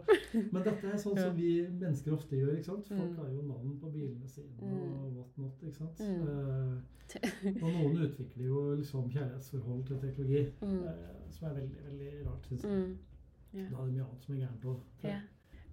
[0.54, 2.54] men dette er sånn som vi mennesker ofte gjør.
[2.56, 2.86] ikke sant?
[2.88, 3.16] Folk Mm.
[3.18, 5.60] har jo navn på bilene sine og what not.
[5.62, 6.00] ikke sant?
[6.00, 6.22] Mm.
[6.24, 10.84] Eh, og noen utvikler jo liksom kjærlighetsforhold til teknologi, Mm.
[10.86, 12.46] eh, som er veldig veldig rart.
[12.48, 12.72] Synes jeg.
[12.72, 13.68] Mm.
[13.70, 14.80] Da er det mye annet som er gærent òg.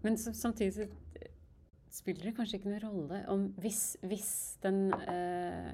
[0.06, 0.86] Men så, samtidig så
[1.96, 4.32] spiller det kanskje ikke noen rolle om hvis, hvis
[4.66, 5.74] den eh,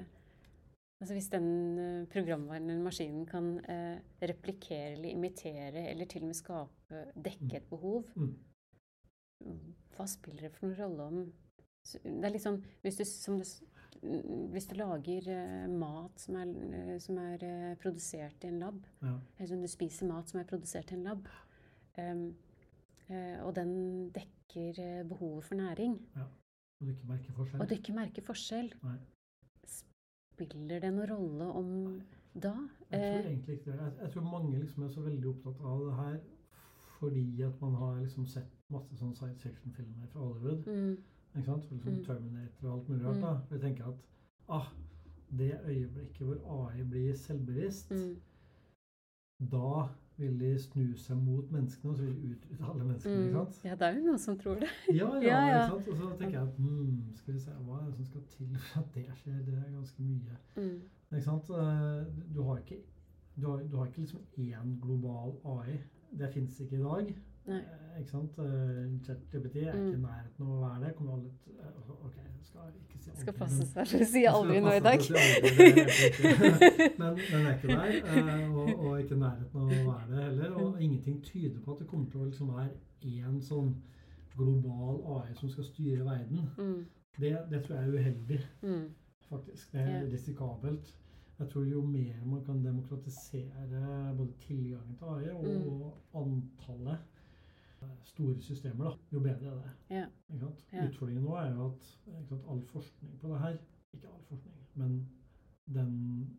[1.02, 1.46] Altså hvis den
[1.82, 7.56] eh, programvaren eller maskinen kan eh, replikere eller imitere eller til og med skape dekke
[7.58, 8.04] et behov,
[9.42, 9.74] Mm.
[9.96, 11.16] hva spiller det for noen rolle om
[12.04, 13.42] Det er litt sånn Hvis du, som du,
[14.06, 18.60] mm, hvis du lager eh, mat som er, eh, som er eh, produsert i en
[18.62, 19.16] lab, Ja.
[19.38, 21.26] eller som du spiser mat som er produsert i en lab,
[21.98, 22.14] eh,
[23.44, 27.60] og den dekker eh, behovet for næring, Og du ikke merker forskjell.
[27.60, 28.96] og du ikke merker forskjell, Nei.
[29.66, 31.68] spiller det noen rolle om
[32.34, 32.52] da?
[32.90, 33.78] Jeg tror Eh, egentlig ikke det.
[33.80, 36.20] Jeg, jeg tror mange liksom er så veldig opptatt av det her
[36.98, 40.66] fordi at man har liksom sett masse sånn science fiction-filmer fra Hollywood.
[40.66, 40.96] mm,
[41.36, 41.70] ikke sant?
[41.70, 42.04] Liksom Mm.
[42.04, 43.20] Terminator og alt mulig rart.
[43.20, 43.32] da.
[43.50, 43.94] Vi jeg tenker at
[44.48, 44.68] ah,
[45.38, 48.16] det øyeblikket hvor AI blir selvbevisst, mm,
[49.50, 49.88] da
[50.22, 53.16] vil de snu seg mot menneskene og så vil de utrydde alle menneskene.
[53.16, 53.24] mm.
[53.26, 53.64] ikke sant?
[53.68, 54.70] Ja, det er jo noen som tror det.
[54.94, 55.58] Ja, ja, Ja, ja.
[55.58, 55.88] ikke sant?
[55.92, 58.56] Og så tenker jeg at hmm, skal vi se, hva er det som skal til
[58.68, 59.40] for at det skjer?
[59.48, 60.38] Det er ganske mye.
[60.56, 60.80] Mm,
[61.12, 61.50] Ikke sant?
[61.50, 62.78] Eh, Du har ikke,
[63.40, 65.76] du har, du har ikke liksom én global AI.
[66.18, 67.12] Det fins ikke i dag.
[67.46, 67.58] Nei.
[67.58, 68.38] Eh, Ikke sant?
[68.38, 70.04] Eh, ChatGPT er ikke i Mm.
[70.06, 70.94] nærheten av å være det.
[70.96, 72.72] Kommer alle til, eh, OK, skal
[73.22, 75.00] skal passe seg for å si aldri noe nå i dag.
[77.00, 80.22] Men den er ikke der, eh, og, og ikke i nærheten av å være det
[80.24, 80.56] heller.
[80.62, 82.70] Og ingenting tyder på at det kommer til å liksom være
[83.12, 83.72] én sånn
[84.36, 86.46] global AI som skal styre verden.
[86.58, 86.82] Mm,
[87.20, 88.84] Det, det tror jeg er uheldig mm,
[89.28, 89.72] faktisk.
[89.74, 90.94] Det er risikabelt.
[91.38, 95.90] Jeg tror jo mer man kan demokratisere både tilgangen til AI og, Mm.
[96.14, 96.98] antallet
[98.04, 99.72] store systemer, da, jo bedre er det.
[99.96, 100.06] Ja.
[100.72, 100.86] Ja.
[100.88, 101.82] Utfordringen nå er jo at
[102.28, 103.58] sant, all forskning på det her
[103.94, 105.08] Ikke all forskning, men
[105.74, 106.38] den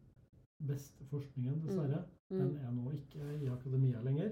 [0.68, 4.32] beste forskningen, dessverre, den mm, er nå ikke i akademia lenger,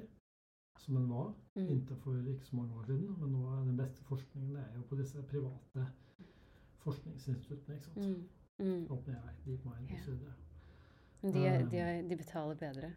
[0.80, 3.16] som den var mm, inntil for ikke så mange år siden.
[3.20, 5.86] Men nå er den beste forskningen det er jo på disse private
[6.82, 7.76] forskningsinstituttene.
[7.76, 8.30] ikke sant?
[8.60, 8.88] mm, mm.
[8.92, 9.96] OpenAI, DeepMind Ja.
[10.00, 10.14] osv.
[11.22, 11.32] De,
[11.72, 12.94] de, er- de betaler bedre.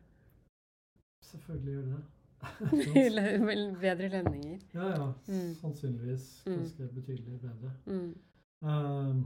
[1.22, 2.04] Selvfølgelig gjør de det.
[3.84, 4.58] Bedre lønninger.
[4.74, 5.08] ja, ja.
[5.28, 5.54] Mm.
[5.60, 6.56] Sannsynligvis Mm.
[6.58, 7.72] ganske betydelig bedre.
[7.86, 8.14] Mm,
[8.64, 9.18] Um,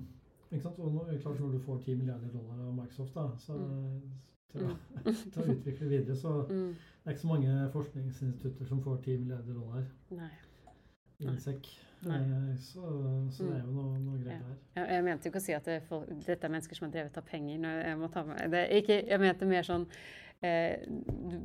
[0.51, 0.79] ikke sant?
[0.79, 4.01] Og nå, er klart når du får 10 milliarder dollar av Microsoft da, så, Mm.
[4.53, 4.73] til, å,
[5.33, 9.19] til å utvikle videre, så mm, det er ikke så mange forskningsinstitutter som får 10
[9.19, 10.31] milliarder dollar nei.
[11.21, 11.35] i Nei.
[11.35, 11.69] en sekk.
[12.03, 12.19] Nei.
[12.19, 12.83] Eh, Så,
[13.31, 14.57] så det er jo noe, noe greier her.
[14.77, 16.87] Jeg, jeg mente jo ikke å si at det, er folk, dette er mennesker som
[16.89, 17.59] har drevet av penger.
[17.87, 19.87] Jeg, med, det, ikke, jeg mente mer sånn
[20.43, 20.77] eh,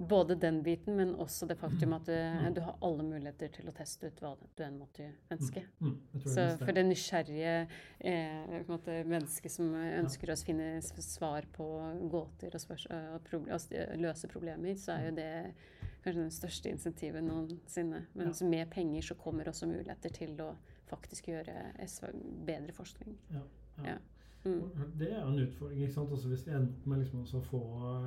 [0.08, 2.54] Både den biten, men også det faktum at du, Mm.
[2.54, 5.64] du har alle muligheter til å teste ut hva du enn måtte ønske.
[5.82, 6.86] Mm, mm, Så for det.
[6.86, 7.68] nysgjerrige
[8.02, 11.66] eh, måte, mennesket som ønsker å finne svar på
[12.12, 15.54] gåter og, spørs, og, og løse problemer, så er jo det
[16.04, 18.06] kanskje den største insentivet noensinne.
[18.14, 18.46] Men Ja.
[18.48, 20.56] med penger så kommer også muligheter til å
[20.90, 22.12] faktisk gjøre SV
[22.46, 23.18] bedre forskning.
[23.32, 23.42] Ja.
[23.86, 23.98] Ja.
[24.46, 24.62] Mm.
[25.00, 25.82] Det er jo en utfordring.
[25.82, 26.10] ikke sant?
[26.12, 27.62] Også Hvis vi ender opp med liksom å få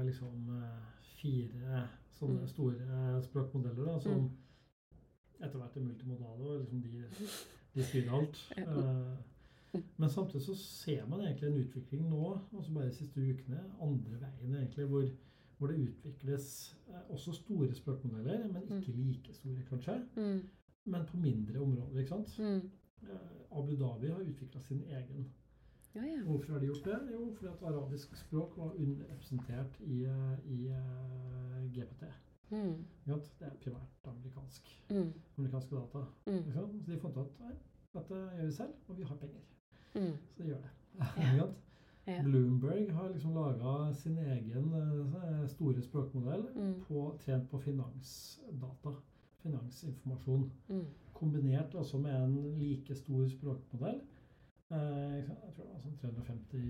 [0.05, 0.83] liksom, eh,
[1.21, 2.47] fire sånne Mm.
[2.49, 4.31] store språkmodeller da, som Mm.
[5.41, 7.05] etter hvert er multimodale, og liksom de,
[7.75, 8.37] de styrer alt.
[8.59, 9.17] Eh,
[9.99, 14.21] Men samtidig så ser man egentlig en utvikling nå, altså bare de siste ukene, andre
[14.21, 15.05] veien egentlig, hvor,
[15.59, 20.41] hvor det utvikles eh, også store språkmodeller, men ikke like store kanskje, Mm.
[20.87, 21.99] men på mindre områder.
[21.99, 22.39] ikke sant?
[22.39, 22.71] Mm.
[23.03, 25.27] Eh, Abu Dhabi har utvikla sin egen.
[25.97, 26.23] Ja, ja.
[26.25, 26.99] Hvorfor har de gjort det?
[27.13, 32.03] Jo, fordi at arabisk språk var underrepresentert i, eh, i uh, GPT.
[32.51, 32.75] Mm.
[33.07, 35.13] Det er primært amerikansk, Mm.
[35.39, 36.05] amerikanske data.
[36.27, 36.53] Mm.
[36.53, 37.55] Så de fant ut at
[37.95, 39.41] dette gjør vi selv, og vi har penger.
[39.95, 40.13] Mm.
[40.37, 40.75] Så de gjør det.
[40.99, 41.47] Ja.
[42.07, 42.23] Ja.
[42.23, 46.75] Bloomberg har liksom laga sin egen eh, store språkmodell Mm.
[46.89, 48.93] på, trent på finansdata.
[49.43, 50.51] Finansinformasjon.
[50.69, 50.85] Mm.
[51.15, 54.01] Kombinert også med en like stor språkmodell.
[54.71, 56.63] Eh, jeg tror det var sånn 350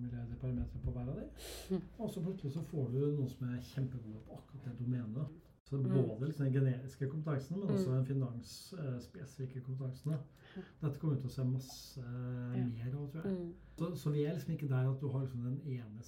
[0.00, 1.28] milliarder parametere på hver av de.
[1.74, 1.82] Mm.
[1.98, 5.30] Og så plutselig så får du noen som er kjempegode på akkurat det domenet.
[5.68, 5.88] Så Mm.
[5.92, 7.96] både liksom den generiske kompetansen, men også Mm.
[7.96, 10.10] den finansspesifikke kompetansen.
[10.12, 10.18] da.
[10.82, 13.52] Dette kommer vi til å se masse mer av, tror jeg.
[13.78, 16.02] Så, så vi er liksom ikke der at du har liksom den ene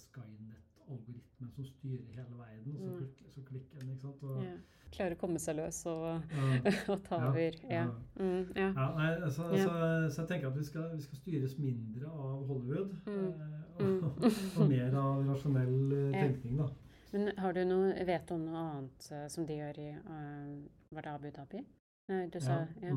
[0.90, 3.90] Skynet-algoritmen som styrer hele verden, og så klik, så klikker den.
[3.90, 4.22] ikke sant?
[4.22, 4.56] Og, Ja.
[4.90, 7.54] Klarer å komme seg løs og, ja, og ta over.
[7.70, 7.84] Ja.
[7.84, 7.84] ja.
[8.18, 8.48] Mm.
[8.56, 8.72] ja.
[8.74, 9.64] ja, nei, altså, Ja.
[9.64, 13.28] Så, så jeg tenker at vi skal, vi skal styres mindre av Hollywood, Mm.
[13.28, 14.02] eh, og, Mm.
[14.60, 16.66] og mer av rasjonell eh, tenkning, da.
[17.12, 20.58] Men har du noe, vet du om noe annet eh, som de gjør i uh,
[20.94, 21.62] Var det Abu Dhabi?
[22.10, 22.88] Nei, du sa ja.
[22.88, 22.94] ja.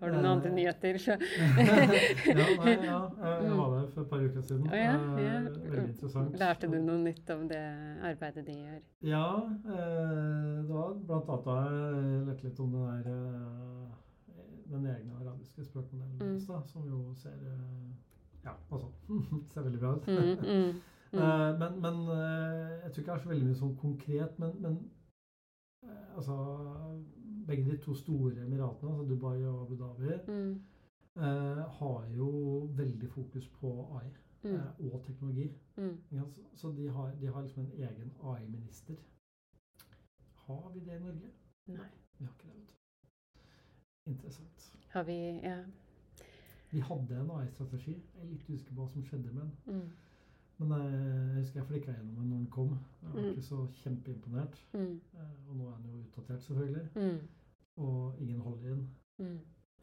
[0.00, 0.98] Har du noen andre Eh, nyheter?
[1.08, 1.16] ja,
[2.60, 3.56] nei, ja, jeg Mm.
[3.56, 4.66] var der for et par uker siden.
[4.68, 5.38] Ja, Eh, ja.
[5.48, 6.36] Veldig interessant.
[6.42, 7.62] Lærte du noe nytt om det
[8.10, 8.82] arbeidet de gjør?
[9.08, 13.96] Ja, eh, det var blant annet da jeg lærte litt om den der eh,
[14.70, 16.38] den egne arabiske språkmodellen Mm.
[16.68, 17.90] som jo ser eh,
[18.44, 18.86] Ja, altså
[19.54, 20.06] ser veldig bra ut.
[20.06, 20.80] Mm, mm, mm.
[21.12, 24.52] Eh, men men eh, jeg tror ikke det er så veldig mye sånn konkret, men,
[24.62, 24.78] men
[25.82, 26.36] eh, altså
[27.46, 30.62] Begge de to store emiratene, altså Dubai og Abu Dhabi, Mm,
[31.16, 32.28] eh, har jo
[32.76, 34.08] veldig fokus på AI
[34.44, 35.52] mm, eh, og teknologi.
[35.76, 35.96] mm.
[36.10, 38.94] Så, så de har, de har liksom en egen AI-minister.
[40.46, 41.30] Har vi det i Norge?
[41.66, 41.86] Nei.
[42.18, 44.10] Vi har ikke det, vet du.
[44.10, 44.72] Interessant.
[44.88, 45.64] Har vi Ja.
[46.72, 47.90] Vi hadde en AI-strategi.
[48.14, 49.92] Jeg er litt usikker på hva som skjedde med den.
[50.60, 52.72] Men eh, jeg husker jeg flikka gjennom den når den kom.
[53.02, 53.28] Jeg var Mm.
[53.30, 54.58] ikke så kjempeimponert.
[54.74, 56.88] mm, Eh, Og nå er den jo utdatert, selvfølgelig.
[56.94, 57.18] mm,
[57.76, 58.88] Og ingen holder i den.
[59.18, 59.38] mm.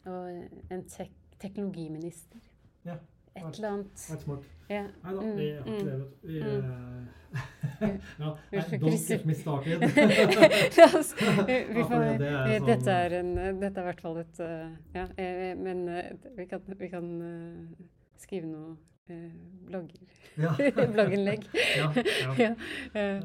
[0.05, 2.39] Og en tek teknologiminister.
[2.85, 2.95] Ja,
[3.35, 3.91] Et eller annet.
[4.11, 4.43] Vært smart.
[4.69, 4.83] Ja.
[5.03, 6.27] Nei da, Mm, vi har ikke det, vet du.
[6.27, 7.05] Vi, eh,
[8.19, 9.79] ja, nei, don't get me started.
[10.77, 13.77] La oss, vi, Ja, får, for det er eh, sånn- dette, er en, eh, dette
[13.77, 17.85] er i hvert fall et eh, Ja, eh, men eh, vi kan, vi kan eh,
[18.17, 18.77] skrive noe eh,
[19.67, 20.03] blogger,
[20.37, 20.51] Ja.
[20.93, 21.47] blogginnlegg.
[21.79, 22.03] Ja, ja.
[22.43, 22.51] ja,
[22.93, 23.21] eh,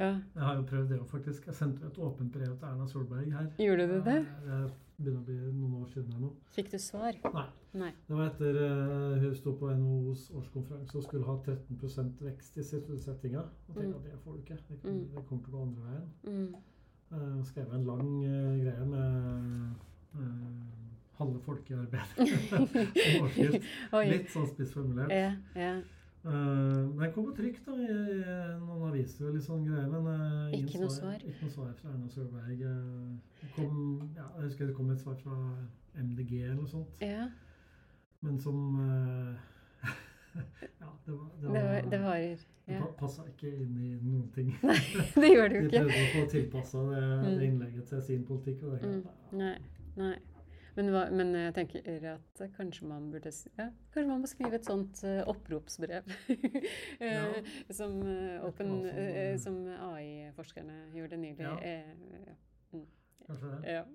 [0.00, 0.10] ja.
[0.34, 1.46] Jeg har jo prøvd det òg, faktisk.
[1.46, 3.50] Jeg sendte et åpent brev til Erna Solberg her.
[3.58, 4.20] Gjorde du det?
[4.46, 4.70] Jeg
[5.00, 6.30] Det begynner å bli noen år siden her nå.
[6.52, 7.16] Fikk du svar?
[7.32, 7.44] Nei.
[7.80, 7.90] Nei.
[8.08, 12.64] Det var etter uh, hun sto på NHOs årskonferanse og skulle ha 13% vekst i
[12.68, 13.44] sysselsettinga.
[13.68, 13.94] Og tenkte Mm.
[13.96, 14.58] at det får du ikke.
[14.68, 16.10] Det, kan, det kommer til å gå andre veien.
[16.28, 16.50] Mm.
[17.10, 19.08] Uh, skrev en lang uh, greie med
[20.20, 20.79] eh,
[21.20, 22.08] halve folket i arbeid.
[24.12, 25.12] Litt sånn spissformulert.
[25.14, 25.72] Ja, ja.
[26.20, 27.94] Uh, men jeg kom på trykk da, i,
[28.60, 31.14] noen aviser og litt sånn greier, men uh, Ikke noe svar?
[31.24, 32.60] Ikke noe svar fra Erna Solberg.
[32.60, 33.78] Uh, kom,
[34.18, 35.38] ja, jeg husker det kom et svar fra
[35.96, 37.24] MDG eller noe sånt, ja.
[38.20, 39.32] men som uh,
[40.82, 42.20] Ja, det var Det, Det, var, det var,
[42.70, 42.82] Ja.
[42.84, 44.52] pa- passa ikke inn i noen ting.
[45.24, 45.72] Det gjør det De jo ikke.
[45.72, 47.40] De prøvde å få tilpassa det, det Mm.
[47.48, 48.60] innlegget til sin politikk.
[48.68, 49.38] Og det, Mm.
[49.40, 49.54] Nei.
[49.96, 50.12] nei.
[50.76, 54.66] Men, hva, men jeg tenker at kanskje man burde ja, Kanskje man må skrive et
[54.68, 56.04] sånt eh, oppropsbrev.
[57.00, 57.24] Eh, Ja.
[57.74, 58.70] som, eh, open,
[59.40, 59.56] som,
[59.90, 61.44] AI-forskerne gjorde nylig.
[61.46, 61.56] Ja.
[61.64, 61.90] Eh,
[63.26, 63.58] Kanskje det.
[63.72, 63.84] ja.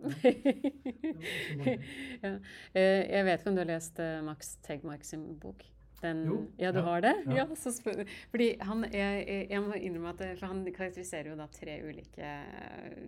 [2.76, 5.60] Jeg vet ikke om du har lest Max Tegmark sin bok?
[6.06, 7.14] Den, Jo, ja, du ja, har det?
[7.26, 7.46] ja.
[7.46, 8.06] Ja.
[8.32, 13.00] Fordi han, jeg, jeg- må innrømme at for han karakteriserer jo da tre ulike eh,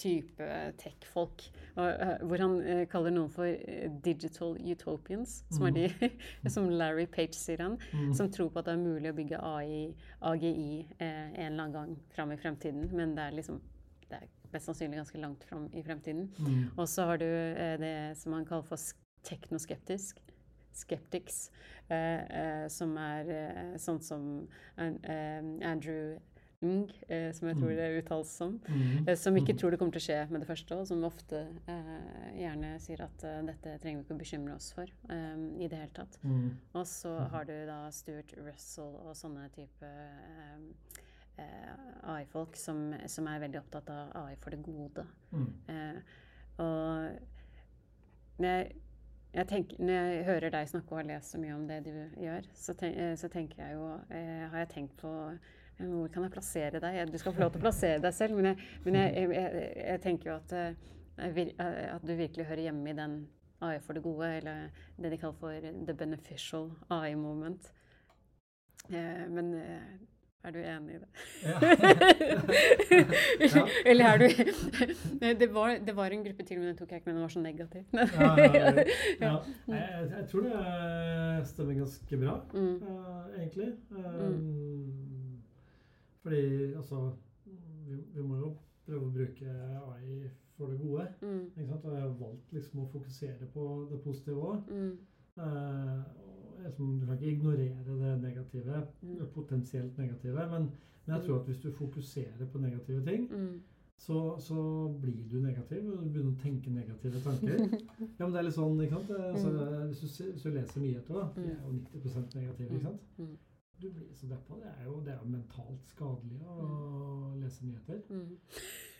[0.00, 1.44] typer tech-folk.
[1.76, 3.46] eh, Hvor han eh, kaller noen for
[4.04, 6.10] digital utopians, som er de,
[6.54, 8.12] som Larry Page sier han, Mm.
[8.14, 11.96] som tror på at det er mulig å bygge AI, AGI en eller annen gang
[12.14, 12.88] fram i fremtiden.
[12.94, 13.60] Men det er liksom
[14.10, 16.24] det er mest sannsynlig ganske langt fram i fremtiden.
[16.38, 16.64] Mm.
[16.76, 17.26] Og så har du
[17.82, 18.78] det som han kaller for
[19.26, 20.18] teknoskeptisk.
[20.80, 21.50] Skeptics.
[21.90, 24.26] Eh, eh, som er eh, sånn som
[24.78, 25.00] An-
[25.62, 26.18] Andrew
[26.62, 26.90] Ng,
[27.32, 27.76] som jeg tror Mm.
[27.76, 28.58] det uttales som.
[28.68, 29.16] Mm.
[29.16, 29.58] Som ikke Mm.
[29.58, 31.38] tror det kommer til å skje med det første, og som ofte
[32.36, 33.16] gjerne sier at
[33.46, 36.18] dette trenger vi ikke å bekymre oss for i det hele tatt.
[36.74, 39.88] Og så har du da Stuart Russell og sånne type
[42.04, 45.06] AI-folk som, som er veldig opptatt av AI for det gode.
[45.32, 45.48] Mm.
[45.68, 46.00] Eh,
[46.58, 47.18] og
[48.44, 48.72] jeg,
[49.34, 51.92] jeg tenker, når jeg hører deg snakke og har lest så mye om det du
[52.24, 56.08] gjør, så, ten, eh, så tenker jeg jo eh, Har jeg tenkt på eh, hvor
[56.12, 57.02] kan jeg plassere deg?
[57.12, 60.00] Du skal få lov til å plassere deg selv, men jeg, men jeg, jeg, jeg,
[60.06, 61.52] tenker jo at, eh,
[61.94, 63.20] at du virkelig hører hjemme i den
[63.60, 67.70] AI for det gode, eller det de kaller for the beneficial AI moment.
[68.90, 69.54] Eh, men
[70.44, 71.08] er du enig i det?
[71.44, 71.56] Ja.
[73.90, 74.26] Eller er du
[75.40, 77.14] det var, det var en gruppe til, men den tok jeg ikke med.
[77.18, 77.84] Den var så negativ.
[77.92, 78.00] Ja,
[78.38, 78.72] ja,
[79.20, 79.34] ja.
[79.74, 82.76] Jeg, jeg, tror det eh, stemmer ganske bra, Mm.
[82.82, 83.72] eh, egentlig.
[83.90, 85.42] Um,
[86.22, 87.12] Fordi altså
[87.44, 88.56] vi, vi må jo
[88.86, 89.52] prøve å bruke
[89.94, 91.06] AI for det gode.
[91.22, 91.44] Mm.
[91.56, 94.58] Og jeg har valgt liksom å fokusere på det positive òg.
[94.68, 94.98] Mm.
[96.64, 99.18] Liksom, du kan ikke ignorere det negative, Mm.
[99.18, 100.46] det potensielt negative.
[100.50, 100.70] Men,
[101.06, 103.60] men jeg tror at hvis du fokuserer på negative ting, Mm.
[103.98, 107.58] så, så blir du negativ, og du begynner å tenke negative tanker.
[108.18, 109.10] Ja, men det er litt sånn, ikke sant?
[109.10, 109.50] Altså,
[109.88, 113.00] hvis, du, hvis du leser nyheter, da, de er jo 90 negative, ikke sant?
[113.18, 113.36] Mm.
[113.80, 114.54] Du blir så deppa.
[114.60, 118.02] Det er jo, det er mentalt skadelig å lese nyheter.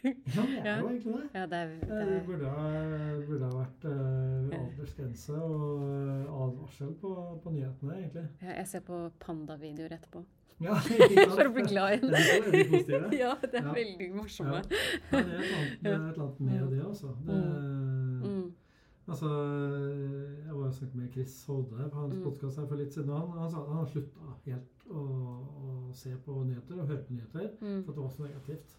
[0.02, 0.16] Mm.
[0.34, 1.28] Ja, det er jo egentlig det.
[1.34, 2.50] Ja, det er, det Det burde
[3.26, 7.10] burde ha vært uh, aldersgrense og eh, advarsel på,
[7.44, 8.26] på nyhetene, egentlig.
[8.42, 10.22] ja, Jeg ser på pandavideoer etterpå.
[10.60, 10.74] Ja.
[11.36, 13.18] For å bli glad i Er er de?
[13.24, 13.72] Ja, det er Ja.
[13.76, 14.58] veldig morsomme.
[14.60, 17.14] Ja, det annet, det er et eller annet med det, altså.
[17.26, 17.38] Det,
[18.20, 18.50] Mm.
[19.08, 19.28] altså
[20.44, 22.22] jeg var og snakket med Chris Hovde på hans Mm.
[22.24, 23.08] podcast her for litt siden.
[23.10, 25.00] Han, han sa at han slutta helt å,
[25.64, 27.82] å se på nyheter og høre på nyheter Mm.
[27.84, 28.76] for at det var så negativt.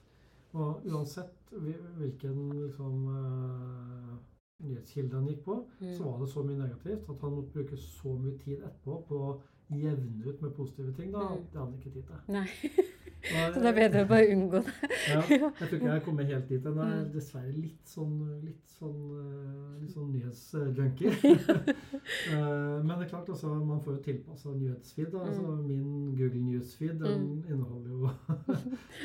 [0.53, 1.51] Og uansett
[1.97, 4.17] hvilken liksom, uh,
[4.61, 5.93] nyhetskilde han gikk på, Mm.
[5.97, 9.15] så var det så mye negativt at han måtte bruke så mye tid etterpå på
[9.29, 9.41] å
[9.71, 11.11] jevne ut med positive ting.
[11.11, 11.45] da, Mm.
[11.51, 12.15] Det hadde han ikke tid til.
[12.27, 12.47] Nei,
[13.23, 14.73] så det er bedre å bare unngå det.
[15.11, 16.63] ja, jeg tror ikke jeg har kommet helt dit.
[16.63, 17.11] Jeg er Mm.
[17.13, 21.11] dessverre litt sånn, litt sånn, eh, litt sånn nyhetsjunkie.
[22.31, 25.13] Eh, Men det er klart, altså, man får jo tilpassa nyhetsfeed.
[25.13, 25.67] Altså, Mm.
[25.67, 28.09] min Google Newsfeed den inneholder jo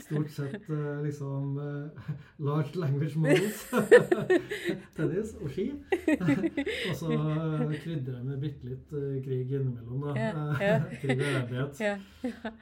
[0.01, 1.59] stort sett eh, liksom
[2.39, 3.67] large language models,
[4.97, 5.67] tennis og ski.
[6.89, 7.09] og så
[7.83, 8.89] krydrer jeg med bitte litt
[9.25, 10.01] krig innimellom.
[10.07, 10.89] da.
[11.01, 11.81] Krig og ærlighet.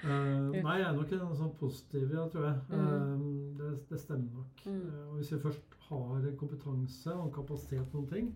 [0.05, 2.61] Nei, jeg er nok en sånn positiv, ja, tror jeg.
[2.69, 2.79] Mm.
[2.81, 4.65] Eh, det, det stemmer nok.
[4.66, 4.81] Mm.
[4.89, 8.31] Eh, og hvis vi først har kompetanse og kapasitet på noen ting,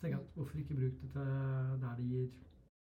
[0.00, 2.30] tenker jeg at hvorfor ikke bruke det til der det gir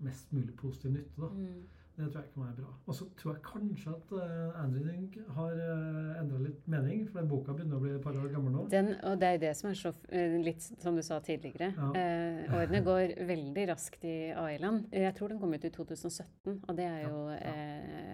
[0.00, 1.28] mest mulig positiv nytte, da.
[1.34, 1.60] Mm.
[2.00, 2.70] Det tror jeg kan være bra.
[2.86, 7.28] Og så tror jeg kanskje at uh, Andrew har uh, endra litt mening, for den
[7.28, 8.62] boka begynner å bli et par år gammel nå.
[8.72, 11.68] Den, og det er jo det som er så eh, litt som du sa tidligere.
[11.76, 11.90] Ja.
[12.00, 14.86] Eh, årene går veldig raskt i AI-land.
[14.96, 17.52] Jeg tror den kom ut i 2017, og det er Ja, jo ja.
[17.52, 18.09] eh,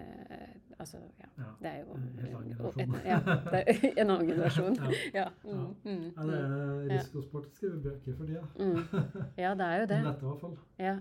[0.79, 1.27] Altså, ja.
[1.39, 1.51] Ja.
[1.61, 2.95] Det er jo En helt annen generasjon.
[2.97, 3.19] et- ja,
[3.51, 4.77] det er en annen generasjon.
[4.85, 4.91] Ja.
[5.15, 5.29] Ja.
[5.45, 6.33] Mm, mm, Ja, det mm.
[6.33, 6.99] er Ja.
[6.99, 8.43] risikosport å skrive bøker for tida.
[8.59, 9.05] Mm.
[9.45, 9.99] Ja, det er jo det.
[10.01, 10.59] Om dette, i hvert fall.
[10.79, 10.97] Ja.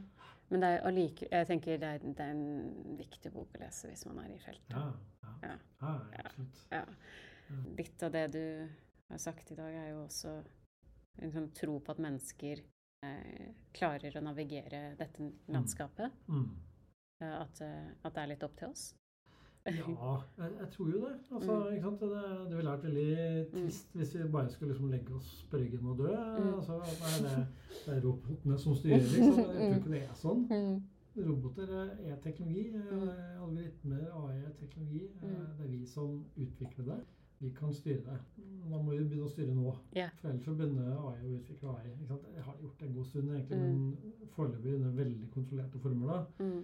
[0.50, 3.88] Men det er like, jeg tenker det er, det er en viktig bok å lese
[3.90, 4.76] hvis man er i feltet.
[5.42, 6.30] Ja, ja.
[6.72, 6.84] Ja.
[7.78, 8.70] Litt av det du
[9.10, 10.36] har sagt i dag, er jo også
[11.22, 12.62] en sånn tro på at mennesker
[13.06, 16.12] eh, klarer å navigere dette landskapet.
[16.30, 16.46] Mm.
[17.26, 18.94] At, eh, at det er litt opp til oss.
[19.66, 21.14] Ja, jeg, jeg tror jo det.
[21.32, 21.98] Altså, Mm.
[22.00, 22.10] Det,
[22.50, 25.98] det ville vært veldig trist hvis vi bare skulle liksom legge oss på ryggen og
[25.98, 26.10] dø.
[26.12, 26.54] Mm.
[26.58, 26.80] Altså,
[27.24, 27.48] det,
[27.86, 29.40] det er robotene som styrer, liksom.
[29.40, 30.46] Jeg tror ikke det er sånn.
[30.52, 30.84] Mm.
[31.16, 31.70] Roboter
[32.12, 32.68] er teknologi.
[32.76, 33.10] eh, Mm.
[33.46, 35.04] Algoritmer, AI er teknologi.
[35.06, 35.46] Eh, Mm.
[35.58, 37.00] Det er vi som utvikler det.
[37.40, 38.20] Vi kan styre det.
[38.70, 39.74] Man må jo begynne å styre nå.
[39.96, 40.10] Yeah.
[40.22, 41.90] For ellers så begynner AI å utvikle AI.
[42.36, 43.74] Jeg har gjort det en god stund, egentlig, Mm.
[43.76, 46.08] men foreløpig under veldig kontrollerte former.
[46.08, 46.44] da.
[46.44, 46.64] Mm.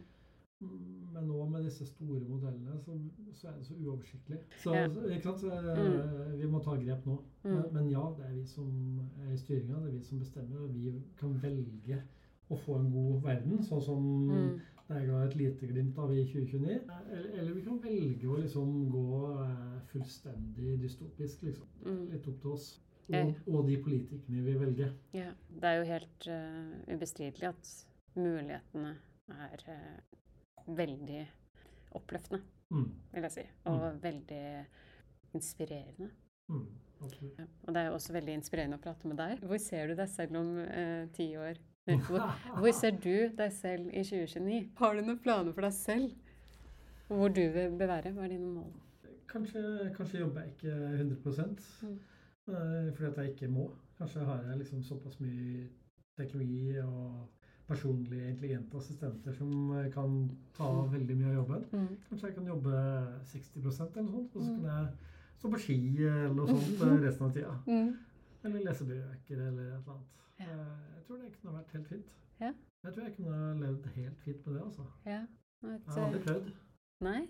[0.61, 2.93] Men nå med disse store modellene, så,
[3.33, 4.37] så er det så uoversiktlig.
[4.63, 4.87] Så, Ja.
[4.87, 7.17] så, eh, Vi må ta grep nå.
[7.43, 7.51] Mm.
[7.55, 9.79] Men, men ja, det er vi som er i styringa.
[9.81, 10.61] Det er vi som bestemmer.
[10.65, 12.01] Og vi kan velge
[12.51, 14.59] å få en god verden, sånn som Mm.
[14.87, 16.79] det er et lite glimt av i 2029.
[17.11, 21.67] Eller, eller vi kan velge å liksom gå eh, fullstendig dystopisk, liksom.
[21.85, 22.09] Mm.
[22.11, 22.79] Litt opp til oss.
[23.11, 24.91] Og, og de politikerne vi velger.
[25.13, 25.31] Ja.
[25.49, 27.71] Det er jo helt uh, ubestridelig at
[28.15, 28.93] mulighetene
[29.27, 29.65] er
[30.67, 31.27] veldig
[31.95, 32.91] oppløftende, Mm.
[33.13, 33.41] vil jeg si.
[33.65, 34.65] Og veldig
[35.33, 36.09] inspirerende.
[36.49, 36.67] Mm.
[37.01, 37.29] Okay.
[37.39, 37.43] Ja.
[37.67, 39.39] Og det er jo også veldig inspirerende å prate med deg.
[39.41, 41.57] Hvor ser du deg selv om eh, ti år?
[42.07, 42.21] Hvor,
[42.59, 44.69] hvor ser du deg selv i 2029?
[44.77, 46.11] Har du noen planer for deg selv?
[47.09, 48.13] Hvor du vil bevære?
[48.13, 48.71] Hva er dine mål?
[49.31, 49.61] Kanskje,
[49.95, 51.99] kanskje jobber jeg ikke 100 Mm.
[52.47, 53.71] eh, fordi at jeg ikke må.
[53.97, 55.67] Kanskje har jeg liksom såpass mye
[56.17, 57.27] teknologi og
[57.71, 60.15] personlig intelligente assistenter som eh, kan
[60.57, 60.91] ta Mm.
[60.93, 61.65] veldig mye av jobben.
[61.71, 61.97] Mm.
[62.09, 62.71] Kanskje jeg kan jobbe
[63.33, 64.61] 60% eller noe sånt, og så Mm.
[64.61, 64.93] kan jeg
[65.41, 67.53] stå på ski eller noe sånt eh, resten av tida.
[67.67, 67.93] Mm.
[68.43, 70.17] Eller lese bøker eller et eller annet.
[70.39, 70.45] Ja.
[70.45, 72.11] Eh, Jeg tror det kunne vært helt fint.
[72.41, 72.51] Ja.
[72.83, 74.85] Jeg tror jeg kunne levd helt fint med det, altså.
[75.05, 75.21] Ja.
[75.63, 76.51] Et, Jeg eh, prøvd.
[77.01, 77.21] Nei?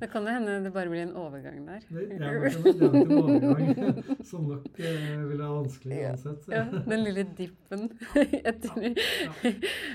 [0.00, 1.84] Det kan jo hende det bare blir en overgang der.
[1.88, 6.48] Det, det er nok en, er overgang som nok eh, vil være vanskelig uansett.
[6.52, 7.86] Ja, den lille dippen
[8.50, 8.94] etter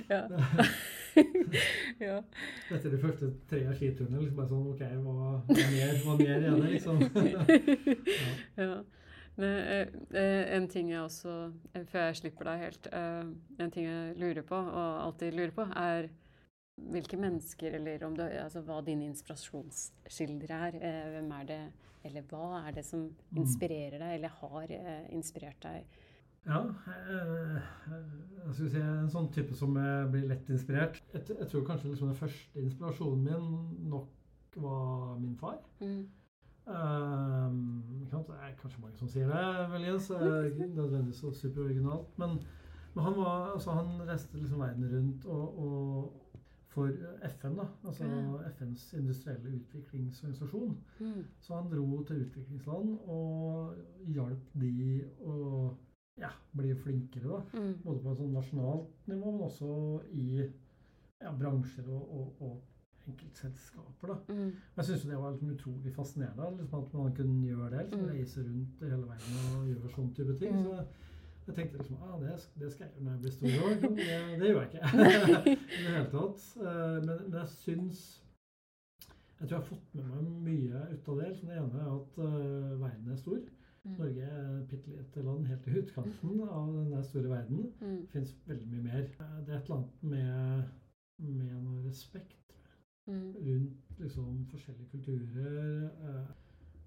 [0.09, 0.23] Ja.
[1.99, 2.17] ja.
[2.75, 5.13] Etter de første tre skiturene liksom bare sånn OK, hva,
[5.45, 6.99] hva mer, hva mer er det, liksom?
[7.31, 8.65] ja.
[8.65, 8.73] ja.
[9.35, 11.37] Men, eh, eh, en ting jeg også,
[11.73, 13.25] eh, før jeg slipper deg helt eh,
[13.59, 16.07] En ting jeg lurer på, og alltid lurer på, er
[16.77, 20.75] hvilke mennesker, eller om det, altså, hva dine inspirasjonskilder er.
[20.81, 21.59] Eh, hvem er det,
[22.03, 22.99] eller hva er det som
[23.31, 23.37] Mm.
[23.43, 25.85] inspirerer deg, eller har eh, inspirert deg?
[26.45, 27.61] Ja, eh,
[28.45, 31.01] jeg skulle si en sånn type som blir lett inspirert.
[31.13, 34.07] Jeg, jeg tror kanskje liksom den første inspirasjonen min nok
[34.55, 35.57] var min far.
[35.81, 36.05] Mm.
[36.67, 42.17] Um, det er kanskje mange som sier det, ikke nødvendigvis så superoriginalt.
[42.17, 42.39] Men,
[42.95, 46.21] men han, var, altså, han reiste liksom verden rundt og, og
[46.75, 46.91] for
[47.31, 48.49] FN, da, altså Ja.
[48.51, 50.75] FNs industrielle utviklingsorganisasjon.
[50.99, 51.23] Mm.
[51.41, 53.75] Så han dro til utviklingsland og
[54.11, 54.75] hjalp de
[55.25, 55.39] å
[56.19, 57.27] ja, bli flinkere.
[57.27, 57.41] da.
[57.59, 57.73] Mm.
[57.83, 59.71] Både på et sånn nasjonalt nivå, men også
[60.11, 60.27] i
[61.21, 62.61] ja, bransjer og, og, og
[63.07, 64.07] enkeltselskaper.
[64.13, 64.33] da.
[64.33, 64.51] Mm.
[64.77, 67.83] Jeg syns det var liksom utrolig fascinerende liksom at man kunne gjøre det.
[67.85, 68.13] Liksom, Mm.
[68.15, 70.55] Reise rundt i hele verden og gjøre sånn type ting.
[70.55, 70.63] Mm.
[70.63, 70.85] Så
[71.47, 73.49] jeg tenkte liksom ah, det, det skal jeg gjøre når jeg blir stor.
[73.65, 73.89] også.
[73.99, 74.83] Det, det gjør jeg ikke
[75.51, 76.45] i det hele tatt.
[76.61, 77.99] Eh, Men, men jeg syns
[79.39, 81.29] Jeg tror jeg har fått med meg mye ut av det.
[81.41, 83.41] Det ene er at uh, verden er stor.
[83.85, 83.97] Mm.
[83.99, 87.59] Norge er et bitte lite land helt i utkanten av den store verden.
[87.81, 87.97] Mm.
[88.01, 89.03] Det fins veldig mye mer.
[89.19, 90.63] Eh, Det er et eller annet med,
[91.19, 92.41] med noe respekt
[93.05, 93.35] Mm.
[93.37, 96.23] rundt liksom forskjellige kulturer eh,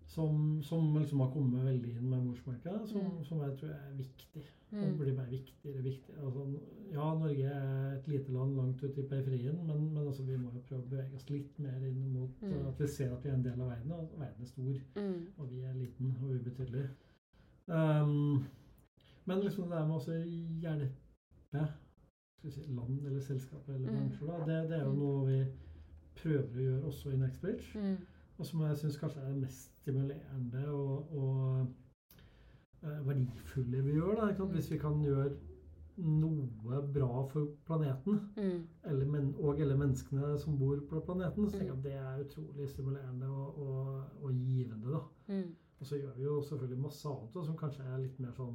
[0.09, 3.25] som, som liksom har kommet veldig inn med morsmelka, som, Mm.
[3.25, 4.45] som jeg tror er viktig.
[4.73, 4.99] Og Mm.
[4.99, 6.25] blir bare viktigere og viktigere.
[6.25, 6.61] Altså,
[6.93, 10.53] ja, Norge er et lite land langt ute i periferien, men, men altså, vi må
[10.53, 12.53] jo prøve å bevege oss litt mer inn mot Mm.
[12.53, 14.81] eh, at vi ser at vi er en del av verden, og verden er stor,
[14.97, 15.27] Mm.
[15.39, 16.89] og vi er liten og ubetydelig.
[17.69, 18.45] Um,
[19.27, 20.05] men liksom det der med å
[20.61, 21.69] hjelpe
[22.51, 23.97] si, land eller selskaper eller Mm.
[23.97, 24.99] bransjer, da, det, det er jo Mm.
[24.99, 25.53] noe vi
[26.17, 27.75] prøver å gjøre også i Nextbridge.
[27.75, 27.97] Mm.
[28.39, 31.67] Og som jeg syns kanskje er det mest stimulerende og, og
[32.83, 34.15] eh, verdifulle vi gjør.
[34.21, 34.29] Da?
[34.45, 34.51] Mm.
[34.55, 35.31] Hvis vi kan gjøre
[35.99, 38.61] noe bra for planeten, Mm.
[38.85, 41.79] eller men, og eller menneskene som bor på planeten, så tenker jeg Mm.
[41.79, 44.93] at det er utrolig stimulerende og, og, og givende.
[44.93, 45.01] da.
[45.35, 45.55] Mm.
[45.81, 48.55] Og så gjør vi jo selvfølgelig masse annet som kanskje er litt mer sånn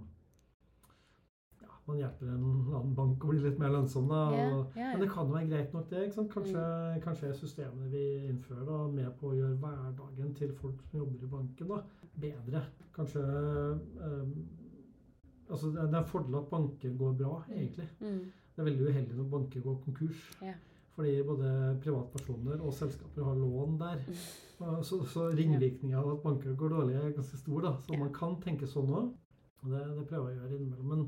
[1.88, 4.22] man hjelper en annen bank å bli litt mer lønnsom, da.
[4.31, 4.91] Yeah, yeah.
[4.93, 6.03] Men det kan jo være greit nok, det.
[6.07, 6.31] ikke sant?
[6.31, 6.65] Kanskje,
[7.03, 11.26] kanskje er systemene vi innfører, da, med på å gjøre hverdagen til folk som jobber
[11.27, 12.65] i banken, da, bedre.
[12.95, 14.35] Kanskje um,
[15.53, 17.85] Altså, det er en fordel at banker går bra, egentlig.
[17.99, 18.22] Mm.
[18.31, 20.22] Det er veldig uheldig når banker går konkurs.
[20.95, 21.49] Fordi både
[21.84, 24.01] privatpersoner og selskaper har lån der.
[24.88, 27.61] Så, så ringvirkninga av at banker går dårlig, er ganske stor.
[27.65, 27.73] da.
[27.84, 29.11] Så man kan tenke sånn òg.
[29.64, 30.89] Det, det prøver jeg å gjøre innimellom.
[30.93, 31.05] Men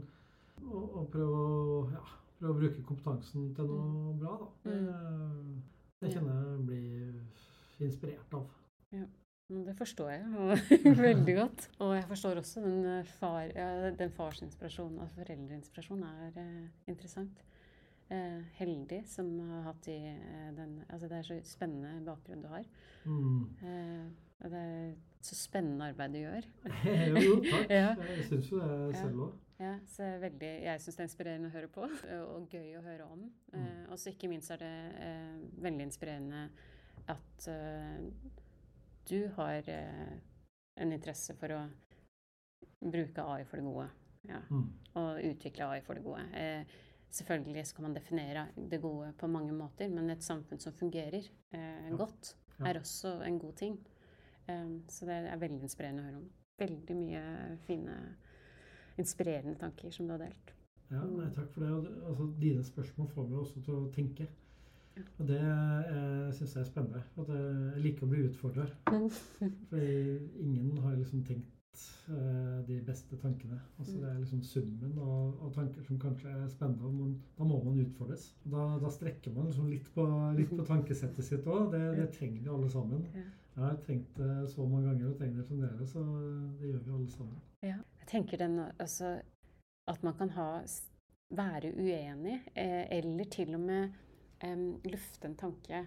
[0.71, 2.03] å, å prøve, å, ja,
[2.39, 4.49] prøve å bruke kompetansen til noe bra, da.
[4.65, 4.79] Det,
[6.01, 8.49] det kjenner jeg blir inspirert av.
[8.95, 9.05] Ja.
[9.45, 10.55] Det forstår jeg
[10.97, 11.67] veldig godt.
[11.85, 17.43] Og jeg forstår også den, eh, far, ja, den farsinspirasjonen, og foreldreinspirasjon, er eh, interessant.
[18.09, 22.49] Eh, heldig som har hatt i eh, den Altså det er så spennende bakgrunn du
[22.51, 22.65] har.
[23.05, 23.39] Mm.
[23.69, 24.03] Eh,
[24.43, 24.91] og det er
[25.25, 26.45] så spennende arbeid du gjør.
[27.25, 27.73] jo, takk.
[27.73, 27.89] Ja.
[27.97, 29.41] Jeg syns jo det selv òg.
[29.55, 31.85] Ja, så veldig, jeg syns det er inspirerende å høre på,
[32.35, 33.21] og gøy å høre om.
[33.55, 36.41] Eh, og så ikke minst er det eh, veldig inspirerende
[37.13, 38.01] at eh,
[39.07, 40.15] du har eh,
[40.83, 41.61] en interesse for å
[42.85, 43.87] bruke AI for det gode.
[44.25, 44.67] Ja, Mm.
[44.97, 46.23] og utvikle AI for det gode.
[46.33, 46.65] Eh,
[47.13, 51.27] selvfølgelig så kan man definere det gode på mange måter, men et samfunn som fungerer
[51.53, 52.33] eh, godt,
[52.65, 53.77] er også en god ting.
[54.47, 56.29] Eh, så det er veldig inspirerende å høre om.
[56.59, 57.23] Veldig mye
[57.67, 57.95] fine,
[59.01, 60.53] inspirerende tanker som du har delt.
[60.91, 61.71] Ja, nei, takk for det.
[62.05, 64.27] Altså, dine spørsmål får meg også til å tenke.
[65.19, 67.01] Og det eh, syns jeg er spennende.
[67.19, 68.67] At jeg- jeg liker å bli utfordra.
[69.69, 73.59] Fordi ingen har liksom tenkt eh, de beste tankene.
[73.79, 76.93] Altså, det er liksom summen av, av tanker som kanskje er spennende.
[76.93, 78.29] men da må man utfordres.
[78.45, 80.05] Da, da strekker man liksom litt på,
[80.37, 81.71] litt på tankesettet sitt òg.
[81.73, 83.03] Det, det trenger vi alle sammen.
[83.55, 86.01] Jeg har tenkt det så mange ganger og tenker det fremdeles, så
[86.59, 87.37] det gjør vi alle sammen.
[87.63, 87.77] Ja.
[88.01, 89.13] Jeg tenker den, altså,
[89.87, 90.49] at man kan ha,
[91.29, 93.95] være uenig, eh, eller til og med
[94.43, 94.59] eh,
[94.91, 95.79] lufte en tanke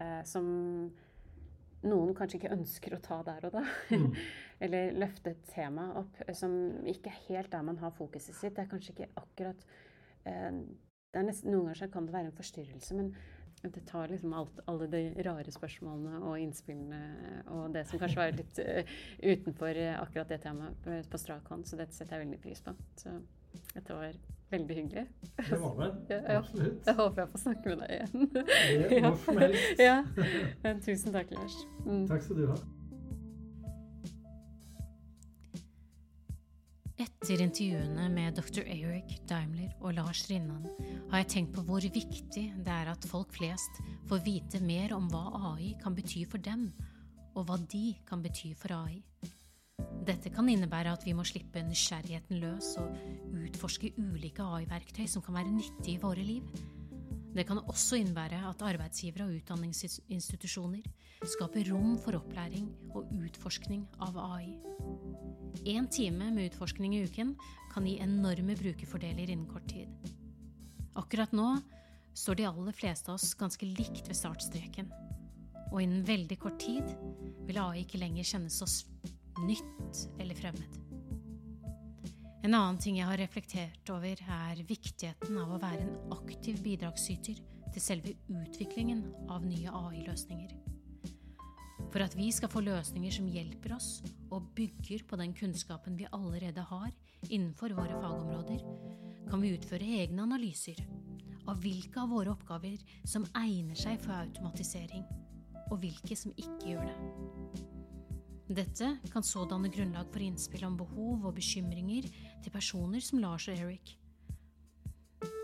[0.00, 0.44] eh, som
[1.82, 3.62] noen kanskje ikke ønsker å ta der og da.
[3.94, 4.12] Mm.
[4.66, 6.52] eller løfte et tema opp eh, som
[6.86, 8.56] ikke er helt der man har fokuset sitt.
[8.56, 9.64] Det er kanskje ikke akkurat
[10.26, 10.50] eh,
[11.12, 13.10] det er nesten, Noen ganger kan det være en forstyrrelse, men
[13.62, 18.34] det tar liksom alt, alle de rare spørsmålene og innspillene og det som kanskje var
[18.34, 21.66] litt uh, utenfor uh, akkurat det temaet på, strak hånd.
[21.68, 22.74] Så dette setter jeg veldig pris på.
[22.98, 23.14] Så
[23.74, 24.18] dette var
[24.52, 25.06] veldig hyggelig.
[25.38, 25.90] Det var det.
[26.12, 26.86] Ja, Absolutt.
[26.86, 28.30] Jeg håper jeg får snakke med deg igjen.
[28.90, 29.82] Det Når som helst.
[29.86, 29.98] ja.
[30.84, 31.58] Tusen takk, Lars.
[31.86, 32.06] Mm.
[32.10, 32.58] Takk skal du ha.
[37.22, 38.64] Etter intervjuene med dr.
[38.66, 40.64] Eric Daimler og Lars Rinnan
[41.12, 43.78] har jeg tenkt på hvor viktig det er at folk flest
[44.10, 46.72] får vite mer om hva AI kan bety for dem,
[47.38, 48.98] og hva de kan bety for AI.
[50.02, 52.90] Dette kan innebære at vi må slippe nysgjerrigheten løs og
[53.38, 56.50] utforske ulike AI-verktøy som kan være nyttige i våre liv.
[57.32, 60.84] Det kan også innebære at arbeidsgivere og utdanningsinstitusjoner
[61.32, 64.50] skaper rom for opplæring og utforskning av AI.
[65.64, 67.32] Én time med utforskning i uken
[67.72, 69.88] kan gi enorme brukerfordeler innen kort tid.
[70.98, 71.54] Akkurat nå
[72.12, 74.92] står de aller fleste av oss ganske likt ved startstreken,
[75.72, 76.84] og innen veldig kort tid
[77.48, 78.82] vil AI ikke lenger kjennes oss
[79.40, 80.91] nytt eller fremmed.
[82.42, 87.38] En annen ting jeg har reflektert over, er viktigheten av å være en aktiv bidragsyter
[87.72, 90.56] til selve utviklingen av nye AI-løsninger.
[91.92, 94.00] For at vi skal få løsninger som hjelper oss
[94.32, 96.90] og bygger på den kunnskapen vi allerede har
[97.28, 98.64] innenfor våre fagområder,
[99.30, 100.82] kan vi utføre egne analyser
[101.46, 105.06] av hvilke av våre oppgaver som egner seg for automatisering,
[105.70, 107.70] og hvilke som ikke gjør det.
[108.52, 112.08] Dette kan så danne grunnlag for innspill om behov og bekymringer
[112.42, 113.96] til personer som Lars og Eric,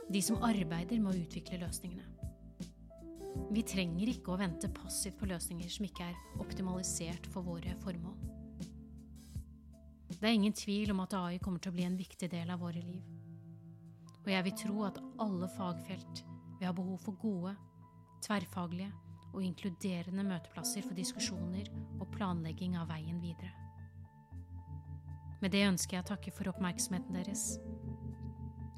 [0.08, 2.06] de som arbeider med å utvikle løsningene.
[3.54, 8.16] Vi trenger ikke å vente passivt på løsninger som ikke er optimalisert for våre formål.
[10.18, 12.64] Det er ingen tvil om at AI kommer til å bli en viktig del av
[12.64, 13.04] våre liv.
[14.24, 16.24] Og jeg vil tro at alle fagfelt
[16.58, 17.54] vil ha behov for gode,
[18.26, 18.90] tverrfaglige
[19.28, 21.70] og inkluderende møteplasser for diskusjoner
[22.00, 23.67] og planlegging av veien videre.
[25.40, 27.44] Med det ønsker jeg å takke for oppmerksomheten deres.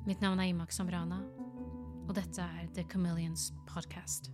[0.09, 1.23] Mitt navn er Imak Samrana,
[2.09, 4.32] og dette er The Chameleons Podcast.